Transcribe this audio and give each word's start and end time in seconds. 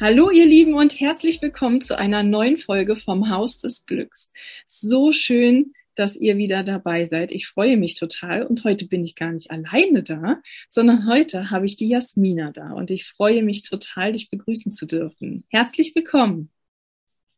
Hallo 0.00 0.30
ihr 0.30 0.46
Lieben 0.46 0.72
und 0.72 0.98
herzlich 0.98 1.42
willkommen 1.42 1.82
zu 1.82 1.98
einer 1.98 2.22
neuen 2.22 2.56
Folge 2.56 2.96
vom 2.96 3.28
Haus 3.28 3.58
des 3.58 3.84
Glücks. 3.84 4.32
So 4.66 5.12
schön, 5.12 5.74
dass 5.94 6.16
ihr 6.16 6.38
wieder 6.38 6.64
dabei 6.64 7.04
seid. 7.04 7.30
Ich 7.30 7.48
freue 7.48 7.76
mich 7.76 7.96
total 7.96 8.46
und 8.46 8.64
heute 8.64 8.86
bin 8.86 9.04
ich 9.04 9.14
gar 9.14 9.30
nicht 9.30 9.50
alleine 9.50 10.02
da, 10.02 10.40
sondern 10.70 11.06
heute 11.06 11.50
habe 11.50 11.66
ich 11.66 11.76
die 11.76 11.90
Jasmina 11.90 12.50
da 12.50 12.72
und 12.72 12.90
ich 12.90 13.08
freue 13.08 13.42
mich 13.42 13.60
total, 13.60 14.12
dich 14.12 14.30
begrüßen 14.30 14.72
zu 14.72 14.86
dürfen. 14.86 15.44
Herzlich 15.50 15.94
willkommen. 15.94 16.48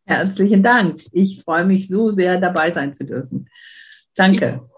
Herzlichen 0.07 0.63
Dank. 0.63 1.03
Ich 1.11 1.43
freue 1.43 1.65
mich 1.65 1.89
so 1.89 2.11
sehr, 2.11 2.39
dabei 2.41 2.71
sein 2.71 2.95
zu 2.95 3.05
dürfen. 3.05 3.49
Danke. 4.15 4.71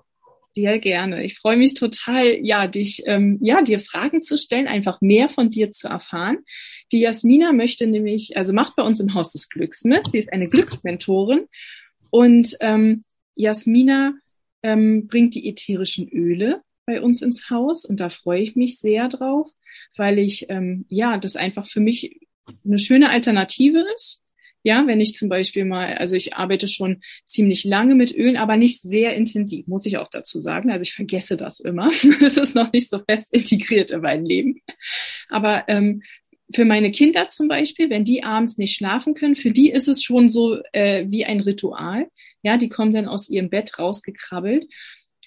Sehr 0.57 0.79
gerne. 0.79 1.25
Ich 1.25 1.39
freue 1.39 1.57
mich 1.57 1.75
total, 1.75 2.39
ja, 2.41 2.69
dich, 2.69 3.03
ähm, 3.07 3.39
ja, 3.41 3.61
dir 3.63 3.81
Fragen 3.81 4.23
zu 4.23 4.39
stellen, 4.39 4.69
einfach 4.69 5.01
mehr 5.01 5.29
von 5.29 5.51
dir 5.51 5.73
zu 5.73 5.89
erfahren. 5.89 6.39
Die 6.93 7.01
Jasmina 7.01 7.53
möchte 7.53 7.89
nämlich, 7.89 8.37
also 8.37 8.53
macht 8.53 8.77
bei 8.77 8.85
uns 8.85 9.01
im 9.01 9.15
Haus 9.15 9.33
des 9.33 9.49
Glücks 9.49 9.83
mit. 9.83 10.09
Sie 10.09 10.19
ist 10.19 10.33
eine 10.33 10.49
Glücksmentorin 10.49 11.47
und 12.11 12.57
ähm, 12.61 13.05
Jasmina 13.35 14.13
ähm, 14.63 15.09
bringt 15.09 15.35
die 15.35 15.49
ätherischen 15.49 16.09
Öle 16.09 16.63
bei 16.87 17.01
uns 17.01 17.21
ins 17.21 17.51
Haus 17.51 17.85
und 17.85 17.99
da 17.99 18.09
freue 18.09 18.43
ich 18.43 18.55
mich 18.55 18.79
sehr 18.79 19.09
drauf, 19.09 19.51
weil 19.97 20.21
ich 20.21 20.47
ähm, 20.51 20.85
ja 20.89 21.19
das 21.19 21.35
einfach 21.35 21.67
für 21.67 21.81
mich 21.81 22.21
eine 22.65 22.79
schöne 22.79 23.11
Alternative 23.11 23.85
ist 23.97 24.24
ja, 24.65 24.87
wenn 24.87 24.99
ich 24.99 25.15
zum 25.15 25.29
Beispiel 25.29 25.67
mal, 25.67 25.95
also 25.95 26.17
ich 26.17 26.35
arbeite 26.35 26.69
schon 26.69 27.03
ziemlich 27.27 27.65
lange 27.65 27.95
mit 27.95 28.17
Ölen, 28.17 28.39
aber 28.39 28.57
nicht 28.57 28.81
sehr 28.81 29.15
intensiv, 29.15 29.67
muss 29.67 29.85
ich 29.85 29.99
auch 29.99 30.09
dazu 30.09 30.39
sagen. 30.39 30.71
Also 30.71 30.83
ich 30.83 30.95
vergesse 30.95 31.37
das 31.37 31.61
immer. 31.61 31.91
Es 32.25 32.39
ist 32.39 32.55
noch 32.55 32.73
nicht 32.73 32.89
so 32.89 32.99
fest 33.07 33.29
integriert 33.33 33.91
in 33.91 34.01
mein 34.01 34.25
Leben. 34.25 34.63
Aber 35.29 35.65
ähm, 35.69 36.03
für 36.53 36.65
meine 36.65 36.91
Kinder 36.93 37.29
zum 37.29 37.47
Beispiel, 37.47 37.91
wenn 37.91 38.05
die 38.05 38.25
abends 38.25 38.57
nicht 38.57 38.75
schlafen 38.75 39.13
können, 39.13 39.37
für 39.37 39.51
die 39.51 39.71
ist 39.71 39.87
es 39.87 40.03
schon 40.03 40.31
so 40.31 40.59
äh, 40.73 41.05
wie 41.09 41.27
ein 41.27 41.41
Ritual. 41.41 42.09
Ja, 42.43 42.57
die 42.57 42.71
kommen 42.71 42.93
dann 42.95 43.07
aus 43.07 43.29
ihrem 43.29 43.51
Bett 43.51 43.79
rausgekrabbelt 43.79 44.67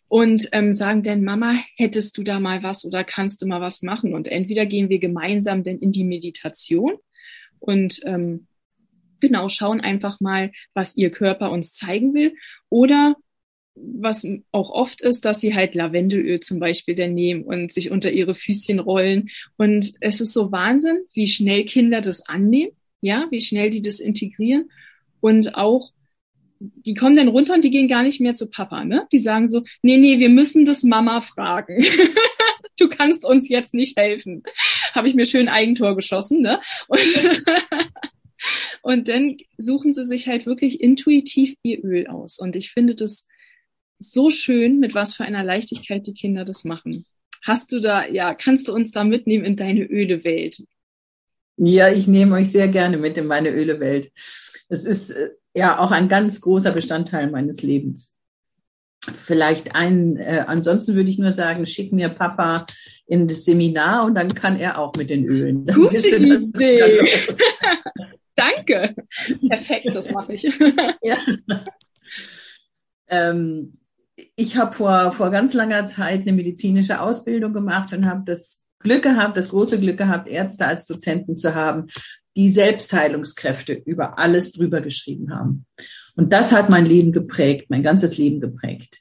und 0.08 0.50
ähm, 0.52 0.74
sagen 0.74 1.04
dann, 1.04 1.24
Mama, 1.24 1.60
hättest 1.76 2.18
du 2.18 2.24
da 2.24 2.40
mal 2.40 2.64
was 2.64 2.86
oder 2.86 3.04
kannst 3.04 3.44
du 3.44 3.48
mal 3.48 3.62
was 3.62 3.84
machen? 3.84 4.16
Und 4.16 4.28
entweder 4.28 4.66
gehen 4.66 4.90
wir 4.90 4.98
gemeinsam 4.98 5.64
dann 5.64 5.78
in 5.78 5.92
die 5.92 6.06
Meditation 6.06 6.94
und 7.60 8.02
ähm, 8.06 8.48
genau, 9.20 9.50
schauen 9.50 9.82
einfach 9.82 10.20
mal, 10.20 10.52
was 10.74 10.96
ihr 10.96 11.10
Körper 11.10 11.52
uns 11.52 11.74
zeigen 11.74 12.14
will. 12.14 12.36
Oder 12.70 13.16
was 13.76 14.28
auch 14.52 14.72
oft 14.72 15.02
ist, 15.02 15.26
dass 15.26 15.40
sie 15.40 15.54
halt 15.54 15.76
Lavendelöl 15.76 16.40
zum 16.40 16.60
Beispiel 16.60 16.96
dann 16.96 17.14
nehmen 17.14 17.44
und 17.44 17.72
sich 17.72 17.92
unter 17.92 18.12
ihre 18.12 18.34
Füßchen 18.34 18.80
rollen. 18.80 19.30
Und 19.58 19.94
es 20.02 20.20
ist 20.20 20.34
so 20.34 20.52
Wahnsinn, 20.52 21.02
wie 21.14 21.28
schnell 21.28 21.66
Kinder 21.66 22.02
das 22.02 22.26
annehmen, 22.26 22.72
ja, 23.02 23.28
wie 23.30 23.42
schnell 23.42 23.70
die 23.70 23.82
das 23.82 24.00
integrieren 24.00 24.70
und 25.20 25.56
auch 25.56 25.92
die 26.60 26.96
kommen 26.96 27.16
dann 27.16 27.28
runter 27.28 27.54
und 27.54 27.64
die 27.64 27.70
gehen 27.70 27.88
gar 27.88 28.04
nicht 28.04 28.20
mehr 28.20 28.34
zu 28.34 28.50
Papa, 28.50 28.84
ne? 28.84 29.08
Die 29.12 29.20
sagen 29.20 29.48
so, 29.48 29.64
nee, 29.84 29.98
nee, 29.98 30.20
wir 30.20 30.30
müssen 30.30 30.66
das 30.66 30.84
Mama 30.84 31.22
fragen. 31.22 31.86
du 32.80 32.90
kannst 32.90 33.26
uns 33.26 33.48
jetzt 33.50 33.74
nicht 33.74 33.98
helfen. 33.98 34.44
Habe 34.94 35.08
ich 35.08 35.14
mir 35.14 35.26
schön 35.26 35.50
Eigentor 35.50 35.96
geschossen, 35.96 36.42
ne? 36.42 36.60
Und 36.88 37.00
Und 38.82 39.08
dann 39.08 39.38
suchen 39.58 39.94
sie 39.94 40.06
sich 40.06 40.28
halt 40.28 40.46
wirklich 40.46 40.82
intuitiv 40.82 41.56
ihr 41.64 41.84
Öl 41.84 42.08
aus. 42.08 42.40
Und 42.40 42.56
ich 42.56 42.72
finde 42.72 42.96
das 42.96 43.26
so 44.00 44.30
schön, 44.30 44.80
mit 44.80 44.96
was 44.96 45.14
für 45.14 45.24
einer 45.24 45.44
Leichtigkeit 45.44 46.06
die 46.08 46.14
Kinder 46.14 46.46
das 46.46 46.64
machen. 46.64 47.06
Hast 47.44 47.72
du 47.72 47.80
da, 47.80 48.08
ja, 48.08 48.34
kannst 48.34 48.68
du 48.68 48.74
uns 48.74 48.92
da 48.92 49.04
mitnehmen 49.04 49.46
in 49.46 49.56
deine 49.56 49.84
Ölewelt? 49.84 50.64
Ja, 51.58 51.92
ich 51.92 52.08
nehme 52.08 52.36
euch 52.36 52.52
sehr 52.52 52.68
gerne 52.68 52.98
mit 52.98 53.18
in 53.18 53.26
meine 53.26 53.50
Ölewelt. 53.50 54.12
Es 54.70 54.86
ist 54.86 55.10
äh, 55.12 55.32
ja 55.54 55.80
auch 55.80 55.92
ein 55.92 56.08
ganz 56.08 56.42
großer 56.42 56.72
Bestandteil 56.72 57.32
meines 57.32 57.64
Lebens. 57.64 58.14
Vielleicht 59.02 59.74
ein, 59.74 60.18
äh, 60.18 60.44
ansonsten 60.46 60.96
würde 60.96 61.10
ich 61.10 61.18
nur 61.18 61.32
sagen, 61.32 61.66
schick 61.66 61.94
mir 61.94 62.10
Papa 62.10 62.68
in 63.08 63.28
das 63.28 63.46
Seminar 63.46 64.06
und 64.06 64.16
dann 64.16 64.36
kann 64.36 64.60
er 64.60 64.78
auch 64.78 64.94
mit 64.96 65.10
den 65.10 65.26
Ölen. 65.26 65.66
Dann 65.66 65.76
Gute 65.76 66.16
Idee. 66.16 67.08
Danke. 68.38 68.96
Perfekt, 69.50 69.88
das 69.94 70.12
mache 70.12 70.34
ich. 70.34 70.44
ja. 71.02 71.18
ähm, 73.10 73.80
ich 74.36 74.58
habe 74.58 74.74
vor, 74.74 75.12
vor 75.12 75.32
ganz 75.32 75.54
langer 75.54 75.88
Zeit 75.88 76.22
eine 76.22 76.34
medizinische 76.34 77.02
Ausbildung 77.02 77.52
gemacht 77.54 77.94
und 77.94 78.06
habe 78.06 78.24
das 78.26 78.64
Glück 78.80 79.04
gehabt, 79.04 79.38
das 79.38 79.50
große 79.50 79.80
Glück 79.80 79.98
gehabt, 79.98 80.28
Ärzte 80.28 80.68
als 80.68 80.86
Dozenten 80.86 81.38
zu 81.38 81.56
haben, 81.56 81.88
die 82.36 82.50
Selbstheilungskräfte 82.50 83.74
über 83.74 84.20
alles 84.20 84.52
drüber 84.52 84.82
geschrieben 84.82 85.34
haben. 85.34 85.66
Und 86.16 86.32
das 86.32 86.52
hat 86.52 86.70
mein 86.70 86.86
Leben 86.86 87.12
geprägt, 87.12 87.70
mein 87.70 87.82
ganzes 87.82 88.18
Leben 88.18 88.40
geprägt 88.40 89.00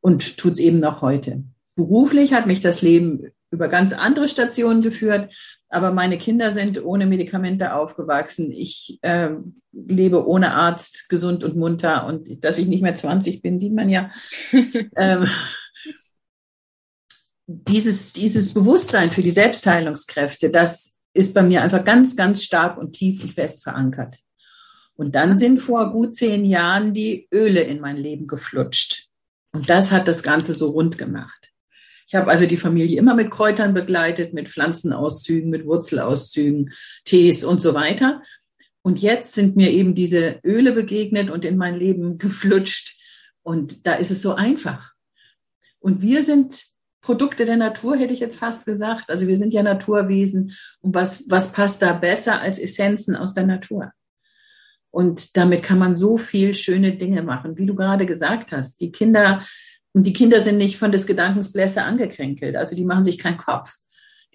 und 0.00 0.38
tut 0.38 0.52
es 0.52 0.58
eben 0.58 0.78
noch 0.78 1.02
heute. 1.02 1.44
Beruflich 1.76 2.32
hat 2.32 2.46
mich 2.46 2.60
das 2.60 2.80
Leben 2.80 3.30
über 3.50 3.68
ganz 3.68 3.92
andere 3.92 4.28
Stationen 4.28 4.82
geführt, 4.82 5.32
aber 5.70 5.92
meine 5.92 6.18
Kinder 6.18 6.50
sind 6.50 6.84
ohne 6.84 7.06
Medikamente 7.06 7.74
aufgewachsen. 7.74 8.50
Ich 8.50 8.98
äh, 9.02 9.30
lebe 9.72 10.26
ohne 10.26 10.52
Arzt, 10.52 11.08
gesund 11.08 11.44
und 11.44 11.56
munter. 11.56 12.06
Und 12.06 12.44
dass 12.44 12.58
ich 12.58 12.66
nicht 12.66 12.82
mehr 12.82 12.96
20 12.96 13.40
bin, 13.40 13.60
sieht 13.60 13.72
man 13.72 13.88
ja. 13.88 14.10
ähm, 14.96 15.28
dieses, 17.46 18.12
dieses 18.12 18.52
Bewusstsein 18.52 19.12
für 19.12 19.22
die 19.22 19.30
Selbstheilungskräfte, 19.30 20.50
das 20.50 20.96
ist 21.14 21.34
bei 21.34 21.42
mir 21.42 21.62
einfach 21.62 21.84
ganz, 21.84 22.16
ganz 22.16 22.42
stark 22.42 22.76
und 22.76 22.92
tief 22.92 23.22
und 23.22 23.32
fest 23.32 23.62
verankert. 23.62 24.18
Und 24.94 25.14
dann 25.14 25.36
sind 25.36 25.60
vor 25.60 25.92
gut 25.92 26.16
zehn 26.16 26.44
Jahren 26.44 26.94
die 26.94 27.28
Öle 27.32 27.62
in 27.62 27.80
mein 27.80 27.96
Leben 27.96 28.26
geflutscht. 28.26 29.08
Und 29.52 29.70
das 29.70 29.92
hat 29.92 30.08
das 30.08 30.22
Ganze 30.22 30.54
so 30.54 30.70
rund 30.70 30.98
gemacht. 30.98 31.49
Ich 32.10 32.16
habe 32.16 32.28
also 32.28 32.44
die 32.44 32.56
Familie 32.56 32.98
immer 32.98 33.14
mit 33.14 33.30
Kräutern 33.30 33.72
begleitet, 33.72 34.34
mit 34.34 34.48
Pflanzenauszügen, 34.48 35.48
mit 35.48 35.64
Wurzelauszügen, 35.64 36.72
Tees 37.04 37.44
und 37.44 37.60
so 37.60 37.72
weiter. 37.72 38.24
Und 38.82 38.98
jetzt 39.00 39.34
sind 39.34 39.54
mir 39.54 39.70
eben 39.70 39.94
diese 39.94 40.40
Öle 40.42 40.72
begegnet 40.72 41.30
und 41.30 41.44
in 41.44 41.56
mein 41.56 41.76
Leben 41.76 42.18
geflutscht. 42.18 42.98
Und 43.42 43.86
da 43.86 43.94
ist 43.94 44.10
es 44.10 44.22
so 44.22 44.34
einfach. 44.34 44.92
Und 45.78 46.02
wir 46.02 46.24
sind 46.24 46.64
Produkte 47.00 47.46
der 47.46 47.56
Natur, 47.56 47.96
hätte 47.96 48.12
ich 48.12 48.20
jetzt 48.20 48.40
fast 48.40 48.66
gesagt. 48.66 49.08
Also 49.08 49.28
wir 49.28 49.36
sind 49.36 49.54
ja 49.54 49.62
Naturwesen. 49.62 50.56
Und 50.80 50.96
was, 50.96 51.30
was 51.30 51.52
passt 51.52 51.80
da 51.80 51.92
besser 51.92 52.40
als 52.40 52.58
Essenzen 52.58 53.14
aus 53.14 53.34
der 53.34 53.46
Natur? 53.46 53.92
Und 54.90 55.36
damit 55.36 55.62
kann 55.62 55.78
man 55.78 55.94
so 55.94 56.16
viel 56.16 56.54
schöne 56.54 56.96
Dinge 56.96 57.22
machen, 57.22 57.56
wie 57.56 57.66
du 57.66 57.76
gerade 57.76 58.04
gesagt 58.04 58.50
hast. 58.50 58.80
Die 58.80 58.90
Kinder 58.90 59.46
und 59.92 60.06
die 60.06 60.12
Kinder 60.12 60.40
sind 60.40 60.58
nicht 60.58 60.76
von 60.76 60.92
des 60.92 61.06
Gedankens 61.06 61.52
Blässe 61.52 61.82
angekränkelt. 61.82 62.56
Also 62.56 62.76
die 62.76 62.84
machen 62.84 63.04
sich 63.04 63.18
keinen 63.18 63.38
Kopf. 63.38 63.72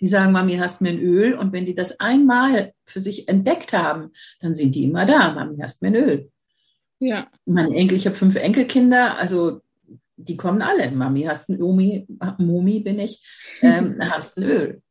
Die 0.02 0.08
sagen, 0.08 0.34
Mami, 0.34 0.58
hast 0.58 0.82
mir 0.82 0.90
ein 0.90 1.00
Öl. 1.00 1.34
Und 1.34 1.54
wenn 1.54 1.66
die 1.66 1.76
das 1.76 2.00
einmal 2.00 2.74
für 2.86 3.00
sich 3.00 3.30
entdeckt 3.30 3.72
haben, 3.72 4.12
dann 4.42 4.54
sind 4.54 4.76
die 4.76 4.84
immer 4.84 5.06
da. 5.06 5.32
Mami, 5.34 5.58
hast 5.62 5.82
mir 5.82 5.90
ein 5.90 5.96
Öl. 5.96 6.32
Ja. 7.00 7.30
Mein 7.46 7.72
Enkel, 7.74 7.98
ich 7.98 8.06
habe 8.06 8.16
fünf 8.16 8.36
Enkelkinder, 8.36 9.18
also 9.18 9.62
die 10.18 10.38
kommen 10.38 10.62
alle. 10.62 10.92
Mami, 10.92 11.24
hast 11.24 11.50
ein 11.50 11.62
Omi, 11.62 12.08
Momi 12.38 12.82
bin 12.82 13.00
ich, 13.00 13.24
ähm, 13.62 13.98
hast 14.02 14.38
ein 14.38 14.44
Öl. 14.44 14.82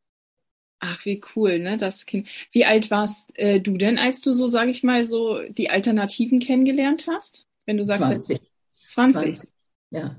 Ach, 0.81 1.05
wie 1.05 1.23
cool, 1.35 1.61
ne? 1.61 1.77
Das 1.77 2.05
Kind. 2.05 2.29
Wie 2.53 2.67
alt 2.67 2.91
warst 2.91 3.31
äh, 3.39 3.61
du 3.61 3.79
denn, 3.79 3.99
als 3.99 4.21
du 4.21 4.33
so, 4.33 4.47
sage 4.47 4.71
ich 4.71 4.83
mal, 4.83 5.05
so 5.05 5.41
die 5.49 5.71
Alternativen 5.71 6.41
kennengelernt 6.41 7.07
hast? 7.09 7.47
Wenn 7.65 7.79
du 7.79 7.85
sagst 7.85 8.03
20. 8.03 8.41
20. 8.85 9.15
20. 9.15 9.49
Ja. 9.91 10.17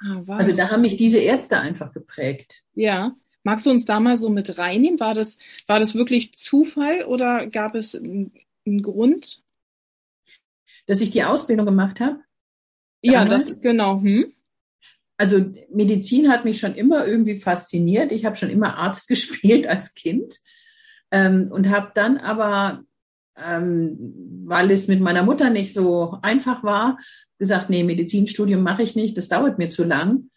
Ah, 0.00 0.22
also 0.28 0.54
da 0.54 0.70
haben 0.70 0.82
mich 0.82 0.96
diese 0.96 1.18
Ärzte 1.18 1.58
einfach 1.58 1.92
geprägt. 1.92 2.62
Ja. 2.74 3.16
Magst 3.42 3.66
du 3.66 3.70
uns 3.70 3.84
da 3.84 3.98
mal 4.00 4.16
so 4.16 4.30
mit 4.30 4.58
reinnehmen? 4.58 5.00
War 5.00 5.14
das, 5.14 5.38
war 5.66 5.78
das 5.78 5.94
wirklich 5.94 6.34
Zufall 6.36 7.04
oder 7.04 7.46
gab 7.46 7.74
es 7.74 7.94
einen 7.94 8.82
Grund? 8.82 9.42
dass 10.88 11.02
ich 11.02 11.10
die 11.10 11.22
Ausbildung 11.22 11.66
gemacht 11.66 12.00
habe? 12.00 12.20
Ja, 13.02 13.24
das 13.24 13.60
genau. 13.60 14.00
Hm? 14.00 14.32
Also 15.16 15.44
Medizin 15.70 16.30
hat 16.30 16.44
mich 16.44 16.58
schon 16.58 16.74
immer 16.74 17.06
irgendwie 17.06 17.36
fasziniert. 17.36 18.10
Ich 18.10 18.24
habe 18.24 18.36
schon 18.36 18.50
immer 18.50 18.76
Arzt 18.76 19.06
gespielt 19.08 19.68
als 19.68 19.94
Kind 19.94 20.34
ähm, 21.12 21.48
und 21.52 21.68
habe 21.68 21.92
dann 21.94 22.16
aber, 22.16 22.84
ähm, 23.44 23.96
weil 24.46 24.70
es 24.70 24.88
mit 24.88 25.00
meiner 25.00 25.22
Mutter 25.22 25.50
nicht 25.50 25.72
so 25.72 26.18
einfach 26.22 26.62
war, 26.64 26.98
gesagt, 27.38 27.70
nee, 27.70 27.84
Medizinstudium 27.84 28.62
mache 28.62 28.82
ich 28.82 28.96
nicht, 28.96 29.16
das 29.16 29.28
dauert 29.28 29.58
mir 29.58 29.70
zu 29.70 29.84
lang. 29.84 30.30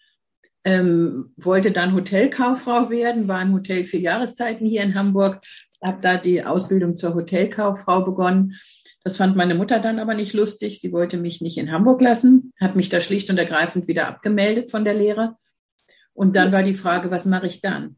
Ähm, 0.63 1.33
wollte 1.37 1.71
dann 1.71 1.95
Hotelkauffrau 1.95 2.89
werden, 2.91 3.27
war 3.27 3.41
im 3.41 3.53
Hotel 3.53 3.85
für 3.85 3.97
Jahreszeiten 3.97 4.67
hier 4.67 4.83
in 4.83 4.93
Hamburg, 4.93 5.41
habe 5.83 5.99
da 6.01 6.17
die 6.17 6.43
Ausbildung 6.43 6.95
zur 6.95 7.15
Hotelkauffrau 7.15 8.03
begonnen. 8.03 8.59
Das 9.03 9.17
fand 9.17 9.35
meine 9.35 9.55
Mutter 9.55 9.79
dann 9.79 9.97
aber 9.97 10.13
nicht 10.13 10.33
lustig. 10.33 10.79
Sie 10.79 10.91
wollte 10.91 11.17
mich 11.17 11.41
nicht 11.41 11.57
in 11.57 11.71
Hamburg 11.71 12.01
lassen, 12.01 12.53
hat 12.59 12.75
mich 12.75 12.89
da 12.89 13.01
schlicht 13.01 13.31
und 13.31 13.39
ergreifend 13.39 13.87
wieder 13.87 14.07
abgemeldet 14.07 14.69
von 14.69 14.83
der 14.83 14.93
Lehre. 14.93 15.37
Und 16.13 16.35
dann 16.35 16.51
war 16.51 16.61
die 16.61 16.75
Frage, 16.75 17.09
was 17.09 17.25
mache 17.25 17.47
ich 17.47 17.61
dann? 17.61 17.95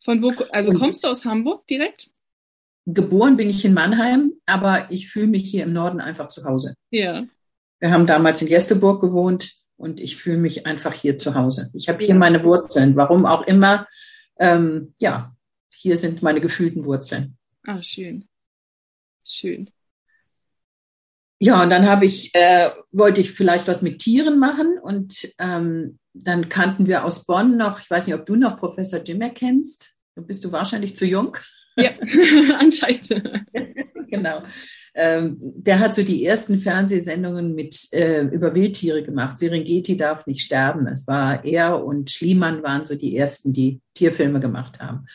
Von 0.00 0.22
wo, 0.22 0.32
also 0.50 0.72
kommst 0.72 1.02
du 1.02 1.08
aus 1.08 1.24
Hamburg 1.24 1.66
direkt? 1.66 2.12
Geboren 2.90 3.36
bin 3.36 3.50
ich 3.50 3.66
in 3.66 3.74
Mannheim, 3.74 4.32
aber 4.46 4.90
ich 4.90 5.10
fühle 5.10 5.26
mich 5.26 5.50
hier 5.50 5.64
im 5.64 5.74
Norden 5.74 6.00
einfach 6.00 6.28
zu 6.28 6.44
Hause. 6.44 6.74
Ja. 6.90 7.26
Wir 7.80 7.90
haben 7.90 8.06
damals 8.06 8.40
in 8.40 8.48
Jesteburg 8.48 9.02
gewohnt 9.02 9.52
und 9.76 10.00
ich 10.00 10.16
fühle 10.16 10.38
mich 10.38 10.64
einfach 10.64 10.94
hier 10.94 11.18
zu 11.18 11.34
Hause. 11.34 11.70
Ich 11.74 11.90
habe 11.90 12.02
hier 12.02 12.14
meine 12.14 12.42
Wurzeln, 12.44 12.96
warum 12.96 13.26
auch 13.26 13.42
immer. 13.42 13.86
Ähm, 14.38 14.94
ja, 14.98 15.36
hier 15.68 15.98
sind 15.98 16.22
meine 16.22 16.40
gefühlten 16.40 16.86
Wurzeln. 16.86 17.36
Ah, 17.66 17.82
schön. 17.82 18.26
Schön. 19.22 19.68
Ja, 21.40 21.62
und 21.62 21.68
dann 21.68 21.84
habe 21.86 22.06
ich, 22.06 22.34
äh, 22.34 22.70
wollte 22.90 23.20
ich 23.20 23.32
vielleicht 23.32 23.68
was 23.68 23.82
mit 23.82 23.98
Tieren 23.98 24.38
machen 24.38 24.78
und 24.82 25.28
ähm, 25.38 25.98
dann 26.14 26.48
kannten 26.48 26.86
wir 26.86 27.04
aus 27.04 27.26
Bonn 27.26 27.58
noch, 27.58 27.80
ich 27.80 27.90
weiß 27.90 28.06
nicht, 28.06 28.16
ob 28.16 28.24
du 28.24 28.34
noch 28.34 28.58
Professor 28.58 29.00
Jim 29.00 29.20
erkennst. 29.20 29.94
Du 30.16 30.22
bist 30.22 30.42
du 30.42 30.52
wahrscheinlich 30.52 30.96
zu 30.96 31.04
jung. 31.04 31.36
Ja, 31.78 31.90
anscheinend. 32.58 33.08
genau. 34.10 34.42
Ähm, 34.94 35.36
der 35.40 35.78
hat 35.78 35.94
so 35.94 36.02
die 36.02 36.24
ersten 36.24 36.58
Fernsehsendungen 36.58 37.54
mit 37.54 37.92
äh, 37.92 38.22
über 38.22 38.54
Wildtiere 38.54 39.02
gemacht. 39.04 39.38
Serengeti 39.38 39.96
darf 39.96 40.26
nicht 40.26 40.40
sterben. 40.40 40.88
Es 40.88 41.06
war 41.06 41.44
er 41.44 41.84
und 41.84 42.10
Schliemann 42.10 42.62
waren 42.64 42.84
so 42.84 42.96
die 42.96 43.16
ersten, 43.16 43.52
die 43.52 43.80
Tierfilme 43.94 44.40
gemacht 44.40 44.80
haben. 44.80 45.06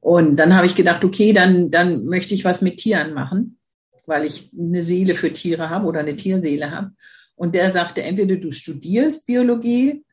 Und 0.00 0.36
dann 0.36 0.54
habe 0.54 0.66
ich 0.66 0.74
gedacht, 0.74 1.04
okay, 1.04 1.32
dann, 1.32 1.70
dann 1.70 2.04
möchte 2.04 2.34
ich 2.34 2.44
was 2.44 2.60
mit 2.60 2.76
Tieren 2.76 3.14
machen, 3.14 3.58
weil 4.06 4.24
ich 4.24 4.50
eine 4.56 4.82
Seele 4.82 5.14
für 5.14 5.32
Tiere 5.32 5.70
habe 5.70 5.86
oder 5.86 6.00
eine 6.00 6.16
Tierseele 6.16 6.70
habe. 6.70 6.90
Und 7.34 7.54
der 7.54 7.70
sagte, 7.70 8.02
entweder 8.02 8.36
du 8.36 8.52
studierst 8.52 9.26
Biologie 9.26 10.04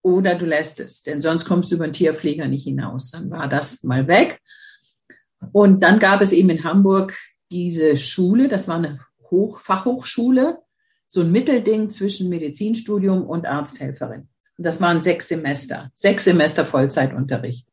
oder 0.00 0.36
du 0.36 0.46
lässt 0.46 0.80
es, 0.80 1.02
denn 1.02 1.20
sonst 1.20 1.44
kommst 1.44 1.70
du 1.70 1.76
über 1.76 1.84
einen 1.84 1.92
Tierpfleger 1.92 2.48
nicht 2.48 2.64
hinaus. 2.64 3.10
Dann 3.10 3.30
war 3.30 3.48
das 3.48 3.82
mal 3.82 4.08
weg. 4.08 4.40
Und 5.50 5.82
dann 5.82 5.98
gab 5.98 6.20
es 6.20 6.32
eben 6.32 6.50
in 6.50 6.64
Hamburg 6.64 7.18
diese 7.50 7.96
Schule, 7.96 8.48
das 8.48 8.68
war 8.68 8.76
eine 8.76 9.00
Hoch 9.30 9.58
Fachhochschule, 9.58 10.58
so 11.08 11.22
ein 11.22 11.32
Mittelding 11.32 11.90
zwischen 11.90 12.28
Medizinstudium 12.28 13.24
und 13.24 13.46
Arzthelferin. 13.46 14.28
Und 14.56 14.64
das 14.64 14.80
waren 14.80 15.00
sechs 15.00 15.28
Semester, 15.28 15.90
sechs 15.94 16.24
Semester 16.24 16.64
Vollzeitunterricht. 16.64 17.66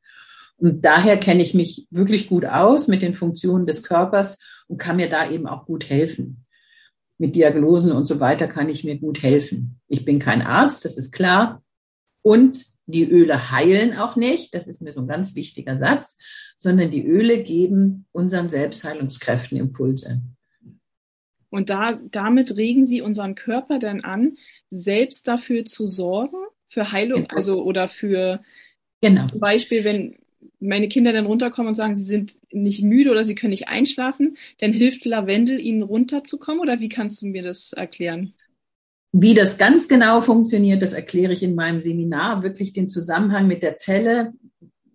Und 0.58 0.84
daher 0.84 1.18
kenne 1.18 1.42
ich 1.42 1.54
mich 1.54 1.88
wirklich 1.90 2.28
gut 2.28 2.46
aus 2.46 2.88
mit 2.88 3.02
den 3.02 3.14
Funktionen 3.14 3.66
des 3.66 3.84
Körpers 3.84 4.40
und 4.68 4.78
kann 4.78 4.98
mir 4.98 5.10
da 5.10 5.30
eben 5.30 5.48
auch 5.48 5.66
gut 5.66 5.90
helfen. 5.90 6.46
Mit 7.18 7.36
Diagnosen 7.36 7.92
und 7.92 8.06
so 8.06 8.20
weiter 8.20 8.48
kann 8.48 8.70
ich 8.70 8.84
mir 8.84 8.98
gut 8.98 9.24
helfen. 9.24 9.80
Ich 9.88 10.04
bin 10.04 10.20
kein 10.20 10.42
Arzt, 10.42 10.84
das 10.84 10.98
ist 10.98 11.12
klar. 11.12 11.64
Und 12.22 12.66
die 12.88 13.10
Öle 13.10 13.52
heilen 13.52 13.98
auch 13.98 14.16
nicht, 14.16 14.54
das 14.54 14.68
ist 14.68 14.82
mir 14.82 14.94
so 14.94 15.02
ein 15.02 15.08
ganz 15.08 15.36
wichtiger 15.36 15.78
Satz, 15.78 16.18
sondern 16.60 16.92
die 16.92 17.06
Öle 17.06 17.42
geben 17.42 18.06
unseren 18.12 18.50
Selbstheilungskräften 18.50 19.58
Impulse. 19.58 20.22
Und 21.50 21.70
da, 21.70 21.98
damit 22.12 22.58
regen 22.58 22.84
sie 22.84 23.02
unseren 23.02 23.34
Körper 23.34 23.80
dann 23.80 24.02
an, 24.02 24.38
selbst 24.70 25.28
dafür 25.28 25.64
zu 25.66 25.88
sorgen, 25.88 26.38
für 26.68 26.92
Heilung, 26.92 27.24
genau. 27.24 27.36
also 27.36 27.64
oder 27.64 27.88
für 27.88 28.42
genau. 29.02 29.28
zum 29.28 29.40
Beispiel, 29.40 29.84
wenn 29.86 30.18
meine 30.60 30.90
Kinder 30.90 31.14
dann 31.14 31.26
runterkommen 31.26 31.70
und 31.70 31.76
sagen, 31.76 31.96
sie 31.96 32.04
sind 32.04 32.38
nicht 32.52 32.84
müde 32.84 33.10
oder 33.10 33.24
sie 33.24 33.36
können 33.36 33.52
nicht 33.52 33.70
einschlafen, 33.70 34.38
dann 34.60 34.74
hilft 34.74 35.06
Lavendel 35.06 35.60
ihnen 35.60 35.82
runterzukommen 35.82 36.60
oder 36.60 36.82
wie 36.82 36.90
kannst 36.90 37.22
du 37.22 37.28
mir 37.28 37.42
das 37.42 37.72
erklären? 37.72 38.34
Wie 39.14 39.34
das 39.34 39.58
ganz 39.58 39.88
genau 39.88 40.20
funktioniert, 40.20 40.82
das 40.82 40.94
erkläre 40.94 41.32
ich 41.32 41.42
in 41.42 41.56
meinem 41.56 41.80
Seminar, 41.80 42.44
wirklich 42.44 42.74
den 42.74 42.90
Zusammenhang 42.90 43.48
mit 43.48 43.64
der 43.64 43.78
Zelle, 43.78 44.34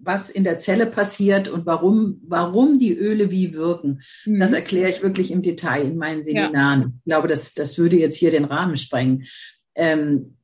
was 0.05 0.31
in 0.31 0.45
der 0.45 0.59
Zelle 0.59 0.87
passiert 0.87 1.49
und 1.49 1.67
warum, 1.67 2.21
warum 2.27 2.79
die 2.79 2.97
Öle 2.97 3.31
wie 3.31 3.53
wirken. 3.55 4.01
Mhm. 4.25 4.41
Das 4.41 4.53
erkläre 4.53 4.91
ich 4.91 5.03
wirklich 5.03 5.31
im 5.31 5.43
Detail 5.43 5.87
in 5.87 5.97
meinen 5.97 6.23
Seminaren. 6.23 6.81
Ja. 6.81 6.89
Ich 6.97 7.05
glaube, 7.05 7.29
das, 7.29 7.55
das 7.55 7.79
würde 7.79 7.99
jetzt 7.99 8.17
hier 8.17 8.31
den 8.31 8.45
Rahmen 8.45 8.77
sprengen. 8.77 9.25
Ähm, 9.75 10.37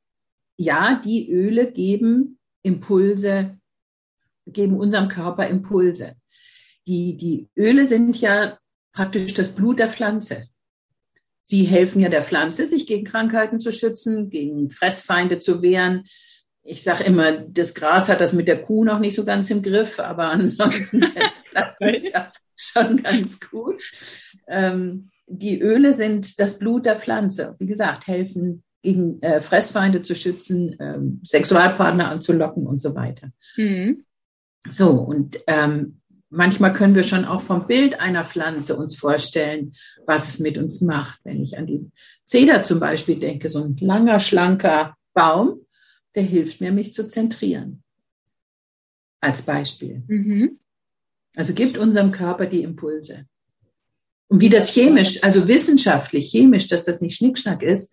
ja, 0.56 1.00
die 1.04 1.30
Öle 1.30 1.72
geben 1.72 2.38
Impulse, 2.62 3.58
geben 4.46 4.76
unserem 4.76 5.08
Körper 5.08 5.46
Impulse. 5.48 6.16
Die, 6.86 7.16
die 7.16 7.48
Öle 7.56 7.84
sind 7.84 8.20
ja 8.20 8.58
praktisch 8.92 9.34
das 9.34 9.54
Blut 9.54 9.78
der 9.78 9.88
Pflanze. 9.88 10.48
Sie 11.42 11.64
helfen 11.64 12.00
ja 12.00 12.08
der 12.08 12.22
Pflanze, 12.22 12.66
sich 12.66 12.86
gegen 12.86 13.04
Krankheiten 13.04 13.60
zu 13.60 13.72
schützen, 13.72 14.30
gegen 14.30 14.70
Fressfeinde 14.70 15.38
zu 15.38 15.62
wehren. 15.62 16.04
Ich 16.62 16.82
sage 16.82 17.04
immer, 17.04 17.32
das 17.32 17.74
Gras 17.74 18.08
hat 18.08 18.20
das 18.20 18.32
mit 18.32 18.46
der 18.46 18.62
Kuh 18.62 18.84
noch 18.84 18.98
nicht 18.98 19.14
so 19.14 19.24
ganz 19.24 19.50
im 19.50 19.62
Griff, 19.62 19.98
aber 19.98 20.30
ansonsten 20.30 21.00
klappt 21.50 21.76
das 21.80 22.02
ja 22.04 22.32
schon 22.56 23.02
ganz 23.02 23.40
gut. 23.40 23.82
Ähm, 24.46 25.10
die 25.26 25.60
Öle 25.60 25.92
sind 25.94 26.38
das 26.40 26.58
Blut 26.58 26.86
der 26.86 26.96
Pflanze. 26.96 27.56
Wie 27.58 27.66
gesagt, 27.66 28.06
helfen 28.06 28.62
gegen 28.82 29.22
äh, 29.22 29.40
Fressfeinde 29.40 30.02
zu 30.02 30.14
schützen, 30.14 30.76
ähm, 30.80 31.20
Sexualpartner 31.24 32.08
anzulocken 32.08 32.66
und 32.66 32.80
so 32.80 32.94
weiter. 32.94 33.30
Mhm. 33.56 34.04
So, 34.68 34.90
und 34.90 35.40
ähm, 35.46 36.00
manchmal 36.30 36.72
können 36.72 36.94
wir 36.94 37.02
schon 37.02 37.24
auch 37.24 37.40
vom 37.40 37.66
Bild 37.66 38.00
einer 38.00 38.24
Pflanze 38.24 38.76
uns 38.76 38.96
vorstellen, 38.96 39.74
was 40.06 40.28
es 40.28 40.40
mit 40.40 40.58
uns 40.58 40.80
macht. 40.80 41.20
Wenn 41.24 41.42
ich 41.42 41.58
an 41.58 41.66
die 41.66 41.90
Zeder 42.24 42.62
zum 42.62 42.80
Beispiel 42.80 43.18
denke, 43.18 43.48
so 43.48 43.62
ein 43.62 43.76
langer, 43.80 44.20
schlanker 44.20 44.96
Baum, 45.12 45.60
der 46.14 46.22
hilft 46.22 46.60
mir, 46.60 46.72
mich 46.72 46.92
zu 46.92 47.06
zentrieren. 47.06 47.82
Als 49.20 49.42
Beispiel. 49.42 50.02
Mhm. 50.06 50.58
Also 51.36 51.54
gibt 51.54 51.78
unserem 51.78 52.10
Körper 52.12 52.46
die 52.46 52.62
Impulse. 52.62 53.26
Und 54.28 54.40
wie 54.40 54.48
das 54.48 54.72
chemisch, 54.72 55.22
also 55.22 55.48
wissenschaftlich, 55.48 56.30
chemisch, 56.30 56.68
dass 56.68 56.84
das 56.84 57.00
nicht 57.00 57.16
Schnickschnack 57.16 57.62
ist, 57.62 57.92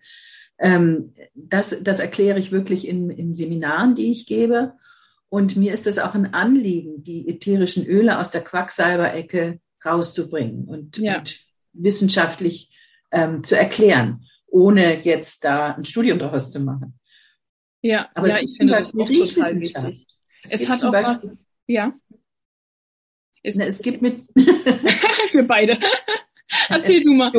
ähm, 0.58 1.14
das, 1.34 1.76
das 1.82 2.00
erkläre 2.00 2.38
ich 2.38 2.52
wirklich 2.52 2.86
in, 2.86 3.10
in 3.10 3.34
Seminaren, 3.34 3.94
die 3.94 4.10
ich 4.10 4.26
gebe. 4.26 4.74
Und 5.28 5.56
mir 5.56 5.72
ist 5.72 5.86
es 5.86 5.98
auch 5.98 6.14
ein 6.14 6.34
Anliegen, 6.34 7.04
die 7.04 7.28
ätherischen 7.28 7.86
Öle 7.86 8.18
aus 8.18 8.30
der 8.30 8.42
Quacksalberecke 8.42 9.60
rauszubringen 9.84 10.64
und, 10.66 10.98
ja. 10.98 11.18
und 11.18 11.40
wissenschaftlich 11.72 12.70
ähm, 13.10 13.44
zu 13.44 13.56
erklären, 13.56 14.24
ohne 14.46 15.02
jetzt 15.04 15.44
da 15.44 15.74
ein 15.74 15.84
Studium 15.84 16.18
daraus 16.18 16.50
zu 16.50 16.60
machen. 16.60 16.97
Ja, 17.88 18.10
aber 18.14 18.28
ja, 18.28 18.38
ich 18.42 18.54
finde 18.58 18.74
das 18.74 18.94
auch 18.94 19.06
total 19.06 19.60
wichtig. 19.60 20.06
Es, 20.42 20.60
es 20.60 20.68
hat 20.68 20.84
auch 20.84 20.92
was, 20.92 21.34
ja. 21.66 21.98
Es, 23.42 23.56
Na, 23.56 23.64
es 23.64 23.80
gibt 23.80 24.02
mit 24.02 24.28
für 25.30 25.42
beide. 25.44 25.78
Erzähl 26.68 27.02
du 27.02 27.14
mal. 27.14 27.32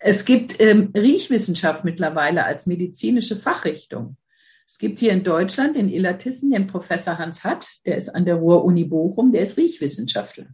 Es 0.00 0.24
gibt 0.24 0.60
ähm, 0.60 0.90
Riechwissenschaft 0.96 1.84
mittlerweile 1.84 2.44
als 2.44 2.66
medizinische 2.66 3.36
Fachrichtung. 3.36 4.16
Es 4.66 4.78
gibt 4.78 4.98
hier 4.98 5.12
in 5.12 5.22
Deutschland 5.22 5.76
in 5.76 5.88
Illertissen 5.88 6.50
den 6.50 6.66
Professor 6.66 7.18
Hans 7.18 7.44
Hatt, 7.44 7.68
der 7.86 7.98
ist 7.98 8.08
an 8.08 8.24
der 8.24 8.34
Ruhr-Uni 8.34 8.84
Bochum, 8.84 9.30
der 9.30 9.42
ist 9.42 9.58
Riechwissenschaftler. 9.58 10.48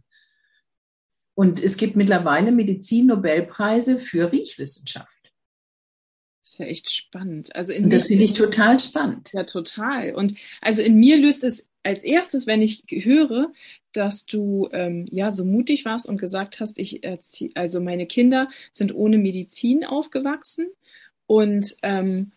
Und 1.33 1.63
es 1.63 1.77
gibt 1.77 1.95
mittlerweile 1.95 2.51
Medizin-Nobelpreise 2.51 3.97
für 3.97 4.31
Riechwissenschaft. 4.31 5.16
Das 6.47 6.53
ist 6.53 6.59
ja 6.59 6.65
echt 6.67 6.89
spannend. 6.89 7.53
Also 7.57 7.73
in 7.73 7.83
und 7.83 7.89
das 7.89 8.07
finde 8.07 8.23
ich 8.23 8.31
total 8.31 8.79
spannend. 8.79 9.31
Ja, 9.33 9.43
total. 9.43 10.15
Und 10.15 10.35
also 10.61 10.81
in 10.81 10.95
mir 10.95 11.17
löst 11.17 11.43
es 11.43 11.67
als 11.83 12.05
erstes, 12.05 12.47
wenn 12.47 12.61
ich 12.61 12.85
höre, 12.89 13.51
dass 13.91 14.25
du 14.25 14.69
ähm, 14.71 15.05
ja 15.11 15.29
so 15.29 15.43
mutig 15.43 15.83
warst 15.83 16.07
und 16.07 16.17
gesagt 16.17 16.61
hast, 16.61 16.79
ich 16.79 17.03
erzie 17.03 17.51
also 17.55 17.81
meine 17.81 18.05
Kinder 18.05 18.47
sind 18.71 18.95
ohne 18.95 19.17
Medizin 19.17 19.83
aufgewachsen 19.83 20.69
und 21.25 21.75
ähm, 21.83 22.31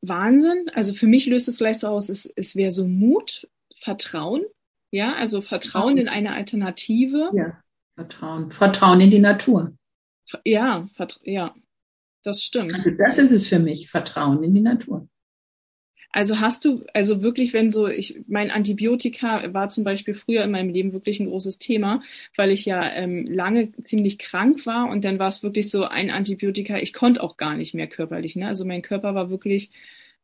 Wahnsinn. 0.00 0.70
Also 0.74 0.92
für 0.92 1.08
mich 1.08 1.26
löst 1.26 1.48
es 1.48 1.58
gleich 1.58 1.80
so 1.80 1.88
aus, 1.88 2.08
es, 2.08 2.32
es 2.36 2.54
wäre 2.54 2.70
so 2.70 2.86
Mut, 2.86 3.48
Vertrauen, 3.74 4.44
ja, 4.92 5.16
also 5.16 5.42
Vertrauen 5.42 5.98
in 5.98 6.06
eine 6.06 6.34
Alternative. 6.34 7.32
Ja, 7.34 7.60
Vertrauen, 7.96 8.52
Vertrauen 8.52 9.00
in 9.00 9.10
die 9.10 9.18
Natur. 9.18 9.72
Ja, 10.44 10.88
ja, 11.24 11.52
das 12.24 12.42
stimmt. 12.42 12.74
Also 12.74 12.90
das 12.90 13.18
ist 13.18 13.30
es 13.30 13.46
für 13.46 13.58
mich, 13.60 13.88
Vertrauen 13.88 14.42
in 14.42 14.54
die 14.54 14.60
Natur. 14.60 15.06
Also 16.10 16.38
hast 16.38 16.64
du, 16.64 16.84
also 16.94 17.22
wirklich, 17.22 17.52
wenn 17.52 17.70
so, 17.70 17.88
ich, 17.88 18.20
mein 18.28 18.52
Antibiotika 18.52 19.52
war 19.52 19.68
zum 19.68 19.82
Beispiel 19.82 20.14
früher 20.14 20.44
in 20.44 20.52
meinem 20.52 20.70
Leben 20.70 20.92
wirklich 20.92 21.18
ein 21.18 21.26
großes 21.26 21.58
Thema, 21.58 22.02
weil 22.36 22.52
ich 22.52 22.64
ja 22.64 22.88
ähm, 22.92 23.26
lange 23.26 23.72
ziemlich 23.82 24.18
krank 24.18 24.64
war 24.64 24.88
und 24.88 25.04
dann 25.04 25.18
war 25.18 25.26
es 25.26 25.42
wirklich 25.42 25.70
so 25.70 25.84
ein 25.84 26.10
Antibiotika, 26.10 26.78
ich 26.78 26.92
konnte 26.92 27.20
auch 27.20 27.36
gar 27.36 27.56
nicht 27.56 27.74
mehr 27.74 27.88
körperlich. 27.88 28.36
Ne? 28.36 28.46
Also 28.46 28.64
mein 28.64 28.82
Körper 28.82 29.16
war 29.16 29.28
wirklich 29.28 29.72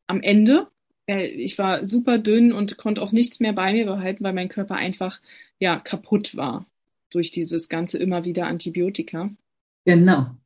am 0.07 0.23
Ende. 0.23 0.69
Äh, 1.07 1.27
ich 1.27 1.59
war 1.59 1.85
super 1.85 2.19
dünn 2.19 2.53
und 2.53 2.77
konnte 2.77 3.03
auch 3.03 3.11
nichts 3.11 3.41
mehr 3.41 3.53
bei 3.53 3.73
mir 3.73 3.87
behalten, 3.87 4.23
weil 4.23 4.33
mein 4.33 4.49
Körper 4.49 4.77
einfach 4.77 5.21
ja 5.59 5.81
kaputt 5.81 6.37
war 6.37 6.67
durch 7.11 7.33
dieses 7.33 7.69
ganze 7.69 7.99
immer 7.99 8.25
wieder 8.25 8.47
Antibiotika. 8.47 9.29
Genau. 9.85 10.37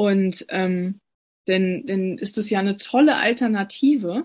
Und 0.00 0.46
ähm, 0.48 1.00
denn, 1.46 1.84
denn 1.84 2.16
ist 2.16 2.38
es 2.38 2.48
ja 2.48 2.58
eine 2.58 2.78
tolle 2.78 3.16
Alternative 3.16 4.24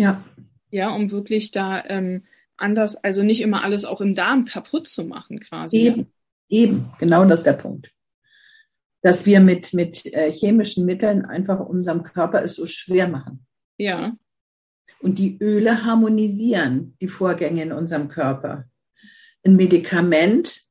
ja. 0.00 0.24
Ja, 0.70 0.94
um 0.94 1.10
wirklich 1.10 1.50
da 1.50 1.84
ähm, 1.84 2.24
anders, 2.56 2.96
also 2.96 3.22
nicht 3.22 3.42
immer 3.42 3.64
alles 3.64 3.84
auch 3.84 4.00
im 4.00 4.14
Darm 4.14 4.46
kaputt 4.46 4.88
zu 4.88 5.04
machen, 5.04 5.40
quasi. 5.40 5.76
Eben, 5.76 6.12
eben, 6.48 6.92
genau 6.98 7.26
das 7.26 7.40
ist 7.40 7.46
der 7.46 7.52
Punkt. 7.54 7.92
Dass 9.02 9.26
wir 9.26 9.40
mit, 9.40 9.74
mit 9.74 10.06
äh, 10.14 10.32
chemischen 10.32 10.86
Mitteln 10.86 11.26
einfach 11.26 11.60
unserem 11.60 12.02
Körper 12.02 12.42
es 12.42 12.54
so 12.54 12.64
schwer 12.64 13.08
machen. 13.08 13.46
Ja. 13.76 14.16
Und 15.00 15.18
die 15.18 15.36
Öle 15.38 15.84
harmonisieren 15.84 16.96
die 17.00 17.08
Vorgänge 17.08 17.62
in 17.62 17.72
unserem 17.72 18.08
Körper. 18.08 18.68
Ein 19.44 19.56
Medikament 19.56 20.62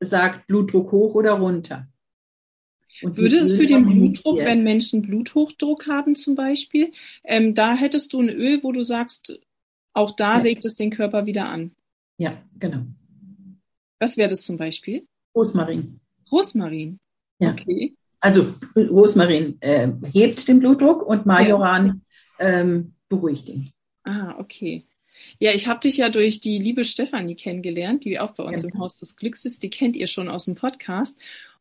sagt 0.00 0.46
Blutdruck 0.46 0.92
hoch 0.92 1.14
oder 1.14 1.32
runter. 1.32 1.88
Würde 3.02 3.38
es 3.38 3.52
für 3.52 3.66
den 3.66 3.84
Blutdruck, 3.84 4.38
wenn 4.38 4.62
Menschen 4.62 5.02
Bluthochdruck 5.02 5.86
haben 5.86 6.14
zum 6.14 6.34
Beispiel, 6.34 6.92
ähm, 7.24 7.54
da 7.54 7.74
hättest 7.74 8.12
du 8.12 8.20
ein 8.20 8.28
Öl, 8.28 8.62
wo 8.62 8.72
du 8.72 8.82
sagst, 8.82 9.38
auch 9.92 10.12
da 10.12 10.36
ja. 10.36 10.42
regt 10.42 10.64
es 10.64 10.76
den 10.76 10.90
Körper 10.90 11.26
wieder 11.26 11.48
an? 11.48 11.72
Ja, 12.18 12.42
genau. 12.58 12.82
Was 13.98 14.16
wäre 14.16 14.28
das 14.28 14.42
zum 14.42 14.56
Beispiel? 14.56 15.06
Rosmarin. 15.34 16.00
Rosmarin. 16.30 16.98
Ja. 17.38 17.52
Okay. 17.52 17.94
Also 18.20 18.54
Rosmarin 18.76 19.56
äh, 19.60 19.88
hebt 20.12 20.46
den 20.48 20.58
Blutdruck 20.58 21.02
und 21.02 21.26
Majoran 21.26 22.02
ja. 22.38 22.60
ähm, 22.60 22.94
beruhigt 23.08 23.48
ihn. 23.48 23.70
Ah, 24.04 24.36
okay. 24.38 24.84
Ja, 25.38 25.52
ich 25.52 25.66
habe 25.68 25.80
dich 25.80 25.96
ja 25.96 26.08
durch 26.10 26.40
die 26.40 26.58
liebe 26.58 26.84
Stefanie 26.84 27.34
kennengelernt, 27.34 28.04
die 28.04 28.18
auch 28.18 28.32
bei 28.32 28.44
uns 28.44 28.62
ja. 28.62 28.70
im 28.72 28.78
Haus 28.78 28.98
des 28.98 29.16
Glücks 29.16 29.44
ist. 29.44 29.62
Die 29.62 29.70
kennt 29.70 29.96
ihr 29.96 30.06
schon 30.06 30.28
aus 30.28 30.44
dem 30.44 30.54
Podcast. 30.54 31.18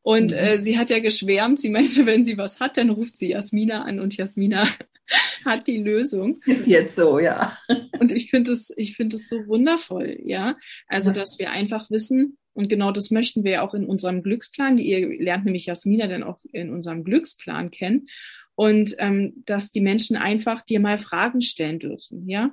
Und 0.07 0.31
mhm. 0.31 0.37
äh, 0.37 0.59
sie 0.61 0.77
hat 0.77 0.89
ja 0.89 0.99
geschwärmt, 0.99 1.59
sie 1.59 1.69
meinte, 1.69 2.05
wenn 2.05 2.23
sie 2.23 2.37
was 2.37 2.61
hat, 2.61 2.77
dann 2.77 2.91
ruft 2.91 3.17
sie 3.17 3.31
Jasmina 3.31 3.83
an 3.83 3.99
und 3.99 4.15
Jasmina 4.15 4.65
hat 5.45 5.67
die 5.67 5.79
Lösung. 5.79 6.39
Ist 6.45 6.65
jetzt 6.65 6.95
so, 6.95 7.19
ja. 7.19 7.57
Und 7.99 8.13
ich 8.13 8.29
finde 8.29 8.53
es, 8.53 8.71
ich 8.77 8.95
finde 8.95 9.17
es 9.17 9.27
so 9.27 9.45
wundervoll, 9.47 10.17
ja. 10.23 10.55
Also, 10.87 11.09
ja. 11.09 11.15
dass 11.15 11.39
wir 11.39 11.51
einfach 11.51 11.91
wissen, 11.91 12.37
und 12.53 12.69
genau 12.69 12.93
das 12.93 13.11
möchten 13.11 13.43
wir 13.43 13.51
ja 13.51 13.61
auch 13.63 13.73
in 13.73 13.85
unserem 13.85 14.23
Glücksplan. 14.23 14.77
Ihr 14.77 15.21
lernt 15.21 15.43
nämlich 15.43 15.65
Jasmina 15.65 16.07
dann 16.07 16.23
auch 16.23 16.39
in 16.53 16.69
unserem 16.69 17.03
Glücksplan 17.03 17.69
kennen. 17.69 18.07
Und 18.55 18.95
ähm, 18.99 19.43
dass 19.45 19.73
die 19.73 19.81
Menschen 19.81 20.15
einfach 20.15 20.61
dir 20.61 20.79
mal 20.79 20.99
Fragen 20.99 21.41
stellen 21.41 21.79
dürfen, 21.79 22.29
ja. 22.29 22.51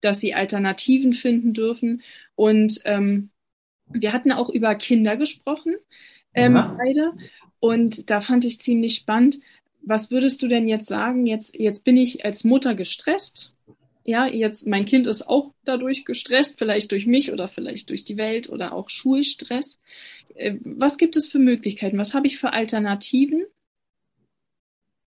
Dass 0.00 0.18
sie 0.18 0.34
Alternativen 0.34 1.12
finden 1.12 1.52
dürfen. 1.52 2.02
Und 2.34 2.80
ähm, 2.84 3.30
wir 3.86 4.12
hatten 4.12 4.32
auch 4.32 4.50
über 4.50 4.74
Kinder 4.74 5.16
gesprochen 5.16 5.76
ähm, 6.34 6.54
ja. 6.54 6.76
beide. 6.78 7.12
Und 7.58 8.10
da 8.10 8.20
fand 8.20 8.44
ich 8.44 8.60
ziemlich 8.60 8.94
spannend. 8.94 9.40
Was 9.82 10.10
würdest 10.10 10.42
du 10.42 10.48
denn 10.48 10.68
jetzt 10.68 10.88
sagen? 10.88 11.26
Jetzt, 11.26 11.58
jetzt 11.58 11.84
bin 11.84 11.96
ich 11.96 12.24
als 12.24 12.44
Mutter 12.44 12.74
gestresst. 12.74 13.52
Ja, 14.04 14.26
jetzt 14.26 14.66
mein 14.66 14.86
Kind 14.86 15.06
ist 15.06 15.28
auch 15.28 15.52
dadurch 15.64 16.04
gestresst, 16.04 16.58
vielleicht 16.58 16.90
durch 16.90 17.06
mich 17.06 17.32
oder 17.32 17.48
vielleicht 17.48 17.90
durch 17.90 18.04
die 18.04 18.16
Welt 18.16 18.48
oder 18.48 18.72
auch 18.72 18.88
Schulstress. 18.88 19.78
Äh, 20.34 20.56
was 20.64 20.96
gibt 20.96 21.16
es 21.16 21.26
für 21.26 21.38
Möglichkeiten? 21.38 21.98
Was 21.98 22.14
habe 22.14 22.26
ich 22.26 22.38
für 22.38 22.52
Alternativen 22.52 23.44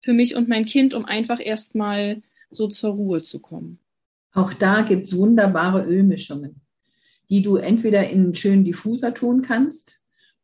für 0.02 0.14
mich 0.14 0.36
und 0.36 0.48
mein 0.48 0.66
Kind, 0.66 0.94
um 0.94 1.06
einfach 1.06 1.40
erstmal 1.44 2.22
so 2.50 2.68
zur 2.68 2.92
Ruhe 2.92 3.22
zu 3.24 3.40
kommen? 3.40 3.80
Auch 4.34 4.54
da 4.54 4.82
gibt 4.82 5.08
es 5.08 5.18
wunderbare 5.18 5.84
Ölmischungen, 5.86 6.62
die 7.30 7.42
du 7.42 7.56
entweder 7.56 8.10
in 8.10 8.24
einen 8.24 8.36
schönen 8.36 8.64
Diffuser 8.64 9.14
tun 9.14 9.42
kannst 9.42 10.03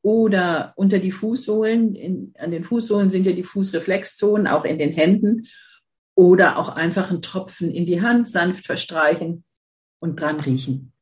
oder 0.09 0.73
unter 0.75 0.97
die 0.97 1.11
Fußsohlen. 1.11 1.93
In, 1.93 2.33
an 2.39 2.49
den 2.49 2.63
Fußsohlen 2.63 3.11
sind 3.11 3.27
ja 3.27 3.31
die 3.31 3.43
Fußreflexzonen, 3.43 4.47
auch 4.47 4.65
in 4.65 4.79
den 4.79 4.91
Händen. 4.91 5.47
Oder 6.15 6.57
auch 6.57 6.69
einfach 6.69 7.11
einen 7.11 7.21
Tropfen 7.21 7.71
in 7.71 7.85
die 7.85 8.01
Hand 8.01 8.27
sanft 8.27 8.65
verstreichen 8.65 9.43
und 9.99 10.19
dran 10.19 10.39
riechen. 10.39 10.93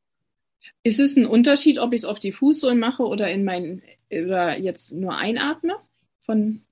Ist 0.84 1.00
es 1.00 1.16
ein 1.16 1.26
Unterschied, 1.26 1.80
ob 1.80 1.94
ich 1.94 2.02
es 2.02 2.06
auf 2.06 2.20
die 2.20 2.34
Fußsohlen 2.34 2.78
mache 2.78 3.04
oder 3.04 3.32
in 3.32 3.46
mein 3.46 3.82
oder 4.12 4.60
jetzt 4.60 4.94
nur 4.94 5.16
einatme? 5.16 5.78
Von 6.26 6.64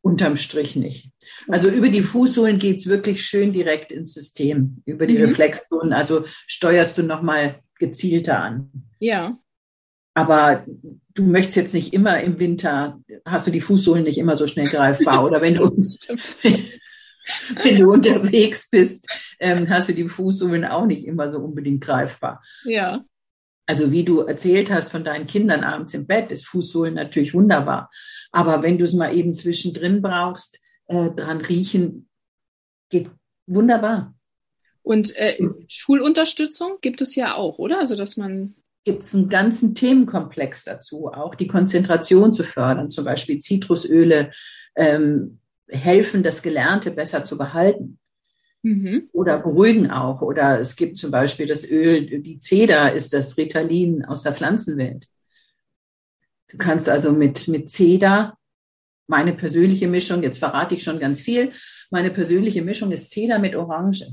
Unterm 0.00 0.38
Strich 0.38 0.74
nicht. 0.74 1.10
Also 1.48 1.68
über 1.68 1.90
die 1.90 2.02
Fußsohlen 2.02 2.58
geht 2.58 2.78
es 2.78 2.86
wirklich 2.86 3.26
schön 3.26 3.52
direkt 3.52 3.92
ins 3.92 4.14
System. 4.14 4.82
Über 4.86 5.06
die 5.06 5.18
mhm. 5.18 5.26
Reflexzonen, 5.26 5.92
also 5.92 6.24
steuerst 6.46 6.96
du 6.96 7.02
nochmal 7.02 7.60
gezielter 7.78 8.42
an. 8.42 8.70
Ja. 9.00 9.38
Aber 10.18 10.66
du 11.14 11.22
möchtest 11.22 11.56
jetzt 11.56 11.74
nicht 11.74 11.94
immer 11.94 12.20
im 12.20 12.40
Winter, 12.40 12.98
hast 13.24 13.46
du 13.46 13.52
die 13.52 13.60
Fußsohlen 13.60 14.02
nicht 14.02 14.18
immer 14.18 14.36
so 14.36 14.48
schnell 14.48 14.68
greifbar. 14.68 15.24
Oder 15.24 15.40
wenn 15.40 15.54
du, 15.54 15.70
wenn 17.62 17.78
du 17.78 17.92
unterwegs 17.92 18.68
bist, 18.68 19.06
ähm, 19.38 19.70
hast 19.70 19.90
du 19.90 19.92
die 19.92 20.08
Fußsohlen 20.08 20.64
auch 20.64 20.86
nicht 20.86 21.06
immer 21.06 21.30
so 21.30 21.38
unbedingt 21.38 21.84
greifbar. 21.84 22.42
Ja. 22.64 23.04
Also 23.64 23.92
wie 23.92 24.02
du 24.02 24.22
erzählt 24.22 24.72
hast 24.72 24.90
von 24.90 25.04
deinen 25.04 25.28
Kindern 25.28 25.62
abends 25.62 25.94
im 25.94 26.08
Bett, 26.08 26.32
ist 26.32 26.48
Fußsohlen 26.48 26.94
natürlich 26.94 27.32
wunderbar. 27.32 27.88
Aber 28.32 28.64
wenn 28.64 28.76
du 28.76 28.84
es 28.84 28.94
mal 28.94 29.16
eben 29.16 29.34
zwischendrin 29.34 30.02
brauchst, 30.02 30.58
äh, 30.88 31.10
dran 31.10 31.42
riechen, 31.42 32.08
geht 32.90 33.08
wunderbar. 33.46 34.16
Und 34.82 35.14
äh, 35.14 35.38
Schulunterstützung 35.68 36.78
gibt 36.80 37.02
es 37.02 37.14
ja 37.14 37.36
auch, 37.36 37.58
oder? 37.58 37.78
Also 37.78 37.94
dass 37.94 38.16
man 38.16 38.56
gibt 38.88 39.02
es 39.02 39.14
einen 39.14 39.28
ganzen 39.28 39.74
Themenkomplex 39.74 40.64
dazu, 40.64 41.08
auch 41.08 41.34
die 41.34 41.46
Konzentration 41.46 42.32
zu 42.32 42.42
fördern. 42.42 42.88
Zum 42.88 43.04
Beispiel 43.04 43.38
Zitrusöle 43.38 44.30
ähm, 44.76 45.40
helfen, 45.68 46.22
das 46.22 46.40
Gelernte 46.40 46.90
besser 46.90 47.22
zu 47.26 47.36
behalten. 47.36 47.98
Mhm. 48.62 49.10
Oder 49.12 49.40
beruhigen 49.40 49.90
auch. 49.90 50.22
Oder 50.22 50.58
es 50.58 50.74
gibt 50.74 50.96
zum 50.96 51.10
Beispiel 51.10 51.46
das 51.46 51.70
Öl, 51.70 52.22
die 52.22 52.38
Zeder 52.38 52.94
ist 52.94 53.12
das 53.12 53.36
Ritalin 53.36 54.06
aus 54.06 54.22
der 54.22 54.32
Pflanzenwelt. 54.32 55.06
Du 56.50 56.56
kannst 56.56 56.88
also 56.88 57.12
mit, 57.12 57.46
mit 57.46 57.70
Zeder, 57.70 58.38
meine 59.06 59.34
persönliche 59.34 59.86
Mischung, 59.86 60.22
jetzt 60.22 60.38
verrate 60.38 60.76
ich 60.76 60.82
schon 60.82 60.98
ganz 60.98 61.20
viel, 61.20 61.52
meine 61.90 62.10
persönliche 62.10 62.62
Mischung 62.62 62.90
ist 62.90 63.10
Zeder 63.10 63.38
mit 63.38 63.54
Orange. 63.54 64.06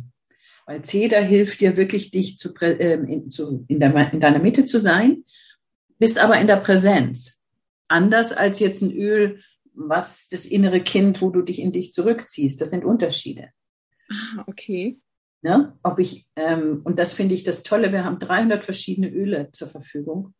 Weil 0.65 0.81
Zeder 0.81 1.21
hilft 1.21 1.61
dir 1.61 1.77
wirklich, 1.77 2.11
dich 2.11 2.37
zu, 2.37 2.53
ähm, 2.61 3.07
in, 3.07 3.29
zu, 3.29 3.65
in, 3.67 3.79
der, 3.79 4.13
in 4.13 4.19
deiner 4.19 4.39
Mitte 4.39 4.65
zu 4.65 4.79
sein, 4.79 5.23
bist 5.99 6.17
aber 6.17 6.39
in 6.39 6.47
der 6.47 6.57
Präsenz. 6.57 7.39
Anders 7.87 8.31
als 8.33 8.59
jetzt 8.59 8.81
ein 8.81 8.91
Öl, 8.91 9.41
was 9.73 10.27
das 10.29 10.45
innere 10.45 10.81
Kind, 10.81 11.21
wo 11.21 11.29
du 11.29 11.41
dich 11.41 11.59
in 11.59 11.71
dich 11.71 11.93
zurückziehst. 11.93 12.59
Das 12.59 12.71
sind 12.71 12.83
Unterschiede. 12.83 13.49
Ah, 14.09 14.43
okay. 14.47 14.99
Ne? 15.41 15.77
Ob 15.83 15.99
ich, 15.99 16.27
ähm, 16.35 16.81
und 16.83 16.97
das 16.97 17.13
finde 17.13 17.35
ich 17.35 17.43
das 17.43 17.61
Tolle, 17.61 17.91
wir 17.91 18.03
haben 18.03 18.17
300 18.17 18.63
verschiedene 18.63 19.09
Öle 19.09 19.51
zur 19.51 19.67
Verfügung. 19.67 20.33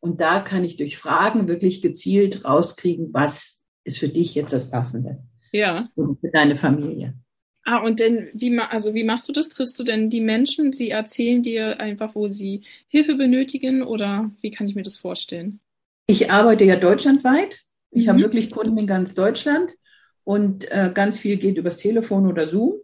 Und 0.00 0.20
da 0.20 0.40
kann 0.40 0.64
ich 0.64 0.76
durch 0.76 0.98
Fragen 0.98 1.46
wirklich 1.46 1.82
gezielt 1.82 2.44
rauskriegen, 2.44 3.10
was 3.12 3.60
ist 3.84 3.98
für 3.98 4.08
dich 4.08 4.34
jetzt 4.34 4.52
das 4.52 4.70
Passende. 4.70 5.22
Ja. 5.52 5.88
Und 5.94 6.20
für 6.20 6.30
deine 6.30 6.56
Familie. 6.56 7.14
Ah, 7.70 7.78
und 7.78 8.00
denn, 8.00 8.30
wie, 8.32 8.58
also 8.58 8.94
wie 8.94 9.04
machst 9.04 9.28
du 9.28 9.32
das? 9.32 9.48
Triffst 9.48 9.78
du 9.78 9.84
denn 9.84 10.10
die 10.10 10.20
Menschen? 10.20 10.72
Sie 10.72 10.90
erzählen 10.90 11.40
dir 11.40 11.78
einfach, 11.78 12.16
wo 12.16 12.26
sie 12.26 12.64
Hilfe 12.88 13.14
benötigen 13.14 13.84
oder 13.84 14.28
wie 14.40 14.50
kann 14.50 14.66
ich 14.66 14.74
mir 14.74 14.82
das 14.82 14.96
vorstellen? 14.96 15.60
Ich 16.08 16.32
arbeite 16.32 16.64
ja 16.64 16.74
deutschlandweit. 16.74 17.60
Ich 17.92 18.06
mhm. 18.06 18.08
habe 18.10 18.22
wirklich 18.22 18.50
Kunden 18.50 18.76
in 18.76 18.88
ganz 18.88 19.14
Deutschland 19.14 19.70
und 20.24 20.68
äh, 20.72 20.90
ganz 20.92 21.20
viel 21.20 21.36
geht 21.36 21.58
übers 21.58 21.78
Telefon 21.78 22.26
oder 22.26 22.48
Zoom. 22.48 22.74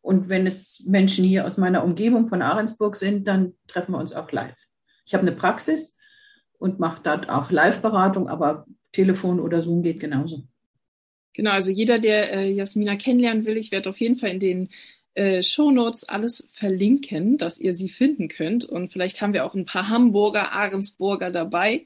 Und 0.00 0.28
wenn 0.28 0.44
es 0.44 0.82
Menschen 0.88 1.24
hier 1.24 1.46
aus 1.46 1.56
meiner 1.56 1.84
Umgebung 1.84 2.26
von 2.26 2.42
Ahrensburg 2.42 2.96
sind, 2.96 3.28
dann 3.28 3.54
treffen 3.68 3.92
wir 3.92 3.98
uns 3.98 4.12
auch 4.12 4.32
live. 4.32 4.58
Ich 5.06 5.14
habe 5.14 5.22
eine 5.22 5.36
Praxis 5.36 5.96
und 6.58 6.80
mache 6.80 7.00
dort 7.04 7.28
auch 7.28 7.52
Live-Beratung, 7.52 8.28
aber 8.28 8.66
Telefon 8.90 9.38
oder 9.38 9.62
Zoom 9.62 9.84
geht 9.84 10.00
genauso. 10.00 10.42
Genau, 11.34 11.50
also 11.50 11.70
jeder, 11.70 11.98
der 11.98 12.32
äh, 12.32 12.50
Jasmina 12.50 12.96
kennenlernen 12.96 13.46
will, 13.46 13.56
ich 13.56 13.72
werde 13.72 13.90
auf 13.90 14.00
jeden 14.00 14.16
Fall 14.16 14.30
in 14.30 14.40
den 14.40 14.68
äh, 15.14 15.42
Shownotes 15.42 16.04
alles 16.04 16.48
verlinken, 16.54 17.36
dass 17.36 17.58
ihr 17.58 17.74
sie 17.74 17.88
finden 17.88 18.28
könnt. 18.28 18.64
Und 18.64 18.92
vielleicht 18.92 19.20
haben 19.20 19.34
wir 19.34 19.44
auch 19.44 19.54
ein 19.54 19.66
paar 19.66 19.88
Hamburger, 19.88 20.52
Ahrensburger 20.52 21.30
dabei, 21.30 21.84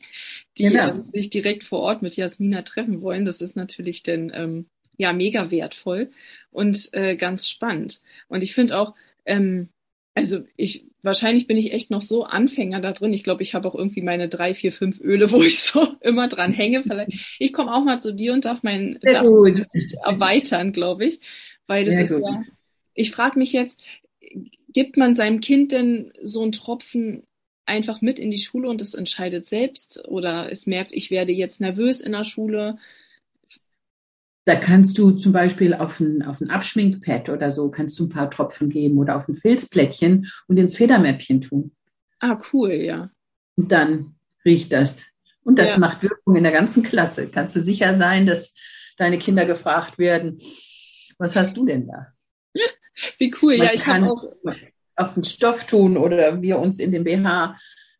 die 0.58 0.64
genau. 0.64 0.98
äh, 0.98 1.02
sich 1.10 1.30
direkt 1.30 1.64
vor 1.64 1.80
Ort 1.80 2.02
mit 2.02 2.16
Jasmina 2.16 2.62
treffen 2.62 3.02
wollen. 3.02 3.24
Das 3.24 3.40
ist 3.40 3.56
natürlich 3.56 4.02
dann 4.02 4.30
ähm, 4.34 4.66
ja 4.96 5.12
mega 5.12 5.50
wertvoll 5.50 6.10
und 6.50 6.92
äh, 6.92 7.16
ganz 7.16 7.48
spannend. 7.48 8.00
Und 8.28 8.42
ich 8.42 8.54
finde 8.54 8.78
auch, 8.78 8.94
ähm, 9.24 9.70
also 10.14 10.44
ich 10.56 10.86
wahrscheinlich 11.06 11.46
bin 11.46 11.56
ich 11.56 11.72
echt 11.72 11.90
noch 11.90 12.02
so 12.02 12.24
Anfänger 12.24 12.80
da 12.80 12.92
drin. 12.92 13.14
Ich 13.14 13.24
glaube, 13.24 13.42
ich 13.42 13.54
habe 13.54 13.66
auch 13.66 13.74
irgendwie 13.74 14.02
meine 14.02 14.28
drei, 14.28 14.54
vier, 14.54 14.72
fünf 14.72 15.00
Öle, 15.00 15.30
wo 15.30 15.42
ich 15.42 15.58
so 15.58 15.88
immer 16.02 16.28
dran 16.28 16.52
hänge. 16.52 16.82
Vielleicht, 16.82 17.36
ich 17.38 17.52
komme 17.54 17.74
auch 17.74 17.84
mal 17.84 17.98
zu 17.98 18.12
dir 18.12 18.34
und 18.34 18.44
darf 18.44 18.62
mein, 18.62 18.98
darf 19.00 19.24
erweitern, 20.04 20.72
glaube 20.72 21.06
ich. 21.06 21.20
Weil 21.66 21.84
das 21.84 21.94
Sehr 21.94 22.04
ist 22.04 22.14
gut. 22.14 22.22
ja, 22.22 22.42
ich 22.94 23.10
frage 23.10 23.38
mich 23.38 23.52
jetzt, 23.52 23.80
gibt 24.72 24.96
man 24.96 25.14
seinem 25.14 25.40
Kind 25.40 25.72
denn 25.72 26.12
so 26.22 26.42
einen 26.42 26.52
Tropfen 26.52 27.22
einfach 27.64 28.00
mit 28.00 28.18
in 28.18 28.30
die 28.30 28.38
Schule 28.38 28.68
und 28.68 28.82
es 28.82 28.94
entscheidet 28.94 29.46
selbst? 29.46 30.06
Oder 30.08 30.50
es 30.50 30.66
merkt, 30.66 30.92
ich 30.92 31.10
werde 31.10 31.32
jetzt 31.32 31.60
nervös 31.60 32.00
in 32.00 32.12
der 32.12 32.24
Schule? 32.24 32.78
Da 34.46 34.54
kannst 34.54 34.96
du 34.96 35.10
zum 35.10 35.32
Beispiel 35.32 35.74
auf 35.74 35.98
ein, 35.98 36.22
auf 36.22 36.40
ein 36.40 36.50
Abschminkpad 36.50 37.30
oder 37.30 37.50
so, 37.50 37.68
kannst 37.68 37.98
du 37.98 38.04
ein 38.06 38.10
paar 38.10 38.30
Tropfen 38.30 38.70
geben 38.70 38.96
oder 38.96 39.16
auf 39.16 39.28
ein 39.28 39.34
Filzplättchen 39.34 40.30
und 40.46 40.56
ins 40.56 40.76
Federmäppchen 40.76 41.40
tun. 41.40 41.72
Ah, 42.20 42.38
cool, 42.52 42.72
ja. 42.72 43.10
Und 43.56 43.72
dann 43.72 44.14
riecht 44.44 44.72
das. 44.72 45.04
Und 45.42 45.58
das 45.58 45.70
ja. 45.70 45.78
macht 45.78 46.04
Wirkung 46.04 46.36
in 46.36 46.44
der 46.44 46.52
ganzen 46.52 46.84
Klasse. 46.84 47.28
Kannst 47.28 47.56
du 47.56 47.62
sicher 47.62 47.96
sein, 47.96 48.24
dass 48.24 48.54
deine 48.96 49.18
Kinder 49.18 49.46
gefragt 49.46 49.98
werden, 49.98 50.40
was 51.18 51.34
hast 51.34 51.56
du 51.56 51.66
denn 51.66 51.88
da? 51.88 52.12
Wie 53.18 53.34
cool, 53.42 53.58
Man 53.58 53.66
ja, 53.66 53.74
ich 53.74 53.82
kann 53.82 54.04
auch 54.04 54.24
auf 54.94 55.14
den 55.14 55.24
Stoff 55.24 55.66
tun 55.66 55.96
oder 55.96 56.40
wir 56.40 56.60
uns 56.60 56.78
in 56.78 56.92
den 56.92 57.02
BH. 57.02 57.58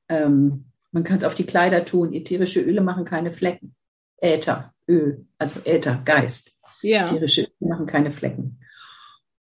Ähm, 0.09 0.67
man 0.93 1.03
kann 1.03 1.19
es 1.19 1.25
auf 1.25 1.35
die 1.35 1.45
Kleider 1.45 1.85
tun. 1.85 2.13
Ätherische 2.13 2.61
Öle 2.61 2.83
machen 2.83 3.05
keine 3.05 3.33
Flecken. 3.33 3.75
Äther. 4.19 4.73
Öl, 4.89 5.27
also 5.39 5.61
Äther, 5.65 6.03
Geist. 6.05 6.57
Ja. 6.83 7.05
Ätherische 7.05 7.43
Öle 7.43 7.71
machen 7.71 7.87
keine 7.87 8.11
Flecken. 8.13 8.61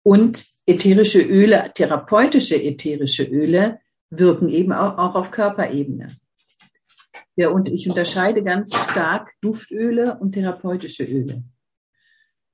Und 0.03 0.47
ätherische 0.67 1.21
Öle, 1.23 1.73
therapeutische 1.75 2.63
ätherische 2.63 3.25
Öle 3.25 3.81
wirken 4.11 4.49
eben 4.49 4.73
auch, 4.73 4.99
auch 4.99 5.15
auf 5.15 5.31
Körperebene. 5.31 6.17
Ja, 7.37 7.49
und 7.49 7.69
ich 7.69 7.89
unterscheide 7.89 8.43
ganz 8.43 8.75
stark 8.75 9.33
Duftöle 9.41 10.19
und 10.19 10.33
therapeutische 10.33 11.05
Öle. 11.05 11.45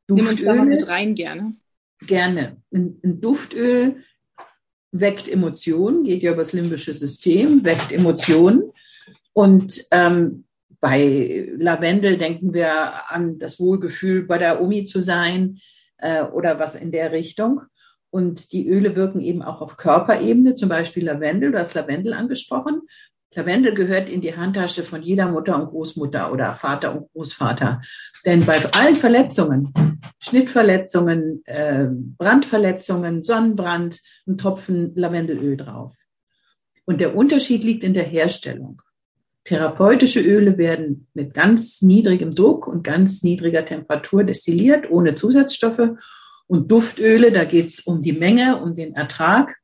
Duftöle, 0.07 0.55
Nimm 0.55 0.73
uns 0.73 0.85
da 0.85 0.93
rein 0.93 1.15
gerne. 1.15 1.57
Gerne. 2.01 2.63
Ein, 2.73 3.01
ein 3.03 3.21
Duftöl 3.21 4.03
weckt 4.93 5.29
Emotionen, 5.29 6.05
geht 6.05 6.23
ja 6.23 6.33
über 6.33 6.43
das 6.43 6.53
limbische 6.53 6.95
System, 6.95 7.65
weckt 7.65 7.93
Emotionen. 7.93 8.73
Und 9.33 9.85
ähm, 9.91 10.46
bei 10.81 11.49
Lavendel 11.57 12.19
denken 12.19 12.55
wir 12.55 13.11
an 13.11 13.39
das 13.39 13.59
Wohlgefühl, 13.61 14.25
bei 14.25 14.39
der 14.39 14.61
Omi 14.61 14.85
zu 14.85 15.01
sein 15.01 15.59
äh, 15.99 16.23
oder 16.23 16.59
was 16.59 16.75
in 16.75 16.93
der 16.93 17.13
Richtung. 17.13 17.63
Und 18.11 18.53
die 18.53 18.69
Öle 18.69 18.97
wirken 18.97 19.21
eben 19.21 19.43
auch 19.43 19.61
auf 19.61 19.77
Körperebene, 19.77 20.55
zum 20.55 20.69
Beispiel 20.69 21.05
Lavendel, 21.05 21.53
du 21.53 21.59
hast 21.59 21.75
Lavendel 21.75 22.15
angesprochen. 22.15 22.83
Lavendel 23.35 23.75
gehört 23.75 24.09
in 24.09 24.23
die 24.23 24.35
Handtasche 24.35 24.83
von 24.83 25.03
jeder 25.03 25.29
Mutter 25.31 25.61
und 25.61 25.69
Großmutter 25.69 26.33
oder 26.33 26.55
Vater 26.55 26.97
und 26.97 27.13
Großvater. 27.13 27.83
Denn 28.25 28.47
bei 28.47 28.59
allen 28.73 28.97
Verletzungen, 28.97 29.75
Schnittverletzungen, 30.19 31.43
äh, 31.45 31.87
Brandverletzungen, 31.91 33.23
Sonnenbrand, 33.23 34.01
ein 34.27 34.39
Tropfen 34.39 34.95
Lavendelöl 34.97 35.59
drauf. 35.59 35.95
Und 36.87 37.01
der 37.01 37.15
Unterschied 37.15 37.63
liegt 37.63 37.85
in 37.85 37.93
der 37.93 38.05
Herstellung. 38.05 38.81
Therapeutische 39.47 40.21
Öle 40.21 40.59
werden 40.59 41.07
mit 41.15 41.33
ganz 41.33 41.81
niedrigem 41.81 42.33
Druck 42.33 42.67
und 42.67 42.83
ganz 42.83 43.23
niedriger 43.23 43.65
Temperatur 43.65 44.25
destilliert, 44.25 44.91
ohne 44.91 45.15
Zusatzstoffe. 45.15 45.91
Und 46.49 46.71
Duftöle, 46.71 47.31
da 47.31 47.45
geht 47.45 47.67
es 47.67 47.81
um 47.81 48.03
die 48.03 48.13
Menge, 48.13 48.61
um 48.61 48.75
den 48.75 48.95
Ertrag. 48.95 49.57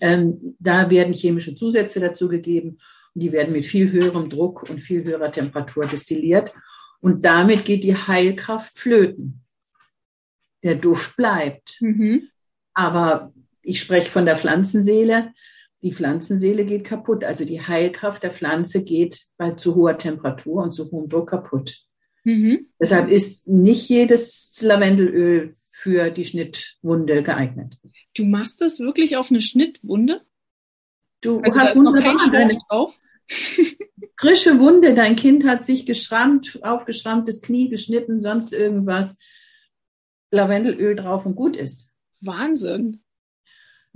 Ähm, 0.00 0.56
da 0.60 0.90
werden 0.90 1.12
chemische 1.12 1.56
Zusätze 1.56 1.98
dazugegeben 1.98 2.78
und 3.14 3.20
die 3.20 3.32
werden 3.32 3.52
mit 3.52 3.66
viel 3.66 3.90
höherem 3.90 4.28
Druck 4.28 4.70
und 4.70 4.80
viel 4.80 5.02
höherer 5.02 5.32
Temperatur 5.32 5.86
destilliert. 5.86 6.52
Und 7.00 7.24
damit 7.24 7.64
geht 7.64 7.82
die 7.82 7.96
Heilkraft 7.96 8.78
flöten. 8.78 9.42
Der 10.62 10.76
Duft 10.76 11.16
bleibt. 11.16 11.78
Mhm. 11.80 12.28
Aber 12.74 13.32
ich 13.60 13.80
spreche 13.80 14.10
von 14.10 14.24
der 14.24 14.36
Pflanzenseele 14.36 15.32
die 15.84 15.92
Pflanzenseele 15.92 16.64
geht 16.64 16.84
kaputt. 16.84 17.22
Also 17.22 17.44
die 17.44 17.60
Heilkraft 17.60 18.24
der 18.24 18.32
Pflanze 18.32 18.82
geht 18.82 19.26
bei 19.36 19.52
zu 19.52 19.76
hoher 19.76 19.96
Temperatur 19.96 20.64
und 20.64 20.72
zu 20.72 20.90
hohem 20.90 21.08
Druck 21.08 21.30
kaputt. 21.30 21.84
Mhm. 22.24 22.66
Deshalb 22.80 23.10
ist 23.10 23.46
nicht 23.46 23.88
jedes 23.88 24.60
Lavendelöl 24.62 25.54
für 25.70 26.10
die 26.10 26.24
Schnittwunde 26.24 27.22
geeignet. 27.22 27.76
Du 28.14 28.24
machst 28.24 28.60
das 28.60 28.80
wirklich 28.80 29.16
auf 29.16 29.30
eine 29.30 29.40
Schnittwunde? 29.40 30.22
Du 31.20 31.40
also 31.40 31.60
hast 31.60 31.76
noch 31.76 31.94
kein 31.94 32.18
Stoff 32.18 32.58
drauf? 32.68 32.98
frische 34.16 34.58
Wunde, 34.58 34.94
dein 34.94 35.16
Kind 35.16 35.44
hat 35.44 35.64
sich 35.64 35.84
geschrammt, 35.84 36.58
aufgeschrammtes 36.62 37.42
Knie 37.42 37.68
geschnitten, 37.68 38.20
sonst 38.20 38.54
irgendwas. 38.54 39.16
Lavendelöl 40.30 40.96
drauf 40.96 41.26
und 41.26 41.36
gut 41.36 41.56
ist. 41.56 41.90
Wahnsinn. 42.20 43.03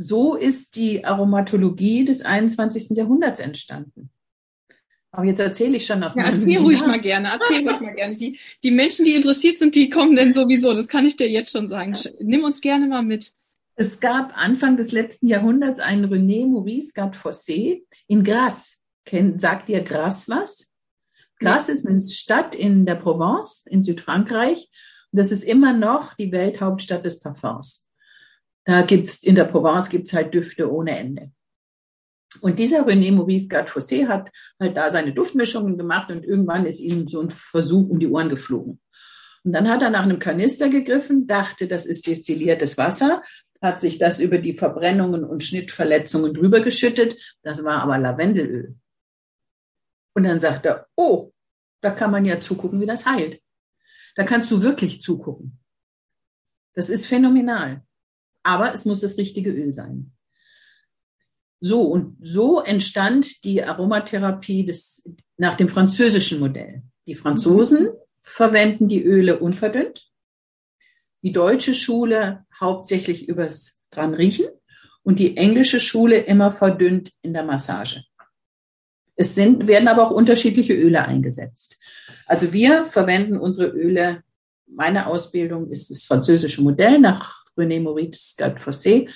So 0.01 0.37
ist 0.37 0.77
die 0.77 1.05
Aromatologie 1.05 2.05
des 2.05 2.23
21. 2.23 2.97
Jahrhunderts 2.97 3.41
entstanden. 3.41 4.11
Aber 5.11 5.25
jetzt 5.25 5.41
erzähle 5.41 5.77
ich 5.77 5.87
schon 5.87 6.05
aus 6.05 6.15
ja, 6.15 6.31
Erzähl 6.31 6.59
ruhig 6.59 6.87
mal 6.87 7.01
gerne, 7.01 7.31
erzähl 7.33 7.69
ruhig 7.69 7.81
mal 7.81 7.95
gerne. 7.95 8.17
Die, 8.17 8.39
die 8.63 8.71
Menschen, 8.71 9.05
die 9.05 9.15
interessiert 9.15 9.59
sind, 9.59 9.75
die 9.75 9.91
kommen 9.91 10.15
denn 10.15 10.31
sowieso. 10.31 10.73
Das 10.73 10.87
kann 10.87 11.05
ich 11.05 11.17
dir 11.17 11.29
jetzt 11.29 11.51
schon 11.51 11.67
sagen. 11.67 11.97
Nimm 12.21 12.45
uns 12.45 12.61
gerne 12.61 12.87
mal 12.87 13.03
mit. 13.03 13.33
Es 13.75 13.99
gab 13.99 14.37
Anfang 14.37 14.77
des 14.77 14.93
letzten 14.93 15.27
Jahrhunderts 15.27 15.81
einen 15.81 16.07
René 16.07 16.47
Maurice 16.47 16.93
Gatfossé 16.95 17.83
in 18.07 18.23
Grasse. 18.23 18.77
Sagt 19.39 19.69
dir 19.69 19.83
Grasse 19.83 20.31
was? 20.31 20.71
Grasse 21.41 21.73
ist 21.73 21.87
eine 21.87 22.01
Stadt 22.01 22.55
in 22.55 22.87
der 22.87 22.97
Provence 22.97 23.65
in 23.67 23.83
Südfrankreich. 23.83 24.69
Und 25.11 25.19
das 25.19 25.33
ist 25.33 25.43
immer 25.43 25.73
noch 25.73 26.15
die 26.15 26.31
Welthauptstadt 26.31 27.05
des 27.05 27.19
Parfums. 27.19 27.88
Da 28.69 28.83
gibt's 28.83 29.23
in 29.23 29.35
der 29.35 29.47
Provence 29.47 29.89
gibt's 29.89 30.13
halt 30.13 30.35
Düfte 30.35 30.71
ohne 30.71 30.99
Ende. 30.99 31.33
Und 32.43 32.59
dieser 32.59 32.87
René 32.87 33.11
Maurice 33.11 33.49
Gatfossé 33.49 34.07
hat 34.07 34.31
halt 34.61 34.77
da 34.77 34.91
seine 34.91 35.15
Duftmischungen 35.15 35.79
gemacht 35.79 36.11
und 36.11 36.23
irgendwann 36.23 36.67
ist 36.67 36.81
ihm 36.81 37.09
so 37.09 37.23
ein 37.23 37.31
Versuch 37.31 37.89
um 37.89 37.99
die 37.99 38.09
Ohren 38.09 38.29
geflogen. 38.29 38.79
Und 39.43 39.53
dann 39.55 39.71
hat 39.71 39.81
er 39.81 39.89
nach 39.89 40.03
einem 40.03 40.19
Kanister 40.19 40.69
gegriffen, 40.69 41.27
dachte, 41.27 41.67
das 41.67 41.87
ist 41.87 42.07
destilliertes 42.07 42.77
Wasser, 42.77 43.23
hat 43.63 43.81
sich 43.81 43.99
das 43.99 44.21
über 44.21 44.37
die 44.37 44.53
Verbrennungen 44.53 45.25
und 45.25 45.43
Schnittverletzungen 45.43 46.35
drüber 46.35 46.61
geschüttet. 46.61 47.17
Das 47.43 47.65
war 47.65 47.81
aber 47.81 47.97
Lavendelöl. 47.97 48.77
Und 50.15 50.25
dann 50.25 50.41
sagt 50.41 50.67
er, 50.67 50.89
oh, 50.95 51.33
da 51.81 51.91
kann 51.91 52.11
man 52.11 52.27
ja 52.27 52.39
zugucken, 52.39 52.83
wie 52.83 52.87
das 52.87 53.07
heilt. 53.07 53.41
Da 54.15 54.25
kannst 54.25 54.51
du 54.51 54.61
wirklich 54.63 55.01
zugucken. 55.01 55.59
Das 56.75 56.91
ist 56.91 57.07
phänomenal 57.07 57.88
aber 58.49 58.73
es 58.73 58.87
muss 58.87 59.03
das 59.03 59.19
richtige 59.19 59.51
Öl 59.51 59.75
sein. 59.75 60.13
So, 61.61 61.83
und 61.83 62.17
so 62.23 62.63
entstand 62.63 63.45
die 63.45 63.63
Aromatherapie 63.63 64.65
des, 64.65 65.05
nach 65.37 65.59
dem 65.59 65.69
französischen 65.69 66.41
Modell. 66.41 66.83
Die 67.07 67.15
Franzosen 67.15 67.85
mhm. 67.85 67.93
verwenden 68.23 68.89
die 68.89 69.05
Öle 69.05 69.39
unverdünnt, 69.39 70.09
die 71.23 71.33
deutsche 71.33 71.75
Schule 71.75 72.47
hauptsächlich 72.59 73.29
übers 73.29 73.87
dran 73.91 74.15
riechen 74.15 74.47
und 75.03 75.19
die 75.19 75.37
englische 75.37 75.79
Schule 75.79 76.17
immer 76.17 76.51
verdünnt 76.51 77.13
in 77.21 77.35
der 77.35 77.45
Massage. 77.45 78.05
Es 79.15 79.35
sind, 79.35 79.67
werden 79.67 79.89
aber 79.89 80.07
auch 80.07 80.13
unterschiedliche 80.13 80.73
Öle 80.73 81.05
eingesetzt. 81.05 81.79
Also 82.25 82.55
wir 82.55 82.87
verwenden 82.87 83.37
unsere 83.37 83.69
Öle, 83.69 84.23
meine 84.67 85.07
Ausbildung 85.07 85.71
ist 85.71 85.91
das 85.91 86.07
französische 86.07 86.63
Modell 86.63 86.99
nach 86.99 87.48
René 87.59 87.81
Moritz 87.81 88.37
Fossé. 88.57 89.09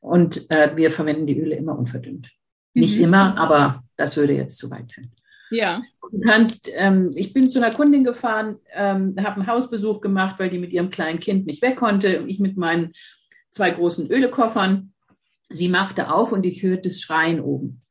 Und 0.00 0.50
äh, 0.50 0.74
wir 0.76 0.90
verwenden 0.90 1.26
die 1.26 1.38
Öle 1.38 1.56
immer 1.56 1.78
unverdünnt. 1.78 2.30
Mhm. 2.74 2.80
Nicht 2.80 2.98
immer, 2.98 3.36
aber 3.36 3.84
das 3.96 4.16
würde 4.16 4.32
jetzt 4.32 4.58
zu 4.58 4.70
weit 4.70 4.92
führen. 4.92 5.12
Ja. 5.50 5.82
Du 6.10 6.20
kannst, 6.20 6.70
ähm, 6.74 7.12
ich 7.14 7.32
bin 7.32 7.48
zu 7.48 7.58
einer 7.58 7.74
Kundin 7.74 8.04
gefahren, 8.04 8.56
ähm, 8.72 9.14
habe 9.18 9.36
einen 9.36 9.46
Hausbesuch 9.46 10.00
gemacht, 10.00 10.36
weil 10.38 10.50
die 10.50 10.58
mit 10.58 10.72
ihrem 10.72 10.90
kleinen 10.90 11.20
Kind 11.20 11.46
nicht 11.46 11.62
weg 11.62 11.76
konnte. 11.76 12.24
Ich 12.26 12.40
mit 12.40 12.56
meinen 12.56 12.92
zwei 13.50 13.70
großen 13.70 14.10
Ölekoffern. 14.10 14.92
Sie 15.48 15.68
machte 15.68 16.12
auf 16.12 16.32
und 16.32 16.46
ich 16.46 16.62
hörte 16.62 16.88
das 16.88 17.00
Schreien 17.00 17.40
oben. 17.40 17.82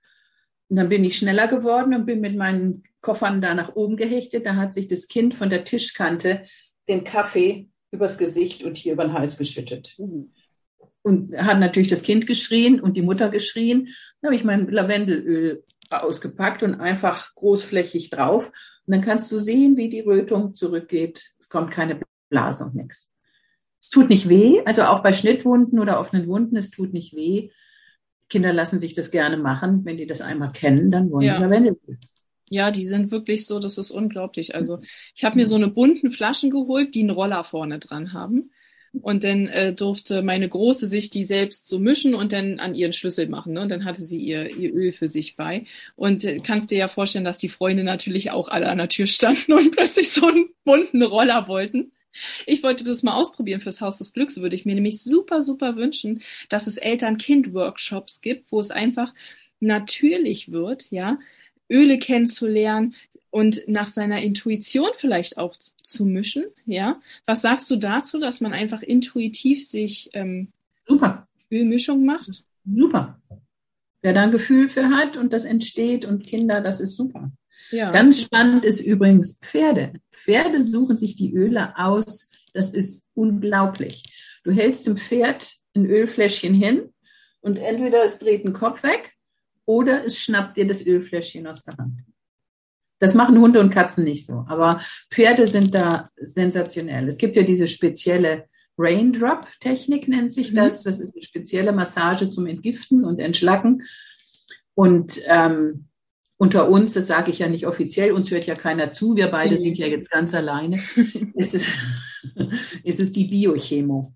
Und 0.70 0.78
dann 0.78 0.90
bin 0.90 1.04
ich 1.04 1.18
schneller 1.18 1.48
geworden 1.48 1.94
und 1.94 2.06
bin 2.06 2.22
mit 2.22 2.36
meinen 2.36 2.84
Koffern 3.02 3.42
da 3.42 3.54
nach 3.54 3.76
oben 3.76 3.98
gehechtet. 3.98 4.46
Da 4.46 4.56
hat 4.56 4.74
sich 4.74 4.88
das 4.88 5.08
Kind 5.08 5.36
von 5.36 5.50
der 5.50 5.64
Tischkante 5.64 6.46
den 6.88 7.04
Kaffee 7.04 7.69
übers 7.92 8.18
Gesicht 8.18 8.64
und 8.64 8.78
hier 8.78 8.94
über 8.94 9.04
den 9.06 9.14
Hals 9.14 9.38
geschüttet. 9.38 9.96
Und 9.98 10.34
und 11.02 11.36
hat 11.38 11.60
natürlich 11.60 11.88
das 11.88 12.04
Kind 12.04 12.28
geschrien 12.28 12.80
und 12.82 12.96
die 12.98 13.02
Mutter 13.02 13.30
geschrien. 13.30 13.88
Dann 14.22 14.30
habe 14.30 14.36
ich 14.36 14.44
mein 14.44 14.70
Lavendelöl 14.70 15.64
ausgepackt 15.90 16.62
und 16.62 16.76
einfach 16.76 17.34
großflächig 17.36 18.10
drauf. 18.10 18.48
Und 18.86 18.94
dann 18.94 19.02
kannst 19.02 19.32
du 19.32 19.40
sehen, 19.40 19.78
wie 19.78 19.90
die 19.90 20.02
Rötung 20.02 20.56
zurückgeht. 20.56 21.32
Es 21.40 21.50
kommt 21.50 21.72
keine 21.72 22.00
Blase 22.30 22.66
und 22.66 22.76
nichts. 22.76 23.12
Es 23.82 23.90
tut 23.90 24.10
nicht 24.10 24.28
weh, 24.28 24.62
also 24.66 24.84
auch 24.84 25.02
bei 25.02 25.14
Schnittwunden 25.14 25.80
oder 25.80 26.00
offenen 26.02 26.28
Wunden, 26.28 26.58
es 26.58 26.70
tut 26.70 26.94
nicht 26.94 27.16
weh. 27.16 27.50
Kinder 28.28 28.52
lassen 28.52 28.78
sich 28.78 28.94
das 28.94 29.10
gerne 29.10 29.38
machen. 29.38 29.86
Wenn 29.86 29.98
die 29.98 30.06
das 30.06 30.22
einmal 30.22 30.52
kennen, 30.52 30.92
dann 30.92 31.10
wollen 31.10 31.26
Ja. 31.26 31.38
die 31.38 31.44
Lavendelöl. 31.44 31.98
Ja, 32.50 32.72
die 32.72 32.86
sind 32.86 33.12
wirklich 33.12 33.46
so, 33.46 33.60
das 33.60 33.78
ist 33.78 33.92
unglaublich. 33.92 34.56
Also 34.56 34.80
ich 35.16 35.24
habe 35.24 35.38
mir 35.38 35.48
so 35.48 35.56
eine 35.56 35.68
bunten 35.68 36.12
Flaschen 36.12 36.50
geholt, 36.50 36.96
die 36.96 37.02
einen 37.02 37.12
Roller 37.12 37.44
vorne 37.44 37.80
dran 37.80 38.14
haben. 38.14 38.52
Und 39.02 39.24
dann 39.24 39.48
äh, 39.48 39.74
durfte 39.74 40.24
meine 40.24 40.50
Große 40.50 40.88
sich 40.88 41.12
die 41.12 41.24
selbst 41.24 41.68
so 41.68 41.78
mischen 41.78 42.16
und 42.16 42.34
dann 42.34 42.60
an 42.60 42.74
ihren 42.74 42.92
Schlüssel 42.94 43.30
machen. 43.30 43.54
Ne? 43.54 43.62
Und 43.62 43.70
dann 43.70 43.86
hatte 43.86 44.02
sie 44.02 44.18
ihr, 44.18 44.50
ihr 44.56 44.74
Öl 44.74 44.92
für 44.92 45.08
sich 45.08 45.36
bei. 45.36 45.66
Und 45.96 46.26
äh, 46.26 46.40
kannst 46.40 46.72
dir 46.72 46.80
ja 46.80 46.88
vorstellen, 46.88 47.24
dass 47.24 47.38
die 47.38 47.50
Freunde 47.50 47.84
natürlich 47.84 48.32
auch 48.32 48.50
alle 48.50 48.68
an 48.68 48.80
der 48.80 48.90
Tür 48.90 49.06
standen 49.06 49.54
und 49.54 49.72
plötzlich 49.76 50.10
so 50.10 50.28
einen 50.28 50.50
bunten 50.64 51.04
Roller 51.04 51.48
wollten. 51.48 51.92
Ich 52.48 52.64
wollte 52.64 52.84
das 52.84 53.04
mal 53.04 53.14
ausprobieren 53.14 53.60
fürs 53.60 53.82
Haus 53.82 54.00
des 54.00 54.14
Glücks, 54.14 54.42
würde 54.42 54.56
ich 54.56 54.66
mir 54.66 54.74
nämlich 54.74 55.04
super, 55.04 55.44
super 55.44 55.76
wünschen, 55.76 56.24
dass 56.50 56.66
es 56.66 56.78
Eltern-Kind-Workshops 56.78 58.22
gibt, 58.22 58.52
wo 58.52 58.60
es 58.60 58.72
einfach 58.72 59.14
natürlich 59.60 60.52
wird, 60.52 60.90
ja, 60.90 61.20
Öle 61.70 62.00
kennenzulernen 62.00 62.96
und 63.32 63.62
nach 63.68 63.88
seiner 63.88 64.22
Intuition 64.22 64.90
vielleicht 64.96 65.38
auch 65.38 65.56
zu 65.84 66.06
mischen, 66.06 66.46
ja. 66.66 67.00
Was 67.26 67.42
sagst 67.42 67.70
du 67.70 67.76
dazu, 67.76 68.20
dass 68.20 68.42
man 68.42 68.54
einfach 68.54 68.82
intuitiv 68.82 69.68
sich 69.68 70.10
ähm, 70.14 70.50
Super, 70.88 71.28
Ölmischung 71.52 72.06
macht? 72.06 72.44
super. 72.72 73.20
Wer 74.02 74.14
da 74.14 74.24
ein 74.24 74.32
Gefühl 74.32 74.70
für 74.70 74.90
hat 74.90 75.18
und 75.18 75.34
das 75.34 75.44
entsteht 75.44 76.06
und 76.06 76.26
Kinder, 76.26 76.62
das 76.62 76.80
ist 76.80 76.96
super. 76.96 77.32
Ja. 77.72 77.92
Ganz 77.92 78.22
spannend 78.22 78.64
ist 78.64 78.80
übrigens 78.80 79.38
Pferde. 79.38 79.94
Pferde 80.12 80.64
suchen 80.64 80.98
sich 80.98 81.16
die 81.16 81.34
Öle 81.34 81.78
aus. 81.78 82.32
Das 82.54 82.74
ist 82.74 83.08
unglaublich. 83.14 84.40
Du 84.44 84.52
hältst 84.52 84.88
dem 84.88 84.98
Pferd 84.98 85.54
ein 85.76 85.86
Ölfläschchen 85.86 86.54
hin 86.54 86.94
und 87.42 87.58
entweder 87.58 88.06
es 88.06 88.20
dreht 88.20 88.44
den 88.44 88.54
Kopf 88.54 88.84
weg 88.84 89.14
oder 89.70 90.04
es 90.04 90.20
schnappt 90.20 90.58
dir 90.58 90.66
das 90.68 90.84
Ölfläschchen 90.88 91.46
aus 91.46 91.62
der 91.62 91.78
Hand. 91.78 92.02
Das 92.98 93.14
machen 93.14 93.38
Hunde 93.40 93.60
und 93.60 93.70
Katzen 93.70 94.04
nicht 94.04 94.26
so, 94.26 94.44
aber 94.50 94.82
Pferde 95.12 95.46
sind 95.46 95.76
da 95.76 96.10
sensationell. 96.18 97.08
Es 97.08 97.20
gibt 97.20 97.36
ja 97.36 97.44
diese 97.44 97.68
spezielle 97.68 98.50
Raindrop-Technik, 98.80 100.08
nennt 100.08 100.34
sich 100.34 100.52
Mhm. 100.52 100.56
das. 100.56 100.82
Das 100.84 101.00
ist 101.00 101.14
eine 101.14 101.22
spezielle 101.22 101.72
Massage 101.72 102.32
zum 102.32 102.48
Entgiften 102.48 103.06
und 103.06 103.20
Entschlacken. 103.20 103.84
Und 104.74 105.22
ähm, 105.28 105.86
unter 106.38 106.68
uns, 106.68 106.94
das 106.94 107.06
sage 107.06 107.30
ich 107.30 107.38
ja 107.40 107.48
nicht 107.48 107.68
offiziell, 107.68 108.12
uns 108.12 108.32
hört 108.32 108.48
ja 108.48 108.56
keiner 108.56 108.92
zu, 108.92 109.16
wir 109.16 109.28
beide 109.28 109.52
Mhm. 109.52 109.58
sind 109.58 109.78
ja 109.78 109.86
jetzt 109.86 110.10
ganz 110.10 110.34
alleine, 110.34 110.82
ist 111.36 111.54
es, 111.54 111.66
ist 112.84 113.00
es 113.00 113.12
die 113.12 113.26
Biochemo. 113.26 114.16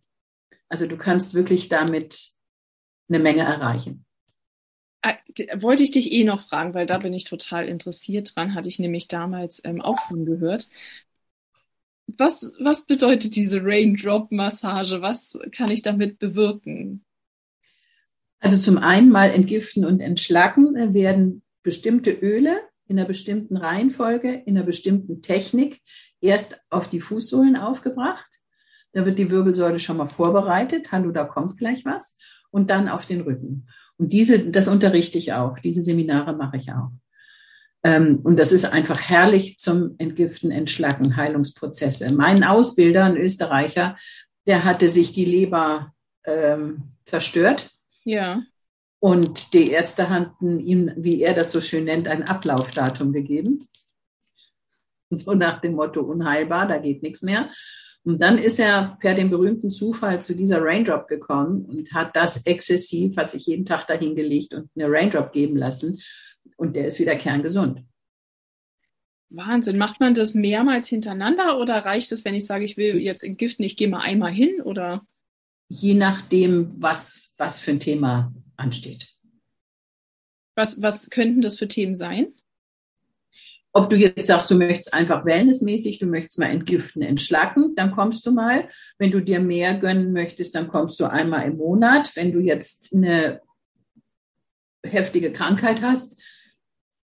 Also 0.68 0.88
du 0.88 0.98
kannst 0.98 1.36
wirklich 1.36 1.70
damit 1.70 2.32
eine 3.08 3.20
Menge 3.20 3.42
erreichen. 3.44 4.03
Ah, 5.06 5.18
Wollte 5.58 5.84
ich 5.84 5.92
dich 5.92 6.14
eh 6.14 6.24
noch 6.24 6.40
fragen, 6.40 6.74
weil 6.74 6.86
da 6.86 6.98
bin 6.98 7.12
ich 7.12 7.26
total 7.26 7.68
interessiert 7.68 8.36
dran, 8.36 8.56
hatte 8.56 8.70
ich 8.70 8.80
nämlich 8.80 9.10
damals 9.10 9.62
ähm, 9.66 9.82
auch 9.82 10.00
von 10.08 10.26
gehört. 10.26 10.70
Was, 12.08 12.54
was 12.58 12.86
bedeutet 12.86 13.36
diese 13.36 13.62
Raindrop-Massage? 13.64 15.02
Was 15.02 15.38
kann 15.52 15.70
ich 15.72 15.82
damit 15.82 16.20
bewirken? 16.20 17.04
Also 18.40 18.58
zum 18.58 18.78
einen 18.78 19.10
mal 19.10 19.32
entgiften 19.32 19.86
und 19.86 20.00
entschlacken 20.00 20.74
Da 20.74 20.94
werden 20.94 21.44
bestimmte 21.64 22.12
Öle 22.12 22.62
in 22.88 22.98
einer 22.98 23.08
bestimmten 23.08 23.58
Reihenfolge, 23.58 24.34
in 24.46 24.58
einer 24.58 24.66
bestimmten 24.66 25.22
Technik 25.22 25.82
erst 26.22 26.62
auf 26.70 26.90
die 26.90 27.02
Fußsohlen 27.02 27.58
aufgebracht. 27.58 28.30
Da 28.94 29.06
wird 29.06 29.20
die 29.20 29.32
Wirbelsäule 29.32 29.80
schon 29.80 29.98
mal 29.98 30.08
vorbereitet. 30.08 30.94
Hallo, 30.94 31.12
da 31.12 31.26
kommt 31.26 31.58
gleich 31.58 31.84
was. 31.84 32.18
Und 32.52 32.70
dann 32.70 32.88
auf 32.88 33.06
den 33.06 33.22
Rücken. 33.22 33.68
Und 33.98 34.12
diese, 34.12 34.40
das 34.40 34.68
unterrichte 34.68 35.18
ich 35.18 35.34
auch. 35.34 35.60
Diese 35.60 35.82
Seminare 35.82 36.34
mache 36.34 36.58
ich 36.58 36.72
auch. 36.72 36.92
Ähm, 37.84 38.20
und 38.24 38.38
das 38.38 38.52
ist 38.52 38.66
einfach 38.66 39.02
herrlich 39.02 39.58
zum 39.60 39.96
Entgiften, 39.98 40.52
Entschlacken, 40.52 41.16
Heilungsprozesse. 41.16 42.12
Mein 42.14 42.44
Ausbilder, 42.44 43.06
ein 43.06 43.18
Österreicher, 43.18 43.98
der 44.48 44.64
hatte 44.64 44.90
sich 44.90 45.14
die 45.14 45.26
Leber 45.26 45.94
ähm, 46.26 46.94
zerstört. 47.06 47.72
Ja, 48.06 48.44
Und 49.00 49.54
die 49.54 49.70
Ärzte 49.70 50.10
hatten 50.10 50.62
ihm, 50.62 50.92
wie 50.96 51.22
er 51.22 51.34
das 51.34 51.52
so 51.52 51.60
schön 51.60 51.84
nennt, 51.84 52.08
ein 52.08 52.24
Ablaufdatum 52.24 53.12
gegeben. 53.12 53.68
So 55.10 55.34
nach 55.34 55.60
dem 55.60 55.76
Motto 55.76 56.00
unheilbar, 56.00 56.70
da 56.70 56.78
geht 56.78 57.04
nichts 57.04 57.22
mehr. 57.22 57.50
Und 58.06 58.20
dann 58.22 58.38
ist 58.38 58.60
er 58.60 58.98
per 59.00 59.16
dem 59.16 59.30
berühmten 59.30 59.72
Zufall 59.72 60.22
zu 60.22 60.36
dieser 60.36 60.62
Raindrop 60.62 61.08
gekommen 61.08 61.66
und 61.66 61.94
hat 61.94 62.16
das 62.16 62.46
exzessiv, 62.46 63.16
hat 63.16 63.32
sich 63.32 63.46
jeden 63.46 63.64
Tag 63.64 63.88
dahin 63.88 64.16
gelegt 64.16 64.54
und 64.54 64.70
eine 64.76 64.92
Raindrop 64.92 65.32
geben 65.32 65.56
lassen. 65.56 66.02
Und 66.58 66.76
der 66.76 66.88
ist 66.88 67.00
wieder 67.00 67.16
kerngesund. 67.16 67.84
Wahnsinn. 69.30 69.78
Macht 69.78 70.00
man 70.00 70.14
das 70.14 70.36
mehrmals 70.36 70.88
hintereinander 70.88 71.60
oder 71.60 71.78
reicht 71.86 72.12
es, 72.12 72.26
wenn 72.26 72.36
ich 72.36 72.46
sage, 72.46 72.66
ich 72.66 72.78
will 72.78 73.02
jetzt 73.02 73.24
entgiften, 73.24 73.66
ich 73.66 73.78
gehe 73.78 73.88
mal 73.88 74.02
einmal 74.02 74.32
hin 74.32 74.62
oder? 74.62 75.06
Je 75.70 75.94
nachdem, 75.94 76.70
was, 76.82 77.34
was 77.38 77.60
für 77.60 77.72
ein 77.72 77.80
Thema 77.80 78.34
ansteht. 78.58 79.10
Was, 80.56 80.82
was 80.82 81.10
könnten 81.10 81.42
das 81.42 81.58
für 81.58 81.68
Themen 81.68 81.96
sein? 81.96 82.34
Ob 83.76 83.90
du 83.90 83.96
jetzt 83.96 84.28
sagst, 84.28 84.52
du 84.52 84.56
möchtest 84.56 84.94
einfach 84.94 85.26
wellnessmäßig, 85.26 85.98
du 85.98 86.06
möchtest 86.06 86.38
mal 86.38 86.52
entgiften, 86.52 87.02
entschlacken, 87.02 87.74
dann 87.76 87.92
kommst 87.92 88.26
du 88.26 88.32
mal. 88.32 88.70
Wenn 89.00 89.10
du 89.10 89.20
dir 89.20 89.40
mehr 89.40 89.80
gönnen 89.80 90.14
möchtest, 90.14 90.54
dann 90.54 90.68
kommst 90.68 91.00
du 91.00 91.06
einmal 91.06 91.48
im 91.48 91.58
Monat. 91.58 92.16
Wenn 92.16 92.32
du 92.32 92.40
jetzt 92.40 92.94
eine 92.94 93.42
heftige 94.86 95.34
Krankheit 95.34 95.82
hast, 95.82 96.22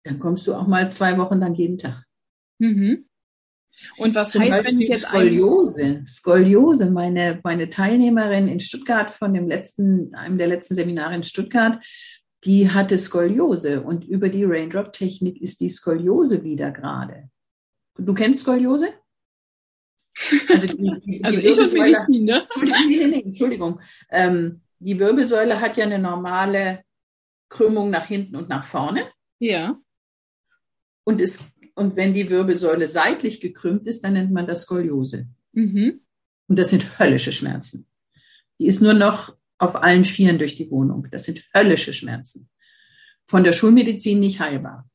dann 0.05 0.19
kommst 0.19 0.47
du 0.47 0.55
auch 0.55 0.67
mal 0.67 0.91
zwei 0.91 1.19
Wochen 1.19 1.39
lang 1.39 1.55
jeden 1.55 1.77
Tag. 1.77 2.05
Mhm. 2.59 3.07
Und 3.99 4.15
was 4.15 4.31
Zum 4.31 4.43
heißt, 4.43 4.53
Beispiel 4.53 4.73
wenn 4.73 4.81
ich 4.81 4.89
jetzt 4.89 5.07
Skoliose. 5.07 6.03
Skoliose, 6.07 6.91
meine, 6.91 7.41
meine 7.43 7.69
Teilnehmerin 7.69 8.49
in 8.49 8.61
Stuttgart 8.61 9.11
von 9.11 9.35
dem 9.35 9.49
letzten, 9.49 10.15
einem 10.15 10.39
der 10.39 10.47
letzten 10.47 10.75
Seminare 10.75 11.15
in 11.15 11.23
Stuttgart, 11.23 11.85
die 12.45 12.71
hatte 12.71 12.99
Skoliose 12.99 13.83
und 13.83 14.05
über 14.05 14.29
die 14.29 14.45
Raindrop-Technik 14.45 15.41
ist 15.41 15.61
die 15.61 15.71
Skoliose 15.71 16.43
wieder 16.43 16.71
gerade. 16.71 17.31
Du 17.97 18.13
kennst 18.15 18.41
Skoliose? 18.41 18.89
Also, 20.49 20.67
die, 20.69 21.01
die 21.05 21.25
also 21.25 21.41
ich 21.41 21.59
und 21.59 21.73
Medizin, 21.73 22.25
ne? 22.25 22.43
Entschuldigung, 22.43 22.89
nee, 22.89 23.07
nee, 23.07 23.23
Entschuldigung. 23.23 23.81
Ähm, 24.11 24.63
die 24.79 24.99
Wirbelsäule 24.99 25.61
hat 25.61 25.77
ja 25.77 25.85
eine 25.85 25.99
normale 25.99 26.85
Krümmung 27.49 27.91
nach 27.91 28.07
hinten 28.07 28.37
und 28.37 28.49
nach 28.49 28.65
vorne. 28.65 29.11
Ja. 29.39 29.79
Und, 31.05 31.21
es, 31.21 31.45
und 31.75 31.97
wenn 31.97 32.15
die 32.15 32.31
Wirbelsäule 32.31 32.87
seitlich 32.87 33.41
gekrümmt 33.41 33.87
ist, 33.87 34.05
dann 34.05 34.15
nennt 34.15 34.33
man 34.33 34.47
das 34.47 34.63
Skoliose. 34.63 35.27
Mhm. 35.53 36.01
Und 36.49 36.57
das 36.57 36.71
sind 36.71 36.99
höllische 36.99 37.33
Schmerzen. 37.33 37.87
Die 38.59 38.67
ist 38.67 38.81
nur 38.81 38.95
noch 38.95 39.37
auf 39.65 39.77
allen 39.77 40.05
Vieren 40.05 40.39
durch 40.39 40.57
die 40.57 40.71
Wohnung. 40.71 41.09
Das 41.11 41.25
sind 41.25 41.45
höllische 41.55 41.93
Schmerzen. 41.93 42.49
Von 43.27 43.45
der 43.45 43.53
Schulmedizin 43.53 44.21
nicht 44.21 44.41
heilbar. 44.41 44.89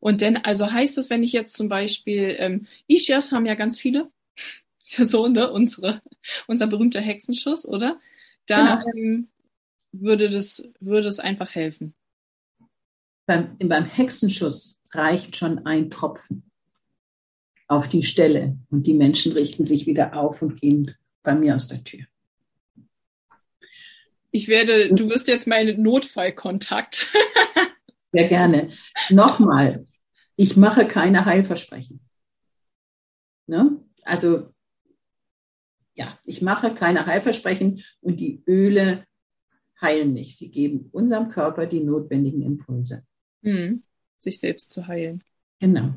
Und 0.00 0.20
denn, 0.20 0.36
also 0.36 0.70
heißt 0.70 0.98
das, 0.98 1.08
wenn 1.08 1.22
ich 1.22 1.32
jetzt 1.32 1.56
zum 1.56 1.68
Beispiel, 1.68 2.36
ähm, 2.38 2.66
Ischias 2.88 3.32
haben 3.32 3.46
ja 3.46 3.54
ganz 3.54 3.78
viele, 3.78 4.10
ist 4.82 4.98
ja 4.98 5.04
so, 5.04 5.28
ne, 5.28 5.50
unsere, 5.50 6.02
unser 6.46 6.66
berühmter 6.66 7.00
Hexenschuss, 7.00 7.66
oder? 7.66 8.00
Da 8.46 8.82
Genau. 8.82 8.96
ähm, 8.96 9.28
würde 9.92 10.28
das, 10.28 10.68
würde 10.80 11.08
es 11.08 11.20
einfach 11.20 11.54
helfen. 11.54 11.94
Beim, 13.26 13.56
beim 13.58 13.84
Hexenschuss 13.84 14.80
reicht 14.90 15.36
schon 15.36 15.64
ein 15.66 15.88
Tropfen 15.88 16.50
auf 17.66 17.88
die 17.88 18.02
Stelle 18.02 18.58
und 18.70 18.86
die 18.86 18.94
Menschen 18.94 19.32
richten 19.32 19.64
sich 19.64 19.86
wieder 19.86 20.16
auf 20.16 20.42
und 20.42 20.60
gehen 20.60 20.94
bei 21.22 21.34
mir 21.34 21.56
aus 21.56 21.68
der 21.68 21.82
Tür. 21.82 22.04
Ich 24.34 24.48
werde, 24.48 24.92
du 24.92 25.08
wirst 25.10 25.28
jetzt 25.28 25.46
mein 25.46 25.80
Notfallkontakt. 25.80 27.12
Sehr 28.12 28.26
gerne. 28.26 28.70
Nochmal, 29.08 29.84
ich 30.34 30.56
mache 30.56 30.88
keine 30.88 31.24
Heilversprechen. 31.24 32.00
Ne? 33.46 33.80
Also, 34.02 34.52
ja, 35.94 36.18
ich 36.24 36.42
mache 36.42 36.74
keine 36.74 37.06
Heilversprechen 37.06 37.84
und 38.00 38.18
die 38.18 38.42
Öle 38.48 39.06
heilen 39.80 40.14
nicht. 40.14 40.36
Sie 40.36 40.50
geben 40.50 40.88
unserem 40.90 41.28
Körper 41.28 41.66
die 41.66 41.84
notwendigen 41.84 42.42
Impulse. 42.42 43.04
Hm, 43.44 43.84
sich 44.18 44.40
selbst 44.40 44.72
zu 44.72 44.88
heilen. 44.88 45.22
Genau. 45.60 45.94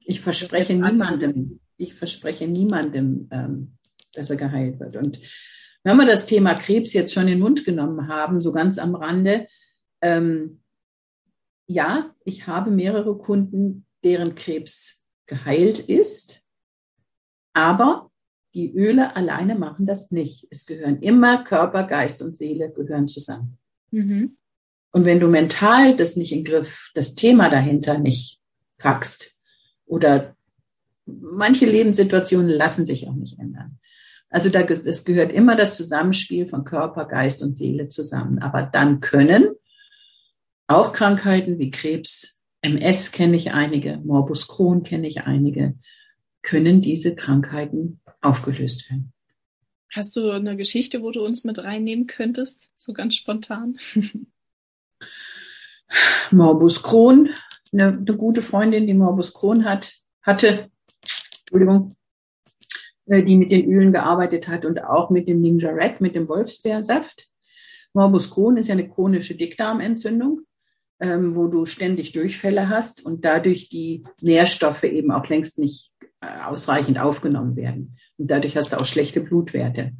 Ich 0.00 0.20
verspreche 0.20 0.74
jetzt 0.74 0.82
niemandem, 0.82 1.60
ich 1.78 1.94
verspreche 1.94 2.48
niemandem, 2.48 3.28
ähm, 3.30 3.78
dass 4.12 4.28
er 4.28 4.36
geheilt 4.36 4.78
wird. 4.78 4.96
Und 4.96 5.20
Wenn 5.88 5.96
wir 5.96 6.04
das 6.04 6.26
Thema 6.26 6.52
Krebs 6.52 6.92
jetzt 6.92 7.14
schon 7.14 7.22
in 7.22 7.28
den 7.28 7.40
Mund 7.40 7.64
genommen 7.64 8.08
haben, 8.08 8.42
so 8.42 8.52
ganz 8.52 8.76
am 8.76 8.94
Rande, 8.94 9.48
ähm, 10.02 10.60
ja, 11.66 12.14
ich 12.26 12.46
habe 12.46 12.70
mehrere 12.70 13.16
Kunden, 13.16 13.86
deren 14.04 14.34
Krebs 14.34 15.06
geheilt 15.24 15.78
ist, 15.78 16.42
aber 17.54 18.10
die 18.52 18.70
Öle 18.70 19.16
alleine 19.16 19.54
machen 19.54 19.86
das 19.86 20.10
nicht. 20.10 20.46
Es 20.50 20.66
gehören 20.66 21.00
immer 21.00 21.42
Körper, 21.44 21.84
Geist 21.84 22.20
und 22.20 22.36
Seele 22.36 22.70
gehören 22.70 23.08
zusammen. 23.08 23.56
Mhm. 23.90 24.36
Und 24.92 25.06
wenn 25.06 25.20
du 25.20 25.28
mental 25.28 25.96
das 25.96 26.16
nicht 26.16 26.32
in 26.32 26.44
Griff, 26.44 26.90
das 26.92 27.14
Thema 27.14 27.48
dahinter 27.48 27.98
nicht 27.98 28.40
packst 28.76 29.34
oder 29.86 30.36
manche 31.06 31.64
Lebenssituationen 31.64 32.50
lassen 32.50 32.84
sich 32.84 33.08
auch 33.08 33.14
nicht 33.14 33.38
ändern. 33.38 33.78
Also 34.30 34.50
da, 34.50 34.60
es 34.60 35.04
gehört 35.04 35.32
immer 35.32 35.56
das 35.56 35.76
Zusammenspiel 35.76 36.46
von 36.46 36.64
Körper, 36.64 37.06
Geist 37.06 37.42
und 37.42 37.54
Seele 37.54 37.88
zusammen. 37.88 38.38
Aber 38.40 38.62
dann 38.62 39.00
können 39.00 39.54
auch 40.66 40.92
Krankheiten 40.92 41.58
wie 41.58 41.70
Krebs, 41.70 42.42
MS 42.60 43.12
kenne 43.12 43.36
ich 43.36 43.52
einige, 43.52 43.98
Morbus 43.98 44.48
Crohn 44.48 44.82
kenne 44.82 45.08
ich 45.08 45.22
einige, 45.22 45.78
können 46.42 46.82
diese 46.82 47.14
Krankheiten 47.14 48.00
aufgelöst 48.20 48.90
werden. 48.90 49.12
Hast 49.90 50.16
du 50.16 50.30
eine 50.30 50.56
Geschichte, 50.56 51.02
wo 51.02 51.10
du 51.10 51.24
uns 51.24 51.44
mit 51.44 51.58
reinnehmen 51.58 52.06
könntest, 52.06 52.70
so 52.76 52.92
ganz 52.92 53.14
spontan? 53.14 53.78
Morbus 56.30 56.82
Crohn, 56.82 57.30
eine, 57.72 57.88
eine 57.88 58.16
gute 58.16 58.42
Freundin, 58.42 58.86
die 58.86 58.94
Morbus 58.94 59.32
Crohn 59.32 59.64
hat, 59.64 59.94
hatte, 60.20 60.70
Entschuldigung, 61.40 61.96
die 63.08 63.36
mit 63.36 63.52
den 63.52 63.70
Ölen 63.70 63.92
gearbeitet 63.92 64.48
hat 64.48 64.64
und 64.64 64.82
auch 64.84 65.10
mit 65.10 65.28
dem 65.28 65.40
Ninja 65.40 65.70
Red, 65.70 66.00
mit 66.00 66.14
dem 66.14 66.28
Wolfsbeersaft. 66.28 67.26
Morbus 67.94 68.30
Crohn 68.30 68.56
ist 68.56 68.68
ja 68.68 68.74
eine 68.74 68.88
chronische 68.88 69.34
Dickdarmentzündung, 69.34 70.42
ähm, 71.00 71.34
wo 71.34 71.46
du 71.46 71.64
ständig 71.66 72.12
Durchfälle 72.12 72.68
hast 72.68 73.04
und 73.04 73.24
dadurch 73.24 73.68
die 73.68 74.04
Nährstoffe 74.20 74.84
eben 74.84 75.10
auch 75.10 75.26
längst 75.28 75.58
nicht 75.58 75.90
äh, 76.20 76.26
ausreichend 76.46 76.98
aufgenommen 76.98 77.56
werden. 77.56 77.96
Und 78.18 78.30
dadurch 78.30 78.56
hast 78.56 78.72
du 78.72 78.76
auch 78.78 78.86
schlechte 78.86 79.20
Blutwerte. 79.20 79.92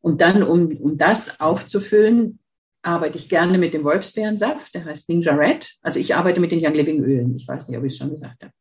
Und 0.00 0.20
dann, 0.20 0.42
um, 0.42 0.76
um 0.76 0.98
das 0.98 1.40
aufzufüllen, 1.40 2.38
arbeite 2.82 3.16
ich 3.16 3.30
gerne 3.30 3.56
mit 3.56 3.72
dem 3.72 3.84
Wolfsbeerensaft, 3.84 4.74
der 4.74 4.84
heißt 4.84 5.08
Ninja 5.08 5.34
Red. 5.34 5.74
Also 5.80 5.98
ich 5.98 6.14
arbeite 6.14 6.40
mit 6.40 6.52
den 6.52 6.64
Young 6.64 6.74
Living 6.74 7.02
Ölen. 7.02 7.34
Ich 7.36 7.48
weiß 7.48 7.68
nicht, 7.68 7.78
ob 7.78 7.84
ich 7.84 7.94
es 7.94 7.98
schon 7.98 8.10
gesagt 8.10 8.42
habe. 8.42 8.52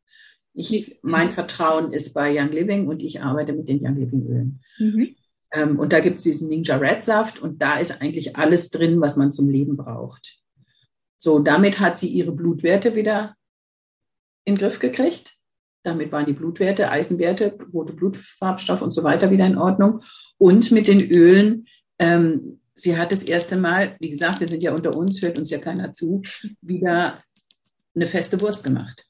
Ich, 0.54 1.00
mein 1.02 1.32
Vertrauen 1.32 1.94
ist 1.94 2.14
bei 2.14 2.32
Young 2.38 2.52
Living 2.52 2.88
und 2.88 3.02
ich 3.02 3.22
arbeite 3.22 3.54
mit 3.54 3.70
den 3.70 3.84
Young 3.84 3.96
Living 3.96 4.26
Ölen. 4.28 4.60
Mhm. 4.78 5.16
Ähm, 5.52 5.80
und 5.80 5.94
da 5.94 6.00
gibt 6.00 6.18
es 6.18 6.24
diesen 6.24 6.50
Ninja 6.50 6.78
Red 6.78 7.04
Saft 7.04 7.40
und 7.40 7.62
da 7.62 7.80
ist 7.80 8.02
eigentlich 8.02 8.36
alles 8.36 8.70
drin, 8.70 9.02
was 9.02 9.18
man 9.18 9.32
zum 9.32 9.50
Leben 9.50 9.78
braucht. 9.78 10.40
So, 11.18 11.40
damit 11.40 11.80
hat 11.80 12.00
sie 12.00 12.10
ihre 12.10 12.32
Blutwerte 12.32 12.96
wieder 12.96 13.36
in 14.46 14.56
den 14.56 14.60
Griff 14.60 14.80
gekriegt. 14.80 15.38
Damit 15.84 16.12
waren 16.12 16.26
die 16.26 16.34
Blutwerte, 16.34 16.90
Eisenwerte, 16.90 17.58
rote 17.74 17.94
Blutfarbstoff 17.94 18.82
und 18.82 18.92
so 18.92 19.04
weiter 19.04 19.32
wieder 19.32 19.46
in 19.46 19.58
Ordnung. 19.58 20.02
Und 20.38 20.72
mit 20.72 20.88
den 20.88 21.02
Ölen, 21.02 21.68
ähm, 22.00 22.60
sie 22.74 22.98
hat 22.98 23.12
das 23.12 23.24
erste 23.24 23.58
Mal, 23.58 23.96
wie 24.00 24.10
gesagt, 24.10 24.40
wir 24.40 24.48
sind 24.48 24.64
ja 24.64 24.74
unter 24.74 24.96
uns, 24.96 25.22
hört 25.22 25.38
uns 25.38 25.50
ja 25.50 25.60
keiner 25.60 25.94
zu, 25.94 26.24
wieder 26.62 27.24
eine 27.96 28.08
feste 28.08 28.40
Wurst 28.42 28.64
gemacht. 28.64 29.06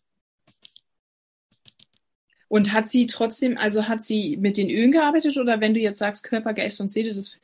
Und 2.53 2.71
hat 2.71 2.87
sie 2.87 3.07
trotzdem, 3.07 3.57
also 3.57 3.87
hat 3.87 4.03
sie 4.03 4.37
mit 4.37 4.57
den 4.57 4.69
Ölen 4.69 4.91
gearbeitet 4.91 5.37
oder 5.37 5.59
wenn 5.59 5.73
du 5.73 5.79
jetzt 5.79 5.97
sagst 5.97 6.21
Körper, 6.21 6.53
Geist 6.53 6.79
und 6.81 6.91
Seele, 6.91 7.11
das, 7.11 7.35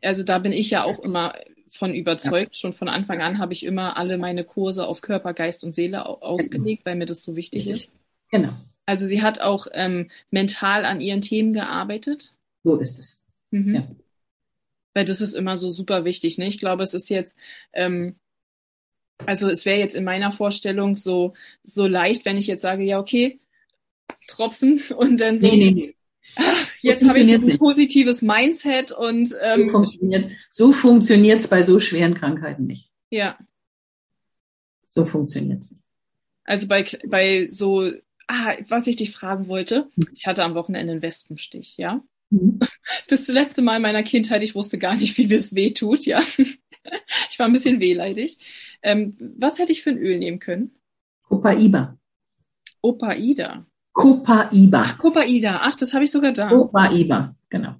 also 0.00 0.22
da 0.22 0.38
bin 0.38 0.52
ich 0.52 0.70
ja 0.70 0.84
auch 0.84 1.00
immer 1.00 1.34
von 1.70 1.94
überzeugt. 1.94 2.54
Ja. 2.54 2.60
Schon 2.60 2.72
von 2.72 2.88
Anfang 2.88 3.20
an 3.20 3.36
habe 3.36 3.52
ich 3.52 3.62
immer 3.66 3.98
alle 3.98 4.16
meine 4.16 4.42
Kurse 4.42 4.86
auf 4.86 5.02
Körper, 5.02 5.34
Geist 5.34 5.64
und 5.64 5.74
Seele 5.74 6.06
ausgelegt, 6.06 6.86
weil 6.86 6.96
mir 6.96 7.04
das 7.04 7.22
so 7.22 7.36
wichtig 7.36 7.68
ist. 7.68 7.92
Genau. 8.30 8.54
Also 8.86 9.04
sie 9.04 9.20
hat 9.20 9.38
auch 9.38 9.66
ähm, 9.72 10.10
mental 10.30 10.86
an 10.86 11.02
ihren 11.02 11.20
Themen 11.20 11.52
gearbeitet. 11.52 12.32
So 12.62 12.78
ist 12.78 12.98
es. 12.98 13.20
Mhm. 13.50 13.74
Ja. 13.74 13.86
Weil 14.94 15.04
das 15.04 15.20
ist 15.20 15.34
immer 15.34 15.58
so 15.58 15.68
super 15.68 16.06
wichtig. 16.06 16.38
Ne? 16.38 16.46
Ich 16.46 16.58
glaube, 16.58 16.84
es 16.84 16.94
ist 16.94 17.10
jetzt, 17.10 17.36
ähm, 17.74 18.14
also 19.26 19.50
es 19.50 19.66
wäre 19.66 19.78
jetzt 19.78 19.94
in 19.94 20.04
meiner 20.04 20.32
Vorstellung 20.32 20.96
so, 20.96 21.34
so 21.62 21.86
leicht, 21.86 22.24
wenn 22.24 22.38
ich 22.38 22.46
jetzt 22.46 22.62
sage, 22.62 22.82
ja, 22.82 22.98
okay, 22.98 23.40
Tropfen 24.26 24.82
und 24.96 25.20
dann 25.20 25.38
so. 25.38 25.48
Nee, 25.48 25.56
nee, 25.56 25.70
nee. 25.70 25.96
Ach, 26.36 26.70
jetzt 26.80 27.06
habe 27.06 27.20
ich 27.20 27.32
ein 27.32 27.40
nicht. 27.42 27.58
positives 27.58 28.22
Mindset 28.22 28.92
und 28.92 29.34
ähm, 29.42 29.68
so 30.50 30.72
funktioniert 30.72 31.40
es 31.40 31.48
bei 31.48 31.62
so 31.62 31.78
schweren 31.80 32.14
Krankheiten 32.14 32.66
nicht. 32.66 32.90
Ja. 33.10 33.38
So 34.88 35.04
funktioniert 35.04 35.60
es 35.62 35.72
nicht. 35.72 35.82
Also 36.44 36.66
bei, 36.66 36.86
bei 37.06 37.46
so 37.46 37.90
Ah, 38.26 38.56
was 38.68 38.86
ich 38.86 38.96
dich 38.96 39.12
fragen 39.12 39.48
wollte, 39.48 39.90
ich 40.14 40.26
hatte 40.26 40.44
am 40.44 40.54
Wochenende 40.54 40.92
einen 40.92 41.02
Wespenstich, 41.02 41.76
ja. 41.76 42.02
Mhm. 42.30 42.60
Das 43.08 43.28
letzte 43.28 43.62
Mal 43.62 43.76
in 43.76 43.82
meiner 43.82 44.02
Kindheit, 44.02 44.42
ich 44.42 44.54
wusste 44.54 44.78
gar 44.78 44.94
nicht, 44.96 45.16
wie 45.18 45.32
es 45.34 45.54
weh 45.54 45.70
tut, 45.70 46.06
ja. 46.06 46.22
Ich 47.30 47.38
war 47.38 47.46
ein 47.46 47.52
bisschen 47.52 47.80
wehleidig. 47.80 48.36
Ähm, 48.82 49.16
was 49.38 49.58
hätte 49.58 49.72
ich 49.72 49.82
für 49.82 49.88
ein 49.88 49.96
Öl 49.96 50.18
nehmen 50.18 50.38
können? 50.38 50.74
Copaiba. 51.22 51.98
Opaida. 52.82 53.66
Copaiba. 53.94 54.92
Copaiba. 54.98 55.60
Ach, 55.62 55.76
das 55.76 55.94
habe 55.94 56.04
ich 56.04 56.10
sogar 56.10 56.32
da. 56.32 56.48
Copaiba, 56.48 57.34
genau. 57.48 57.76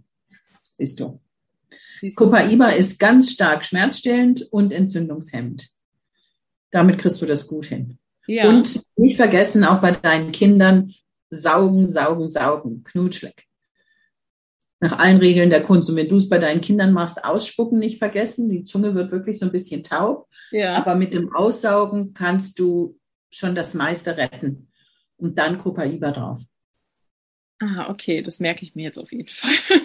Siehst 0.78 1.00
du. 1.00 1.20
Siehst 2.00 2.18
du? 2.18 2.24
Copaiba 2.24 2.70
ist 2.70 2.98
ganz 2.98 3.32
stark 3.32 3.64
schmerzstillend 3.66 4.42
und 4.52 4.72
entzündungshemmend. 4.72 5.68
Damit 6.70 6.98
kriegst 7.00 7.20
du 7.20 7.26
das 7.26 7.46
gut 7.46 7.66
hin. 7.66 7.98
Ja. 8.26 8.48
Und 8.48 8.80
nicht 8.96 9.16
vergessen, 9.16 9.64
auch 9.64 9.82
bei 9.82 9.90
deinen 9.90 10.32
Kindern, 10.32 10.94
saugen, 11.30 11.90
saugen, 11.90 12.28
saugen, 12.28 12.84
Knutschleck. 12.84 13.46
Nach 14.80 14.98
allen 14.98 15.18
Regeln 15.18 15.50
der 15.50 15.64
Kunst. 15.64 15.90
Und 15.90 15.96
wenn 15.96 16.08
du 16.08 16.16
es 16.16 16.28
bei 16.28 16.38
deinen 16.38 16.60
Kindern 16.60 16.92
machst, 16.92 17.24
ausspucken 17.24 17.78
nicht 17.80 17.98
vergessen. 17.98 18.50
Die 18.50 18.64
Zunge 18.64 18.94
wird 18.94 19.10
wirklich 19.10 19.38
so 19.38 19.46
ein 19.46 19.52
bisschen 19.52 19.82
taub. 19.82 20.28
Ja. 20.52 20.76
Aber 20.76 20.94
mit 20.94 21.12
dem 21.12 21.34
Aussaugen 21.34 22.14
kannst 22.14 22.60
du 22.60 22.98
schon 23.30 23.56
das 23.56 23.74
meiste 23.74 24.16
retten. 24.16 24.68
Und 25.16 25.38
dann 25.38 25.58
Copaiba 25.58 26.10
drauf. 26.10 26.42
Ah, 27.60 27.88
okay, 27.88 28.20
das 28.20 28.40
merke 28.40 28.64
ich 28.64 28.74
mir 28.74 28.82
jetzt 28.82 28.98
auf 28.98 29.12
jeden 29.12 29.28
Fall. 29.28 29.50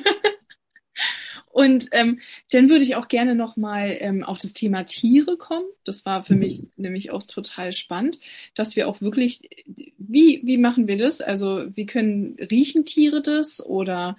Und 1.52 1.88
ähm, 1.92 2.20
dann 2.52 2.70
würde 2.70 2.84
ich 2.84 2.96
auch 2.96 3.08
gerne 3.08 3.36
nochmal 3.36 3.98
ähm, 4.00 4.24
auf 4.24 4.38
das 4.38 4.54
Thema 4.54 4.84
Tiere 4.84 5.36
kommen. 5.36 5.66
Das 5.84 6.06
war 6.06 6.24
für 6.24 6.34
mhm. 6.34 6.40
mich 6.40 6.64
nämlich 6.78 7.12
auch 7.12 7.24
total 7.24 7.74
spannend, 7.74 8.20
dass 8.54 8.76
wir 8.76 8.88
auch 8.88 9.02
wirklich, 9.02 9.50
wie, 9.98 10.42
wie 10.44 10.58
machen 10.58 10.88
wir 10.88 10.98
das? 10.98 11.22
Also 11.22 11.66
wie 11.76 11.86
können, 11.86 12.38
riechen 12.52 12.86
Tiere 12.86 13.22
das 13.22 13.66
oder 13.66 14.16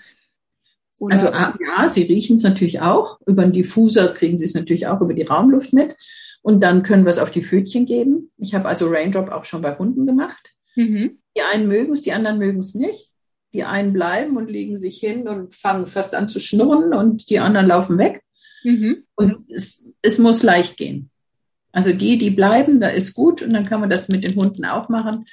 oder? 1.00 1.14
Also 1.14 1.28
ah, 1.28 1.56
ja, 1.58 1.88
sie 1.88 2.02
riechen 2.02 2.36
es 2.36 2.42
natürlich 2.42 2.80
auch. 2.80 3.20
Über 3.26 3.42
den 3.42 3.52
Diffuser 3.52 4.12
kriegen 4.12 4.36
sie 4.36 4.44
es 4.44 4.54
natürlich 4.54 4.86
auch 4.86 5.00
über 5.00 5.14
die 5.14 5.22
Raumluft 5.22 5.72
mit. 5.72 5.96
Und 6.42 6.60
dann 6.60 6.82
können 6.82 7.04
wir 7.04 7.10
es 7.10 7.18
auf 7.18 7.30
die 7.30 7.42
Pfötchen 7.42 7.86
geben. 7.86 8.30
Ich 8.38 8.54
habe 8.54 8.68
also 8.68 8.88
Raindrop 8.88 9.30
auch 9.30 9.44
schon 9.44 9.62
bei 9.62 9.76
Hunden 9.76 10.06
gemacht. 10.06 10.52
Mhm. 10.76 11.18
Die 11.36 11.42
einen 11.42 11.68
mögen 11.68 11.92
es, 11.92 12.02
die 12.02 12.12
anderen 12.12 12.38
mögen 12.38 12.60
es 12.60 12.74
nicht. 12.74 13.10
Die 13.52 13.64
einen 13.64 13.92
bleiben 13.92 14.36
und 14.36 14.50
legen 14.50 14.78
sich 14.78 14.98
hin 14.98 15.26
und 15.26 15.54
fangen 15.54 15.86
fast 15.86 16.14
an 16.14 16.28
zu 16.28 16.38
schnurren 16.38 16.94
und 16.94 17.30
die 17.30 17.38
anderen 17.38 17.66
laufen 17.66 17.98
weg. 17.98 18.22
Mhm. 18.62 19.04
Und 19.14 19.48
es, 19.50 19.88
es 20.02 20.18
muss 20.18 20.42
leicht 20.42 20.76
gehen. 20.76 21.10
Also 21.72 21.92
die, 21.92 22.18
die 22.18 22.30
bleiben, 22.30 22.80
da 22.80 22.88
ist 22.88 23.14
gut 23.14 23.42
und 23.42 23.52
dann 23.52 23.66
kann 23.66 23.80
man 23.80 23.90
das 23.90 24.08
mit 24.08 24.24
den 24.24 24.34
Hunden 24.34 24.64
auch 24.64 24.88
machen. 24.88 25.26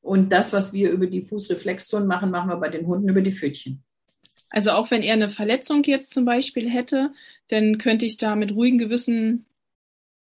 Und 0.00 0.30
das, 0.30 0.52
was 0.52 0.72
wir 0.72 0.90
über 0.90 1.06
die 1.06 1.22
Fußreflexzone 1.22 2.06
machen, 2.06 2.30
machen 2.30 2.50
wir 2.50 2.56
bei 2.56 2.68
den 2.68 2.86
Hunden 2.86 3.08
über 3.08 3.20
die 3.20 3.32
Pfötchen. 3.32 3.82
Also 4.48 4.72
auch 4.72 4.90
wenn 4.90 5.02
er 5.02 5.14
eine 5.14 5.28
Verletzung 5.28 5.82
jetzt 5.84 6.12
zum 6.12 6.24
Beispiel 6.24 6.68
hätte, 6.68 7.12
dann 7.48 7.78
könnte 7.78 8.04
ich 8.04 8.16
da 8.16 8.36
mit 8.36 8.52
ruhigem 8.52 8.78
Gewissen 8.78 9.46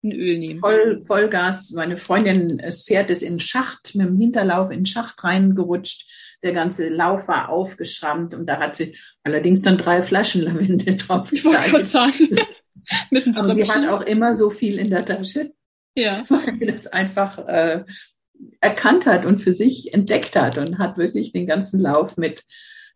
ein 0.08 0.12
Öl 0.12 0.38
nehmen. 0.38 0.60
Voll, 0.60 1.04
Vollgas. 1.04 1.72
Meine 1.72 1.98
Freundin, 1.98 2.60
es 2.60 2.84
fährt 2.84 3.10
es 3.10 3.22
in 3.22 3.34
den 3.34 3.39
Schacht, 3.39 3.96
mit 3.96 4.08
dem 4.08 4.17
Hinterlauf 4.17 4.72
in 4.72 4.80
den 4.80 4.86
Schacht 4.86 5.24
reingerutscht. 5.24 6.08
Der 6.43 6.54
ganze 6.54 6.89
Lauf 6.89 7.28
war 7.28 7.50
aufgeschrammt 7.50 8.34
und 8.34 8.46
da 8.46 8.60
hat 8.60 8.76
sie 8.76 8.96
allerdings 9.24 9.62
dann 9.62 9.78
drei 9.78 10.02
Flaschen 10.02 10.43
Lavendel 10.43 10.98
drauf 10.98 11.32
Ich 11.34 11.43
wollte 11.43 11.72
gerade 11.72 11.86
sagen. 11.86 12.13
Mit 13.12 13.28
Aber 13.36 13.54
sie 13.54 13.70
hat 13.70 13.89
auch 13.89 14.02
immer 14.02 14.34
so 14.34 14.50
viel 14.50 14.80
in 14.80 14.89
der 14.89 15.06
Tasche. 15.06 15.52
Ja. 15.96 16.24
Weil 16.30 16.54
sie 16.54 16.65
das 16.65 16.88
einfach 16.88 17.39
äh, 17.48 17.84
erkannt 18.62 19.06
hat 19.06 19.26
und 19.26 19.39
für 19.39 19.52
sich 19.52 19.93
entdeckt 19.93 20.36
hat 20.36 20.58
und 20.58 20.78
hat 20.78 20.98
wirklich 20.98 21.32
den 21.32 21.48
ganzen 21.48 21.80
Lauf 21.80 22.17
mit 22.17 22.43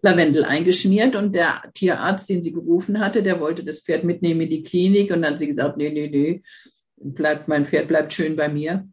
Lavendel 0.02 0.44
eingeschmiert 0.44 1.16
und 1.16 1.34
der 1.34 1.64
Tierarzt, 1.74 2.30
den 2.30 2.42
sie 2.42 2.52
gerufen 2.52 3.00
hatte, 3.00 3.22
der 3.22 3.40
wollte 3.40 3.64
das 3.64 3.82
Pferd 3.82 4.04
mitnehmen 4.04 4.42
in 4.42 4.50
die 4.50 4.64
Klinik 4.64 5.12
und 5.12 5.22
dann 5.22 5.34
hat 5.34 5.40
sie 5.40 5.48
gesagt, 5.48 5.78
nee, 5.78 5.92
nee, 5.92 6.10
nee, 6.10 6.42
bleibt, 7.04 7.48
mein 7.48 7.66
Pferd 7.66 7.88
bleibt 7.88 8.14
schön 8.14 8.36
bei 8.36 8.50
mir. 8.50 8.88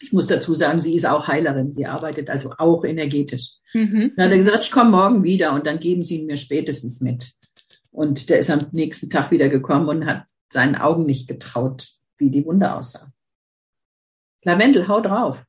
Ich 0.00 0.12
muss 0.12 0.26
dazu 0.26 0.54
sagen, 0.54 0.80
sie 0.80 0.94
ist 0.94 1.06
auch 1.06 1.28
Heilerin. 1.28 1.72
Sie 1.72 1.86
arbeitet 1.86 2.28
also 2.28 2.52
auch 2.58 2.84
energetisch. 2.84 3.52
Mhm. 3.72 4.12
Dann 4.16 4.26
hat 4.26 4.32
er 4.32 4.38
gesagt, 4.38 4.64
ich 4.64 4.70
komme 4.70 4.90
morgen 4.90 5.22
wieder 5.24 5.52
und 5.52 5.66
dann 5.66 5.80
geben 5.80 6.04
Sie 6.04 6.20
ihn 6.20 6.26
mir 6.26 6.36
spätestens 6.36 7.00
mit. 7.00 7.32
Und 7.90 8.28
der 8.28 8.38
ist 8.38 8.50
am 8.50 8.66
nächsten 8.72 9.08
Tag 9.08 9.30
wieder 9.30 9.48
gekommen 9.48 9.88
und 9.88 10.06
hat 10.06 10.24
seinen 10.52 10.74
Augen 10.74 11.06
nicht 11.06 11.28
getraut, 11.28 11.88
wie 12.18 12.30
die 12.30 12.44
Wunde 12.44 12.74
aussah. 12.74 13.12
Lavendel, 14.42 14.88
hau 14.88 15.00
drauf. 15.00 15.44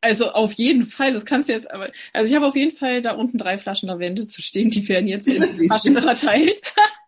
Also 0.00 0.30
auf 0.30 0.52
jeden 0.52 0.86
Fall, 0.86 1.12
das 1.12 1.24
kannst 1.24 1.48
du 1.48 1.52
jetzt, 1.52 1.70
aber 1.70 1.90
also 2.12 2.30
ich 2.30 2.36
habe 2.36 2.46
auf 2.46 2.54
jeden 2.54 2.74
Fall 2.76 3.02
da 3.02 3.12
unten 3.12 3.36
drei 3.36 3.58
Flaschen 3.58 3.88
Lavendel 3.88 4.28
zu 4.28 4.40
stehen, 4.40 4.70
die 4.70 4.88
werden 4.88 5.08
jetzt 5.08 5.26
in 5.26 5.42
Taschen 5.68 5.98
verteilt. 5.98 6.62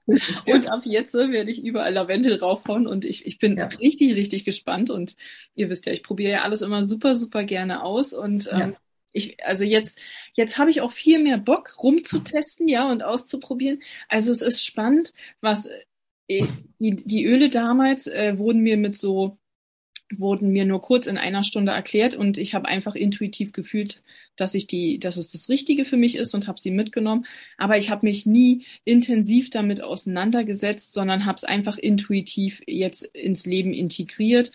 Und 0.06 0.68
ab 0.68 0.82
jetzt 0.84 1.14
werde 1.14 1.50
ich 1.50 1.64
überall 1.64 1.92
Lavendel 1.92 2.38
raufhauen 2.38 2.86
und 2.86 3.04
ich, 3.04 3.26
ich 3.26 3.38
bin 3.38 3.56
ja. 3.56 3.66
richtig, 3.66 4.14
richtig 4.14 4.44
gespannt. 4.44 4.90
Und 4.90 5.16
ihr 5.54 5.70
wisst 5.70 5.86
ja, 5.86 5.92
ich 5.92 6.02
probiere 6.02 6.32
ja 6.32 6.42
alles 6.42 6.62
immer 6.62 6.84
super, 6.84 7.14
super 7.14 7.44
gerne 7.44 7.82
aus. 7.82 8.12
Und 8.12 8.48
ähm, 8.52 8.58
ja. 8.58 8.72
ich, 9.12 9.44
also 9.44 9.64
jetzt, 9.64 10.00
jetzt 10.34 10.58
habe 10.58 10.70
ich 10.70 10.80
auch 10.80 10.92
viel 10.92 11.22
mehr 11.22 11.38
Bock, 11.38 11.76
rumzutesten, 11.82 12.68
ja, 12.68 12.90
und 12.90 13.02
auszuprobieren. 13.02 13.82
Also 14.08 14.30
es 14.30 14.42
ist 14.42 14.64
spannend, 14.64 15.12
was 15.40 15.68
äh, 16.28 16.46
die, 16.80 16.96
die 16.96 17.24
Öle 17.24 17.48
damals 17.48 18.06
äh, 18.06 18.38
wurden 18.38 18.60
mir 18.60 18.76
mit 18.76 18.96
so 18.96 19.38
wurden 20.18 20.52
mir 20.52 20.64
nur 20.64 20.80
kurz 20.80 21.06
in 21.06 21.18
einer 21.18 21.42
Stunde 21.42 21.72
erklärt 21.72 22.14
und 22.14 22.38
ich 22.38 22.54
habe 22.54 22.68
einfach 22.68 22.94
intuitiv 22.94 23.52
gefühlt, 23.52 24.02
dass 24.36 24.54
ich 24.54 24.66
die, 24.66 24.98
dass 24.98 25.16
es 25.16 25.28
das 25.28 25.48
Richtige 25.48 25.84
für 25.84 25.96
mich 25.96 26.16
ist 26.16 26.34
und 26.34 26.48
habe 26.48 26.60
sie 26.60 26.70
mitgenommen. 26.70 27.26
Aber 27.56 27.76
ich 27.76 27.90
habe 27.90 28.06
mich 28.06 28.26
nie 28.26 28.64
intensiv 28.84 29.50
damit 29.50 29.82
auseinandergesetzt, 29.82 30.92
sondern 30.92 31.24
habe 31.24 31.36
es 31.36 31.44
einfach 31.44 31.78
intuitiv 31.78 32.62
jetzt 32.66 33.04
ins 33.14 33.46
Leben 33.46 33.72
integriert 33.72 34.52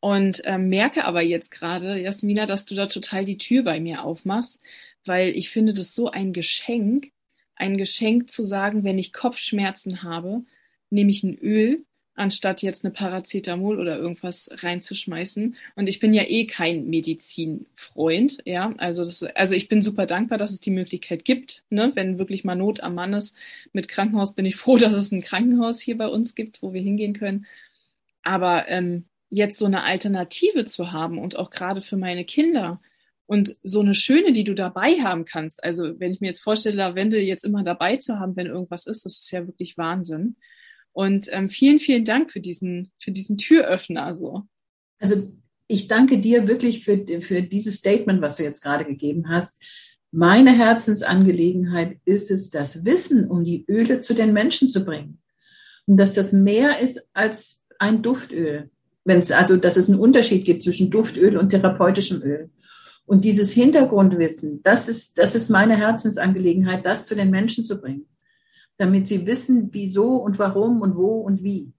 und 0.00 0.44
äh, 0.44 0.58
merke 0.58 1.04
aber 1.04 1.22
jetzt 1.22 1.50
gerade, 1.50 1.96
Jasmina, 2.00 2.46
dass 2.46 2.66
du 2.66 2.74
da 2.74 2.86
total 2.86 3.24
die 3.24 3.38
Tür 3.38 3.62
bei 3.62 3.80
mir 3.80 4.04
aufmachst, 4.04 4.60
weil 5.04 5.28
ich 5.36 5.50
finde 5.50 5.74
das 5.74 5.94
so 5.94 6.10
ein 6.10 6.32
Geschenk, 6.32 7.12
ein 7.54 7.76
Geschenk 7.76 8.30
zu 8.30 8.44
sagen, 8.44 8.84
wenn 8.84 8.98
ich 8.98 9.12
Kopfschmerzen 9.12 10.02
habe, 10.02 10.44
nehme 10.90 11.10
ich 11.10 11.22
ein 11.22 11.38
Öl 11.38 11.84
anstatt 12.14 12.62
jetzt 12.62 12.84
eine 12.84 12.92
Paracetamol 12.92 13.80
oder 13.80 13.96
irgendwas 13.98 14.50
reinzuschmeißen. 14.52 15.56
Und 15.76 15.86
ich 15.86 15.98
bin 15.98 16.12
ja 16.12 16.24
eh 16.24 16.46
kein 16.46 16.86
Medizinfreund, 16.86 18.38
ja. 18.44 18.74
Also 18.76 19.04
das, 19.04 19.22
also 19.22 19.54
ich 19.54 19.68
bin 19.68 19.82
super 19.82 20.06
dankbar, 20.06 20.38
dass 20.38 20.50
es 20.50 20.60
die 20.60 20.70
Möglichkeit 20.70 21.24
gibt, 21.24 21.64
ne? 21.70 21.92
Wenn 21.94 22.18
wirklich 22.18 22.44
mal 22.44 22.54
Not 22.54 22.80
am 22.80 22.94
Mann 22.94 23.14
ist 23.14 23.36
mit 23.72 23.88
Krankenhaus, 23.88 24.34
bin 24.34 24.46
ich 24.46 24.56
froh, 24.56 24.76
dass 24.76 24.94
es 24.94 25.12
ein 25.12 25.22
Krankenhaus 25.22 25.80
hier 25.80 25.96
bei 25.96 26.08
uns 26.08 26.34
gibt, 26.34 26.62
wo 26.62 26.72
wir 26.72 26.82
hingehen 26.82 27.14
können. 27.14 27.46
Aber 28.22 28.68
ähm, 28.68 29.06
jetzt 29.30 29.58
so 29.58 29.66
eine 29.66 29.82
Alternative 29.82 30.66
zu 30.66 30.92
haben 30.92 31.18
und 31.18 31.36
auch 31.36 31.50
gerade 31.50 31.80
für 31.80 31.96
meine 31.96 32.24
Kinder 32.24 32.80
und 33.26 33.56
so 33.62 33.80
eine 33.80 33.94
schöne, 33.94 34.32
die 34.32 34.44
du 34.44 34.54
dabei 34.54 35.00
haben 35.00 35.24
kannst. 35.24 35.64
Also 35.64 35.98
wenn 35.98 36.12
ich 36.12 36.20
mir 36.20 36.26
jetzt 36.26 36.42
vorstelle, 36.42 36.76
Lavendel 36.76 37.20
jetzt 37.20 37.44
immer 37.44 37.62
dabei 37.62 37.96
zu 37.96 38.18
haben, 38.18 38.36
wenn 38.36 38.46
irgendwas 38.46 38.86
ist, 38.86 39.06
das 39.06 39.16
ist 39.16 39.30
ja 39.30 39.46
wirklich 39.46 39.78
Wahnsinn. 39.78 40.36
Und 40.92 41.28
ähm, 41.30 41.48
vielen, 41.48 41.80
vielen 41.80 42.04
Dank 42.04 42.30
für 42.30 42.40
diesen, 42.40 42.92
für 42.98 43.10
diesen 43.10 43.38
Türöffner. 43.38 44.14
So. 44.14 44.42
Also 44.98 45.32
ich 45.66 45.88
danke 45.88 46.20
dir 46.20 46.48
wirklich 46.48 46.84
für, 46.84 47.04
für 47.20 47.42
dieses 47.42 47.76
Statement, 47.76 48.20
was 48.20 48.36
du 48.36 48.42
jetzt 48.42 48.62
gerade 48.62 48.84
gegeben 48.84 49.28
hast. 49.28 49.60
Meine 50.10 50.52
Herzensangelegenheit 50.52 51.96
ist 52.04 52.30
es, 52.30 52.50
das 52.50 52.84
Wissen 52.84 53.30
um 53.30 53.44
die 53.44 53.64
Öle 53.66 54.00
zu 54.00 54.12
den 54.12 54.34
Menschen 54.34 54.68
zu 54.68 54.84
bringen. 54.84 55.18
Und 55.86 55.96
dass 55.96 56.12
das 56.12 56.32
mehr 56.32 56.78
ist 56.80 57.08
als 57.14 57.62
ein 57.78 58.02
Duftöl. 58.02 58.70
Wenn 59.04 59.20
es 59.20 59.32
also, 59.32 59.56
dass 59.56 59.76
es 59.76 59.88
einen 59.88 59.98
Unterschied 59.98 60.44
gibt 60.44 60.62
zwischen 60.62 60.90
Duftöl 60.90 61.36
und 61.38 61.50
therapeutischem 61.50 62.22
Öl. 62.22 62.50
Und 63.04 63.24
dieses 63.24 63.52
Hintergrundwissen, 63.52 64.62
das 64.62 64.88
ist, 64.88 65.18
das 65.18 65.34
ist 65.34 65.48
meine 65.48 65.76
Herzensangelegenheit, 65.76 66.86
das 66.86 67.06
zu 67.06 67.16
den 67.16 67.30
Menschen 67.30 67.64
zu 67.64 67.80
bringen 67.80 68.06
damit 68.82 69.06
sie 69.06 69.26
wissen, 69.26 69.68
wieso 69.70 70.16
und 70.16 70.40
warum 70.40 70.80
und 70.80 70.96
wo 70.96 71.20
und 71.20 71.44
wie. 71.44 71.72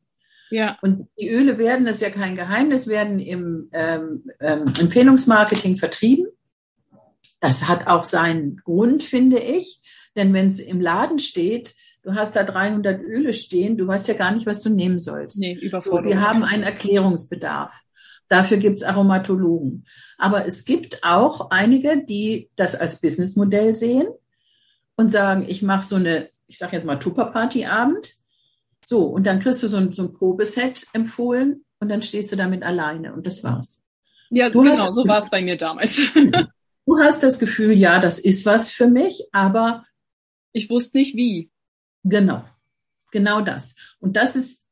Ja. 0.50 0.78
Und 0.82 1.10
die 1.20 1.28
Öle 1.28 1.58
werden, 1.58 1.86
das 1.86 1.98
ist 1.98 2.02
ja 2.02 2.12
kein 2.12 2.38
Geheimnis, 2.38 2.88
werden 2.88 3.20
im 3.20 3.68
ähm, 3.74 4.24
ähm, 4.40 4.72
Empfehlungsmarketing 4.80 5.76
vertrieben. 5.76 6.28
Das 7.42 7.68
hat 7.68 7.88
auch 7.88 8.06
seinen 8.06 8.56
Grund, 8.64 9.04
finde 9.04 9.40
ich. 9.40 9.82
Denn 10.16 10.34
wenn 10.34 10.48
es 10.48 10.62
im 10.62 10.80
Laden 10.80 11.20
steht, 11.20 11.76
du 12.04 12.14
hast 12.14 12.38
da 12.38 12.46
300 12.46 13.02
Öle 13.02 13.34
stehen, 13.34 13.78
du 13.78 13.86
weißt 13.86 14.08
ja 14.08 14.14
gar 14.14 14.34
nicht, 14.34 14.46
was 14.46 14.62
du 14.62 14.70
nehmen 14.70 14.98
sollst. 14.98 15.40
Nee, 15.40 15.60
so, 15.80 15.98
sie 15.98 16.18
haben 16.18 16.44
einen 16.46 16.64
Erklärungsbedarf. 16.64 17.74
Dafür 18.30 18.58
gibt 18.58 18.78
es 18.78 18.84
Aromatologen. 18.84 19.86
Aber 20.18 20.46
es 20.46 20.64
gibt 20.64 21.04
auch 21.04 21.50
einige, 21.50 22.06
die 22.06 22.50
das 22.56 22.76
als 22.76 23.02
Businessmodell 23.02 23.76
sehen 23.76 24.08
und 24.96 25.12
sagen, 25.12 25.44
ich 25.46 25.62
mache 25.64 25.84
so 25.84 25.98
eine 25.98 26.30
ich 26.54 26.60
sage 26.60 26.76
jetzt 26.76 26.86
mal 26.86 26.98
Tupper-Party-Abend. 26.98 28.14
So, 28.86 29.08
und 29.08 29.26
dann 29.26 29.40
kriegst 29.40 29.64
du 29.64 29.68
so 29.68 29.78
ein, 29.78 29.92
so 29.94 30.04
ein 30.04 30.14
Probeset 30.14 30.86
empfohlen 30.94 31.66
und 31.80 31.90
dann 31.90 32.04
stehst 32.04 32.32
du 32.32 32.36
damit 32.36 32.62
alleine 32.62 33.12
und 33.12 33.26
das 33.26 33.44
war's. 33.44 33.82
Ja, 34.30 34.52
du 34.52 34.62
genau, 34.62 34.86
hast, 34.86 34.94
so 34.94 35.08
war 35.08 35.18
es 35.18 35.32
bei 35.32 35.42
mir 35.42 35.58
damals. 35.58 36.00
du 36.86 37.00
hast 37.00 37.24
das 37.24 37.40
Gefühl, 37.40 37.72
ja, 37.72 38.00
das 38.00 38.20
ist 38.20 38.46
was 38.46 38.70
für 38.70 38.88
mich, 38.88 39.26
aber 39.32 39.84
ich 40.52 40.70
wusste 40.70 40.98
nicht 40.98 41.16
wie. 41.16 41.50
Genau, 42.04 42.46
genau 43.12 43.42
das. 43.42 43.74
Und 44.00 44.16
das 44.16 44.36
ist, 44.36 44.68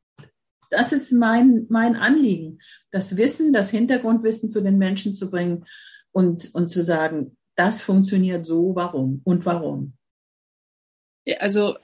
das 0.69 0.93
ist 0.93 1.11
mein, 1.11 1.65
mein 1.69 1.95
Anliegen, 1.95 2.59
das 2.91 3.17
Wissen, 3.17 3.53
das 3.53 3.71
Hintergrundwissen 3.71 4.51
zu 4.51 4.61
den 4.61 4.77
Menschen 4.77 5.15
zu 5.15 5.31
bringen 5.31 5.65
und, 6.11 6.53
und 6.53 6.67
zu 6.67 6.83
sagen, 6.83 7.37
das 7.55 7.81
funktioniert 7.81 8.45
so, 8.45 8.75
warum 8.75 9.21
und 9.23 9.47
warum. 9.47 9.97
Also, 11.39 11.77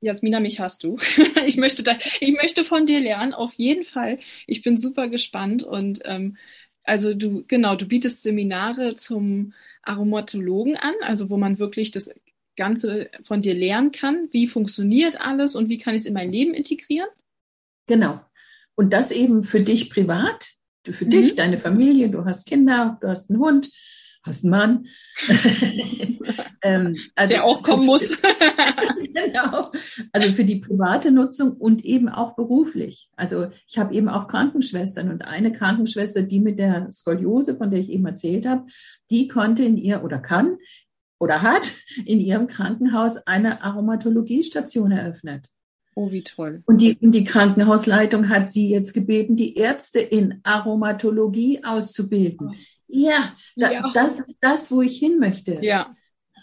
Jasmina, 0.00 0.40
mich 0.40 0.60
hast 0.60 0.82
du. 0.82 0.96
ich 1.46 1.56
möchte 1.56 1.82
da, 1.82 1.98
ich 2.20 2.32
möchte 2.32 2.64
von 2.64 2.86
dir 2.86 3.00
lernen, 3.00 3.34
auf 3.34 3.52
jeden 3.54 3.84
Fall. 3.84 4.18
Ich 4.46 4.62
bin 4.62 4.76
super 4.76 5.08
gespannt 5.08 5.62
und 5.62 6.00
ähm, 6.04 6.36
also 6.82 7.14
du, 7.14 7.44
genau, 7.46 7.76
du 7.76 7.86
bietest 7.86 8.22
Seminare 8.22 8.94
zum 8.94 9.52
Aromatologen 9.82 10.76
an, 10.76 10.94
also 11.02 11.30
wo 11.30 11.36
man 11.36 11.58
wirklich 11.58 11.90
das 11.90 12.10
Ganze 12.56 13.10
von 13.22 13.42
dir 13.42 13.54
lernen 13.54 13.92
kann. 13.92 14.28
Wie 14.32 14.46
funktioniert 14.46 15.20
alles 15.20 15.54
und 15.54 15.68
wie 15.68 15.78
kann 15.78 15.94
ich 15.94 16.02
es 16.02 16.06
in 16.06 16.14
mein 16.14 16.32
Leben 16.32 16.54
integrieren? 16.54 17.08
Genau. 17.86 18.20
Und 18.74 18.92
das 18.92 19.10
eben 19.10 19.42
für 19.42 19.60
dich 19.60 19.90
privat, 19.90 20.54
für 20.84 21.04
mhm. 21.04 21.10
dich, 21.10 21.34
deine 21.34 21.58
Familie, 21.58 22.08
du 22.08 22.24
hast 22.24 22.46
Kinder, 22.46 22.98
du 23.00 23.08
hast 23.08 23.30
einen 23.30 23.40
Hund, 23.40 23.70
hast 24.22 24.44
einen 24.44 24.50
Mann. 24.50 24.86
ähm, 26.62 26.96
also 27.14 27.34
Der 27.34 27.44
auch 27.44 27.62
kommen 27.62 27.86
muss. 27.86 28.10
genau. 29.14 29.72
Also 30.12 30.28
für 30.34 30.44
die 30.44 30.56
private 30.56 31.10
Nutzung 31.10 31.52
und 31.52 31.84
eben 31.84 32.08
auch 32.08 32.34
beruflich. 32.34 33.08
Also 33.16 33.48
ich 33.66 33.78
habe 33.78 33.94
eben 33.94 34.08
auch 34.08 34.28
Krankenschwestern 34.28 35.10
und 35.10 35.22
eine 35.22 35.52
Krankenschwester, 35.52 36.22
die 36.22 36.40
mit 36.40 36.58
der 36.58 36.90
Skoliose, 36.92 37.56
von 37.56 37.70
der 37.70 37.80
ich 37.80 37.90
eben 37.90 38.06
erzählt 38.06 38.46
habe, 38.46 38.66
die 39.10 39.28
konnte 39.28 39.64
in 39.64 39.76
ihr 39.76 40.04
oder 40.04 40.18
kann 40.18 40.58
oder 41.18 41.42
hat 41.42 41.72
in 42.04 42.20
ihrem 42.20 42.46
Krankenhaus 42.46 43.16
eine 43.26 43.62
Aromatologiestation 43.62 44.90
eröffnet. 44.90 45.48
Oh, 45.94 46.10
wie 46.10 46.22
toll. 46.22 46.62
Und 46.66 46.80
die, 46.80 46.96
und 47.00 47.12
die 47.12 47.24
Krankenhausleitung 47.24 48.28
hat 48.28 48.48
sie 48.48 48.70
jetzt 48.70 48.94
gebeten, 48.94 49.36
die 49.36 49.56
Ärzte 49.56 49.98
in 49.98 50.40
Aromatologie 50.44 51.64
auszubilden. 51.64 52.54
Ja, 52.92 53.34
da, 53.56 53.72
ja, 53.72 53.90
das 53.94 54.18
ist 54.18 54.38
das, 54.40 54.70
wo 54.70 54.82
ich 54.82 54.98
hin 54.98 55.18
möchte. 55.18 55.58
Ja. 55.62 55.94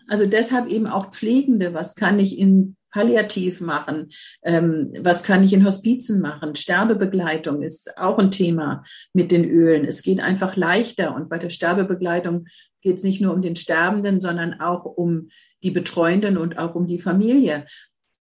Also 0.08 0.26
deshalb 0.26 0.68
eben 0.70 0.88
auch 0.88 1.12
Pflegende. 1.12 1.74
Was 1.74 1.96
kann 1.96 2.20
ich 2.20 2.38
in 2.38 2.78
Palliativ 2.92 3.62
machen? 3.62 4.10
Ähm, 4.44 4.94
was 5.02 5.24
kann 5.24 5.44
ich 5.44 5.54
in 5.54 5.66
Hospizen 5.66 6.22
machen? 6.22 6.56
Sterbebegleitung 6.56 7.62
ist 7.62 7.98
auch 7.98 8.18
ein 8.18 8.32
Thema 8.32 8.84
mit 9.14 9.32
den 9.32 9.46
Ölen. 9.46 9.86
Es 9.86 10.02
geht 10.02 10.20
einfach 10.20 10.56
leichter. 10.56 11.14
Und 11.14 11.30
bei 11.30 11.38
der 11.38 11.50
Sterbebegleitung 11.50 12.46
geht 12.82 12.98
es 12.98 13.04
nicht 13.04 13.22
nur 13.22 13.34
um 13.34 13.42
den 13.42 13.56
Sterbenden, 13.56 14.22
sondern 14.22 14.62
auch 14.62 14.86
um 14.86 15.30
die 15.64 15.72
Betreuenden 15.72 16.38
und 16.38 16.58
auch 16.58 16.76
um 16.76 16.88
die 16.88 17.00
Familie. 17.02 17.66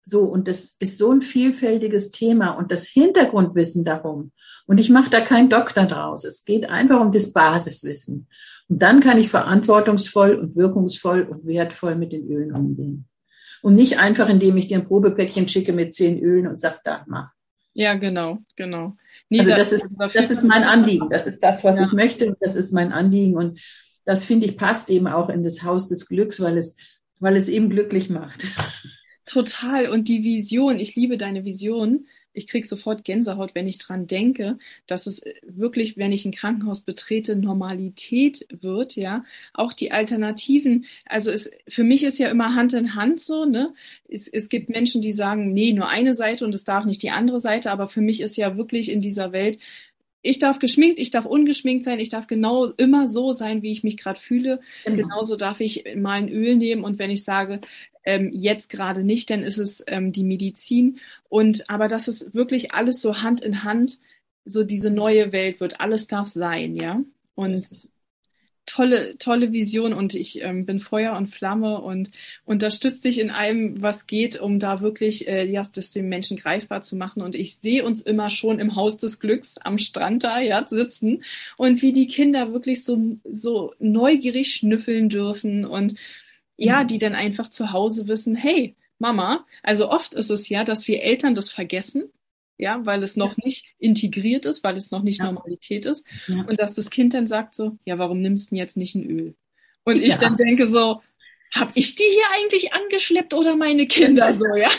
So, 0.02 0.20
und 0.22 0.48
das 0.48 0.76
ist 0.78 0.98
so 0.98 1.12
ein 1.12 1.22
vielfältiges 1.22 2.10
Thema 2.10 2.50
und 2.50 2.70
das 2.70 2.86
Hintergrundwissen 2.86 3.84
darum. 3.84 4.32
Und 4.66 4.80
ich 4.80 4.90
mache 4.90 5.10
da 5.10 5.20
keinen 5.20 5.50
Doktor 5.50 5.84
draus. 5.84 6.24
Es 6.24 6.44
geht 6.44 6.68
einfach 6.68 7.00
um 7.00 7.12
das 7.12 7.32
Basiswissen. 7.32 8.28
Und 8.68 8.82
dann 8.82 9.00
kann 9.00 9.18
ich 9.18 9.28
verantwortungsvoll 9.28 10.34
und 10.34 10.56
wirkungsvoll 10.56 11.22
und 11.22 11.46
wertvoll 11.46 11.96
mit 11.96 12.12
den 12.12 12.26
Ölen 12.28 12.54
umgehen. 12.54 13.06
Und 13.62 13.74
nicht 13.74 13.98
einfach, 13.98 14.28
indem 14.28 14.56
ich 14.56 14.68
dir 14.68 14.78
ein 14.78 14.86
Probepäckchen 14.86 15.48
schicke 15.48 15.72
mit 15.72 15.94
zehn 15.94 16.18
Ölen 16.18 16.46
und 16.46 16.60
sage, 16.60 16.78
da, 16.84 17.04
mach. 17.06 17.30
Ja, 17.74 17.94
genau, 17.94 18.38
genau. 18.56 18.96
Nee, 19.28 19.40
also 19.40 19.50
das, 19.50 19.70
das 19.70 19.82
ist, 19.82 19.92
das 20.14 20.30
ist 20.30 20.44
mein 20.44 20.64
Anliegen. 20.64 21.08
Das 21.10 21.26
ist 21.26 21.40
das, 21.42 21.64
was 21.64 21.78
ja. 21.78 21.84
ich 21.84 21.92
möchte. 21.92 22.36
Das 22.40 22.54
ist 22.54 22.72
mein 22.72 22.92
Anliegen. 22.92 23.36
Und 23.36 23.60
das 24.04 24.24
finde 24.24 24.46
ich 24.46 24.56
passt 24.56 24.90
eben 24.90 25.08
auch 25.08 25.28
in 25.28 25.42
das 25.42 25.62
Haus 25.62 25.88
des 25.88 26.06
Glücks, 26.06 26.40
weil 26.40 26.56
es, 26.56 26.76
weil 27.20 27.36
es 27.36 27.48
eben 27.48 27.70
glücklich 27.70 28.10
macht. 28.10 28.46
Total. 29.26 29.88
Und 29.88 30.08
die 30.08 30.22
Vision, 30.24 30.78
ich 30.78 30.94
liebe 30.94 31.16
deine 31.16 31.44
Vision. 31.44 32.06
Ich 32.34 32.46
kriege 32.46 32.66
sofort 32.66 33.04
Gänsehaut, 33.04 33.54
wenn 33.54 33.66
ich 33.66 33.78
dran 33.78 34.06
denke, 34.06 34.58
dass 34.86 35.06
es 35.06 35.22
wirklich, 35.42 35.96
wenn 35.96 36.12
ich 36.12 36.24
ein 36.24 36.32
Krankenhaus 36.32 36.82
betrete, 36.82 37.36
Normalität 37.36 38.46
wird, 38.60 38.96
ja. 38.96 39.24
Auch 39.54 39.72
die 39.72 39.92
Alternativen, 39.92 40.86
also 41.06 41.30
es, 41.30 41.50
für 41.68 41.84
mich 41.84 42.04
ist 42.04 42.18
ja 42.18 42.28
immer 42.28 42.54
Hand 42.54 42.74
in 42.74 42.94
Hand 42.94 43.20
so, 43.20 43.44
ne. 43.44 43.72
Es, 44.08 44.28
es 44.28 44.48
gibt 44.48 44.68
Menschen, 44.68 45.00
die 45.00 45.12
sagen, 45.12 45.52
nee, 45.52 45.72
nur 45.72 45.88
eine 45.88 46.14
Seite 46.14 46.44
und 46.44 46.54
es 46.54 46.64
darf 46.64 46.84
nicht 46.84 47.02
die 47.02 47.10
andere 47.10 47.40
Seite, 47.40 47.70
aber 47.70 47.88
für 47.88 48.00
mich 48.02 48.20
ist 48.20 48.36
ja 48.36 48.56
wirklich 48.56 48.90
in 48.90 49.00
dieser 49.00 49.32
Welt 49.32 49.58
ich 50.24 50.38
darf 50.38 50.58
geschminkt, 50.58 50.98
ich 50.98 51.10
darf 51.10 51.26
ungeschminkt 51.26 51.84
sein, 51.84 52.00
ich 52.00 52.08
darf 52.08 52.26
genau 52.26 52.66
immer 52.78 53.06
so 53.06 53.32
sein, 53.32 53.62
wie 53.62 53.70
ich 53.70 53.84
mich 53.84 53.98
gerade 53.98 54.18
fühle. 54.18 54.60
Genau. 54.84 54.96
Genauso 54.96 55.36
darf 55.36 55.60
ich 55.60 55.84
mal 55.96 56.14
ein 56.14 56.30
Öl 56.30 56.56
nehmen 56.56 56.82
und 56.82 56.98
wenn 56.98 57.10
ich 57.10 57.24
sage, 57.24 57.60
ähm, 58.04 58.30
jetzt 58.32 58.70
gerade 58.70 59.04
nicht, 59.04 59.28
dann 59.28 59.42
ist 59.42 59.58
es 59.58 59.84
ähm, 59.86 60.12
die 60.12 60.24
Medizin. 60.24 60.98
Und 61.28 61.68
aber 61.68 61.88
das 61.88 62.08
ist 62.08 62.34
wirklich 62.34 62.72
alles 62.72 63.02
so 63.02 63.22
Hand 63.22 63.42
in 63.42 63.64
Hand, 63.64 63.98
so 64.46 64.64
diese 64.64 64.90
neue 64.90 65.30
Welt 65.32 65.60
wird, 65.60 65.80
alles 65.80 66.06
darf 66.06 66.28
sein, 66.28 66.74
ja. 66.74 67.02
Und 67.34 67.60
tolle, 68.66 69.16
tolle 69.18 69.52
Vision 69.52 69.92
und 69.92 70.14
ich 70.14 70.42
ähm, 70.42 70.66
bin 70.66 70.78
Feuer 70.78 71.16
und 71.16 71.28
Flamme 71.28 71.80
und 71.80 72.10
unterstütze 72.44 73.08
dich 73.08 73.18
in 73.18 73.30
allem, 73.30 73.82
was 73.82 74.06
geht, 74.06 74.40
um 74.40 74.58
da 74.58 74.80
wirklich 74.80 75.28
äh, 75.28 75.44
ja, 75.44 75.62
das 75.72 75.90
den 75.90 76.08
Menschen 76.08 76.36
greifbar 76.36 76.82
zu 76.82 76.96
machen. 76.96 77.22
Und 77.22 77.34
ich 77.34 77.56
sehe 77.56 77.84
uns 77.84 78.02
immer 78.02 78.30
schon 78.30 78.58
im 78.58 78.76
Haus 78.76 78.98
des 78.98 79.20
Glücks 79.20 79.58
am 79.58 79.78
Strand 79.78 80.24
da 80.24 80.40
ja 80.40 80.66
sitzen 80.66 81.24
und 81.56 81.82
wie 81.82 81.92
die 81.92 82.08
Kinder 82.08 82.52
wirklich 82.52 82.84
so, 82.84 83.18
so 83.24 83.74
neugierig 83.78 84.54
schnüffeln 84.54 85.08
dürfen 85.08 85.64
und 85.64 85.98
ja, 86.56 86.84
die 86.84 86.98
dann 86.98 87.14
einfach 87.14 87.48
zu 87.48 87.72
Hause 87.72 88.08
wissen, 88.08 88.36
hey, 88.36 88.76
Mama, 88.98 89.44
also 89.62 89.90
oft 89.90 90.14
ist 90.14 90.30
es 90.30 90.48
ja, 90.48 90.64
dass 90.64 90.86
wir 90.88 91.02
Eltern 91.02 91.34
das 91.34 91.50
vergessen 91.50 92.04
ja, 92.58 92.84
weil 92.84 93.02
es 93.02 93.16
noch 93.16 93.36
ja. 93.36 93.44
nicht 93.44 93.66
integriert 93.78 94.46
ist, 94.46 94.64
weil 94.64 94.76
es 94.76 94.90
noch 94.90 95.02
nicht 95.02 95.18
ja. 95.18 95.26
Normalität 95.26 95.86
ist. 95.86 96.04
Ja. 96.28 96.42
Und 96.42 96.60
dass 96.60 96.74
das 96.74 96.90
Kind 96.90 97.14
dann 97.14 97.26
sagt 97.26 97.54
so, 97.54 97.78
ja, 97.84 97.98
warum 97.98 98.20
nimmst 98.20 98.46
du 98.46 98.50
denn 98.50 98.58
jetzt 98.58 98.76
nicht 98.76 98.94
ein 98.94 99.08
Öl? 99.08 99.34
Und 99.84 100.00
ich 100.00 100.16
dann 100.16 100.36
denke 100.36 100.66
so, 100.66 101.02
hab 101.52 101.72
ich 101.74 101.94
die 101.94 102.04
hier 102.04 102.24
eigentlich 102.34 102.72
angeschleppt 102.72 103.34
oder 103.34 103.56
meine 103.56 103.86
Kinder 103.86 104.32
so, 104.32 104.46
ja? 104.56 104.70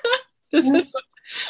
das 0.50 0.68
ist 0.68 0.92
so. 0.92 0.98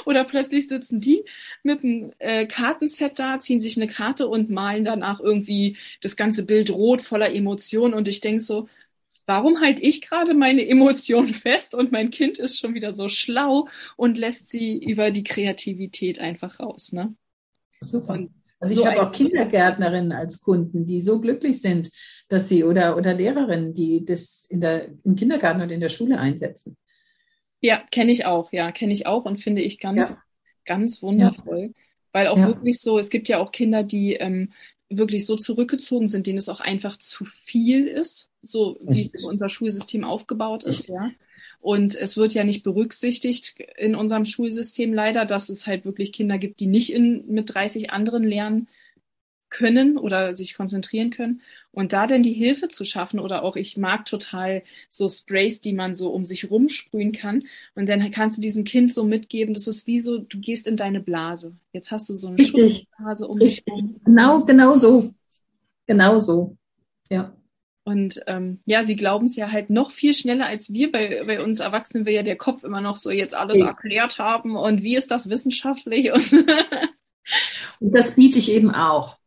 Oder 0.04 0.24
plötzlich 0.24 0.68
sitzen 0.68 1.00
die 1.00 1.24
mit 1.62 1.82
einem 1.82 2.12
äh, 2.18 2.46
Kartenset 2.46 3.18
da, 3.18 3.40
ziehen 3.40 3.60
sich 3.60 3.76
eine 3.76 3.88
Karte 3.88 4.28
und 4.28 4.50
malen 4.50 4.84
danach 4.84 5.20
irgendwie 5.20 5.76
das 6.00 6.16
ganze 6.16 6.44
Bild 6.44 6.70
rot 6.70 7.02
voller 7.02 7.34
Emotionen. 7.34 7.94
Und 7.94 8.06
ich 8.08 8.20
denke 8.20 8.40
so, 8.40 8.68
warum 9.26 9.60
halte 9.60 9.82
ich 9.82 10.00
gerade 10.00 10.34
meine 10.34 10.66
Emotionen 10.66 11.32
fest 11.32 11.74
und 11.74 11.92
mein 11.92 12.10
Kind 12.10 12.38
ist 12.38 12.58
schon 12.58 12.74
wieder 12.74 12.92
so 12.92 13.08
schlau 13.08 13.68
und 13.96 14.18
lässt 14.18 14.48
sie 14.48 14.76
über 14.76 15.10
die 15.10 15.24
Kreativität 15.24 16.18
einfach 16.18 16.60
raus. 16.60 16.92
Ne? 16.92 17.14
Super. 17.80 18.14
Und 18.14 18.30
also 18.60 18.80
ich 18.80 18.86
habe 18.86 19.02
auch 19.02 19.12
Kindergärtnerinnen 19.12 20.12
als 20.12 20.40
Kunden, 20.40 20.86
die 20.86 21.02
so 21.02 21.20
glücklich 21.20 21.60
sind, 21.60 21.90
dass 22.28 22.48
sie 22.48 22.64
oder, 22.64 22.96
oder 22.96 23.12
Lehrerinnen, 23.12 23.74
die 23.74 24.04
das 24.04 24.46
in 24.48 24.60
der, 24.60 24.88
im 25.04 25.16
Kindergarten 25.16 25.60
und 25.60 25.70
in 25.70 25.80
der 25.80 25.90
Schule 25.90 26.18
einsetzen. 26.18 26.76
Ja, 27.60 27.82
kenne 27.90 28.12
ich 28.12 28.26
auch, 28.26 28.52
ja, 28.52 28.72
kenne 28.72 28.92
ich 28.92 29.06
auch 29.06 29.24
und 29.24 29.38
finde 29.38 29.62
ich 29.62 29.78
ganz, 29.78 30.10
ja. 30.10 30.22
ganz 30.64 31.02
wundervoll. 31.02 31.60
Ja. 31.60 31.68
Weil 32.12 32.26
auch 32.28 32.38
ja. 32.38 32.46
wirklich 32.46 32.80
so, 32.80 32.98
es 32.98 33.10
gibt 33.10 33.28
ja 33.28 33.38
auch 33.38 33.52
Kinder, 33.52 33.82
die 33.82 34.14
ähm, 34.14 34.52
wirklich 34.88 35.26
so 35.26 35.36
zurückgezogen 35.36 36.08
sind, 36.08 36.26
denen 36.26 36.38
es 36.38 36.48
auch 36.48 36.60
einfach 36.60 36.96
zu 36.96 37.24
viel 37.24 37.86
ist, 37.86 38.30
so 38.42 38.78
wie 38.82 39.02
es 39.02 39.24
unser 39.24 39.48
Schulsystem 39.48 40.04
aufgebaut 40.04 40.64
ist, 40.64 40.88
ja. 40.88 41.10
Und 41.60 41.94
es 41.94 42.18
wird 42.18 42.34
ja 42.34 42.44
nicht 42.44 42.62
berücksichtigt 42.62 43.54
in 43.78 43.94
unserem 43.94 44.26
Schulsystem 44.26 44.92
leider, 44.92 45.24
dass 45.24 45.48
es 45.48 45.66
halt 45.66 45.86
wirklich 45.86 46.12
Kinder 46.12 46.36
gibt, 46.36 46.60
die 46.60 46.66
nicht 46.66 46.92
in, 46.92 47.24
mit 47.26 47.54
30 47.54 47.90
anderen 47.90 48.22
lernen 48.22 48.68
können 49.54 49.96
oder 49.96 50.34
sich 50.34 50.54
konzentrieren 50.54 51.10
können. 51.10 51.40
Und 51.70 51.92
da 51.92 52.06
denn 52.06 52.22
die 52.22 52.32
Hilfe 52.32 52.68
zu 52.68 52.84
schaffen 52.84 53.20
oder 53.20 53.42
auch 53.42 53.56
ich 53.56 53.76
mag 53.76 54.04
total 54.04 54.62
so 54.88 55.08
Sprays, 55.08 55.60
die 55.60 55.72
man 55.72 55.94
so 55.94 56.10
um 56.10 56.24
sich 56.24 56.50
rumsprühen 56.50 57.12
kann. 57.12 57.42
Und 57.74 57.88
dann 57.88 58.10
kannst 58.10 58.38
du 58.38 58.42
diesem 58.42 58.64
Kind 58.64 58.92
so 58.92 59.04
mitgeben, 59.04 59.54
das 59.54 59.68
ist 59.68 59.86
wie 59.86 60.00
so, 60.00 60.18
du 60.18 60.38
gehst 60.38 60.66
in 60.66 60.76
deine 60.76 61.00
Blase. 61.00 61.54
Jetzt 61.72 61.90
hast 61.92 62.08
du 62.08 62.14
so 62.14 62.28
eine 62.28 62.36
Blase 62.98 63.28
um 63.28 63.38
dich 63.38 63.64
rum. 63.68 64.00
Genau, 64.04 64.44
genau 64.44 64.76
so. 64.76 65.14
Genau 65.86 66.18
so. 66.18 66.56
Ja. 67.08 67.32
Und 67.84 68.22
ähm, 68.26 68.60
ja, 68.64 68.82
sie 68.82 68.96
glauben 68.96 69.26
es 69.26 69.36
ja 69.36 69.52
halt 69.52 69.70
noch 69.70 69.90
viel 69.92 70.14
schneller 70.14 70.46
als 70.46 70.72
wir. 70.72 70.90
Bei, 70.90 71.22
bei 71.24 71.42
uns 71.42 71.60
Erwachsenen 71.60 72.06
will 72.06 72.14
ja 72.14 72.22
der 72.22 72.36
Kopf 72.36 72.64
immer 72.64 72.80
noch 72.80 72.96
so 72.96 73.10
jetzt 73.10 73.36
alles 73.36 73.58
ja. 73.58 73.68
erklärt 73.68 74.18
haben 74.18 74.56
und 74.56 74.82
wie 74.82 74.96
ist 74.96 75.10
das 75.10 75.28
wissenschaftlich? 75.28 76.10
Und, 76.10 76.32
und 77.80 77.92
das 77.92 78.14
biete 78.14 78.38
ich 78.38 78.50
eben 78.50 78.70
auch. 78.74 79.18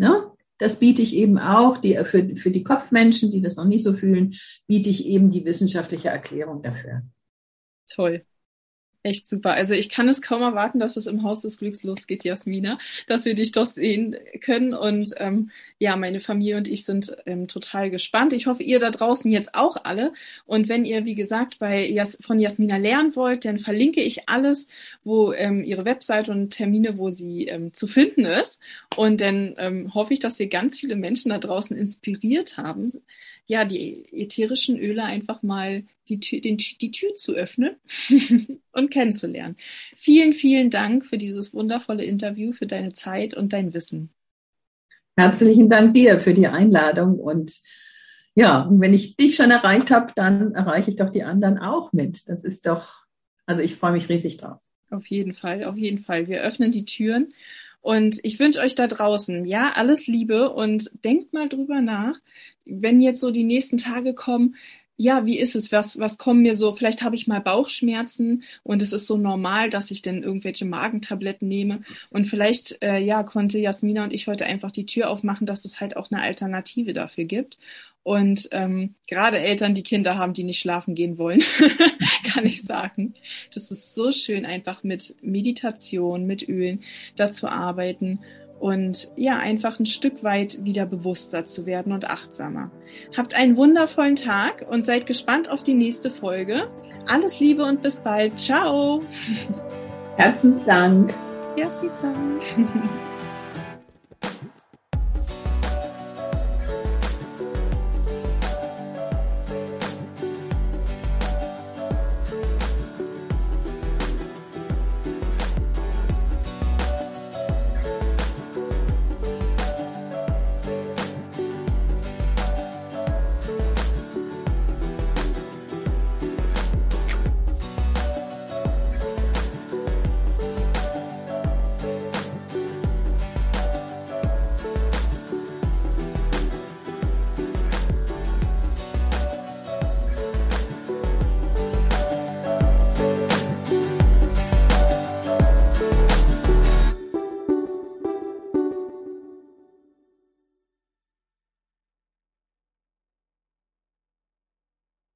Ne? 0.00 0.32
Das 0.56 0.78
biete 0.78 1.02
ich 1.02 1.14
eben 1.14 1.38
auch, 1.38 1.76
die, 1.76 1.94
für, 2.04 2.34
für 2.34 2.50
die 2.50 2.64
Kopfmenschen, 2.64 3.30
die 3.30 3.42
das 3.42 3.56
noch 3.56 3.66
nicht 3.66 3.84
so 3.84 3.92
fühlen, 3.92 4.34
biete 4.66 4.88
ich 4.88 5.06
eben 5.06 5.30
die 5.30 5.44
wissenschaftliche 5.44 6.08
Erklärung 6.08 6.62
dafür. 6.62 7.02
Toll. 7.86 8.24
Echt 9.02 9.26
super. 9.26 9.52
Also 9.52 9.72
ich 9.72 9.88
kann 9.88 10.10
es 10.10 10.20
kaum 10.20 10.42
erwarten, 10.42 10.78
dass 10.78 10.98
es 10.98 11.06
im 11.06 11.22
Haus 11.22 11.40
des 11.40 11.56
Glücks 11.56 11.84
losgeht, 11.84 12.22
Jasmina, 12.22 12.78
dass 13.06 13.24
wir 13.24 13.34
dich 13.34 13.50
doch 13.50 13.64
sehen 13.64 14.14
können. 14.42 14.74
Und 14.74 15.14
ähm, 15.16 15.50
ja, 15.78 15.96
meine 15.96 16.20
Familie 16.20 16.58
und 16.58 16.68
ich 16.68 16.84
sind 16.84 17.16
ähm, 17.24 17.48
total 17.48 17.88
gespannt. 17.88 18.34
Ich 18.34 18.46
hoffe, 18.46 18.62
ihr 18.62 18.78
da 18.78 18.90
draußen 18.90 19.30
jetzt 19.30 19.54
auch 19.54 19.78
alle. 19.84 20.12
Und 20.44 20.68
wenn 20.68 20.84
ihr, 20.84 21.06
wie 21.06 21.14
gesagt, 21.14 21.58
bei 21.58 21.88
Jas 21.88 22.18
von 22.20 22.38
Jasmina 22.38 22.76
lernen 22.76 23.16
wollt, 23.16 23.46
dann 23.46 23.58
verlinke 23.58 24.02
ich 24.02 24.28
alles, 24.28 24.68
wo 25.02 25.32
ähm, 25.32 25.64
ihre 25.64 25.86
Website 25.86 26.28
und 26.28 26.50
Termine, 26.50 26.98
wo 26.98 27.08
sie 27.08 27.46
ähm, 27.46 27.72
zu 27.72 27.86
finden 27.86 28.26
ist. 28.26 28.60
Und 28.96 29.22
dann 29.22 29.54
ähm, 29.56 29.94
hoffe 29.94 30.12
ich, 30.12 30.20
dass 30.20 30.38
wir 30.38 30.48
ganz 30.48 30.78
viele 30.78 30.94
Menschen 30.94 31.30
da 31.30 31.38
draußen 31.38 31.74
inspiriert 31.74 32.58
haben, 32.58 32.92
ja, 33.50 33.64
die 33.64 34.06
ätherischen 34.12 34.78
Öle 34.78 35.02
einfach 35.02 35.42
mal 35.42 35.82
die 36.08 36.20
Tür, 36.20 36.40
den, 36.40 36.56
die 36.56 36.92
Tür 36.92 37.16
zu 37.16 37.34
öffnen 37.34 37.74
und 38.72 38.92
kennenzulernen. 38.92 39.56
Vielen, 39.96 40.34
vielen 40.34 40.70
Dank 40.70 41.04
für 41.04 41.18
dieses 41.18 41.52
wundervolle 41.52 42.04
Interview, 42.04 42.52
für 42.52 42.68
deine 42.68 42.92
Zeit 42.92 43.34
und 43.34 43.52
dein 43.52 43.74
Wissen. 43.74 44.10
Herzlichen 45.16 45.68
Dank 45.68 45.94
dir 45.94 46.20
für 46.20 46.32
die 46.32 46.46
Einladung 46.46 47.18
und 47.18 47.52
ja, 48.36 48.62
und 48.62 48.80
wenn 48.80 48.94
ich 48.94 49.16
dich 49.16 49.34
schon 49.34 49.50
erreicht 49.50 49.90
habe, 49.90 50.12
dann 50.14 50.54
erreiche 50.54 50.92
ich 50.92 50.96
doch 50.96 51.10
die 51.10 51.24
anderen 51.24 51.58
auch 51.58 51.92
mit. 51.92 52.28
Das 52.28 52.44
ist 52.44 52.66
doch, 52.66 53.04
also 53.46 53.62
ich 53.62 53.74
freue 53.74 53.90
mich 53.90 54.08
riesig 54.08 54.36
drauf. 54.36 54.60
Auf 54.90 55.06
jeden 55.06 55.34
Fall, 55.34 55.64
auf 55.64 55.76
jeden 55.76 55.98
Fall. 55.98 56.28
Wir 56.28 56.40
öffnen 56.42 56.70
die 56.70 56.84
Türen 56.84 57.30
und 57.80 58.20
ich 58.22 58.38
wünsche 58.38 58.60
euch 58.60 58.76
da 58.76 58.86
draußen, 58.86 59.44
ja, 59.44 59.72
alles 59.72 60.06
Liebe 60.06 60.50
und 60.50 60.90
denkt 61.04 61.32
mal 61.32 61.48
drüber 61.48 61.80
nach, 61.80 62.14
wenn 62.70 63.00
jetzt 63.00 63.20
so 63.20 63.30
die 63.30 63.44
nächsten 63.44 63.76
Tage 63.76 64.14
kommen, 64.14 64.56
ja, 65.02 65.24
wie 65.24 65.38
ist 65.38 65.56
es? 65.56 65.72
Was, 65.72 65.98
was 65.98 66.18
kommen 66.18 66.42
mir 66.42 66.54
so? 66.54 66.74
Vielleicht 66.74 67.00
habe 67.00 67.16
ich 67.16 67.26
mal 67.26 67.40
Bauchschmerzen 67.40 68.42
und 68.62 68.82
es 68.82 68.92
ist 68.92 69.06
so 69.06 69.16
normal, 69.16 69.70
dass 69.70 69.90
ich 69.90 70.02
dann 70.02 70.22
irgendwelche 70.22 70.66
Magentabletten 70.66 71.48
nehme. 71.48 71.80
Und 72.10 72.26
vielleicht, 72.26 72.82
äh, 72.82 72.98
ja, 72.98 73.22
konnte 73.22 73.58
Jasmina 73.58 74.04
und 74.04 74.12
ich 74.12 74.26
heute 74.26 74.44
einfach 74.44 74.70
die 74.70 74.84
Tür 74.84 75.08
aufmachen, 75.08 75.46
dass 75.46 75.64
es 75.64 75.80
halt 75.80 75.96
auch 75.96 76.10
eine 76.10 76.20
Alternative 76.20 76.92
dafür 76.92 77.24
gibt. 77.24 77.56
Und 78.02 78.48
ähm, 78.52 78.94
gerade 79.08 79.38
Eltern, 79.38 79.74
die 79.74 79.82
Kinder 79.82 80.18
haben, 80.18 80.34
die 80.34 80.44
nicht 80.44 80.58
schlafen 80.58 80.94
gehen 80.94 81.16
wollen, 81.16 81.42
kann 82.24 82.44
ich 82.44 82.62
sagen. 82.62 83.14
Das 83.54 83.70
ist 83.70 83.94
so 83.94 84.12
schön, 84.12 84.44
einfach 84.44 84.82
mit 84.84 85.16
Meditation, 85.22 86.26
mit 86.26 86.46
Ölen 86.46 86.80
da 87.16 87.30
zu 87.30 87.48
arbeiten 87.48 88.18
und 88.60 89.10
ja, 89.16 89.38
einfach 89.38 89.80
ein 89.80 89.86
Stück 89.86 90.22
weit 90.22 90.62
wieder 90.64 90.84
bewusster 90.86 91.46
zu 91.46 91.64
werden 91.66 91.92
und 91.92 92.04
achtsamer. 92.04 92.70
Habt 93.16 93.34
einen 93.34 93.56
wundervollen 93.56 94.16
Tag 94.16 94.66
und 94.68 94.86
seid 94.86 95.06
gespannt 95.06 95.50
auf 95.50 95.62
die 95.62 95.74
nächste 95.74 96.10
Folge. 96.10 96.70
Alles 97.06 97.40
Liebe 97.40 97.64
und 97.64 97.82
bis 97.82 98.00
bald. 98.00 98.38
Ciao. 98.38 99.02
Herzensdank. 100.16 101.14
Herzensdank. 101.56 102.42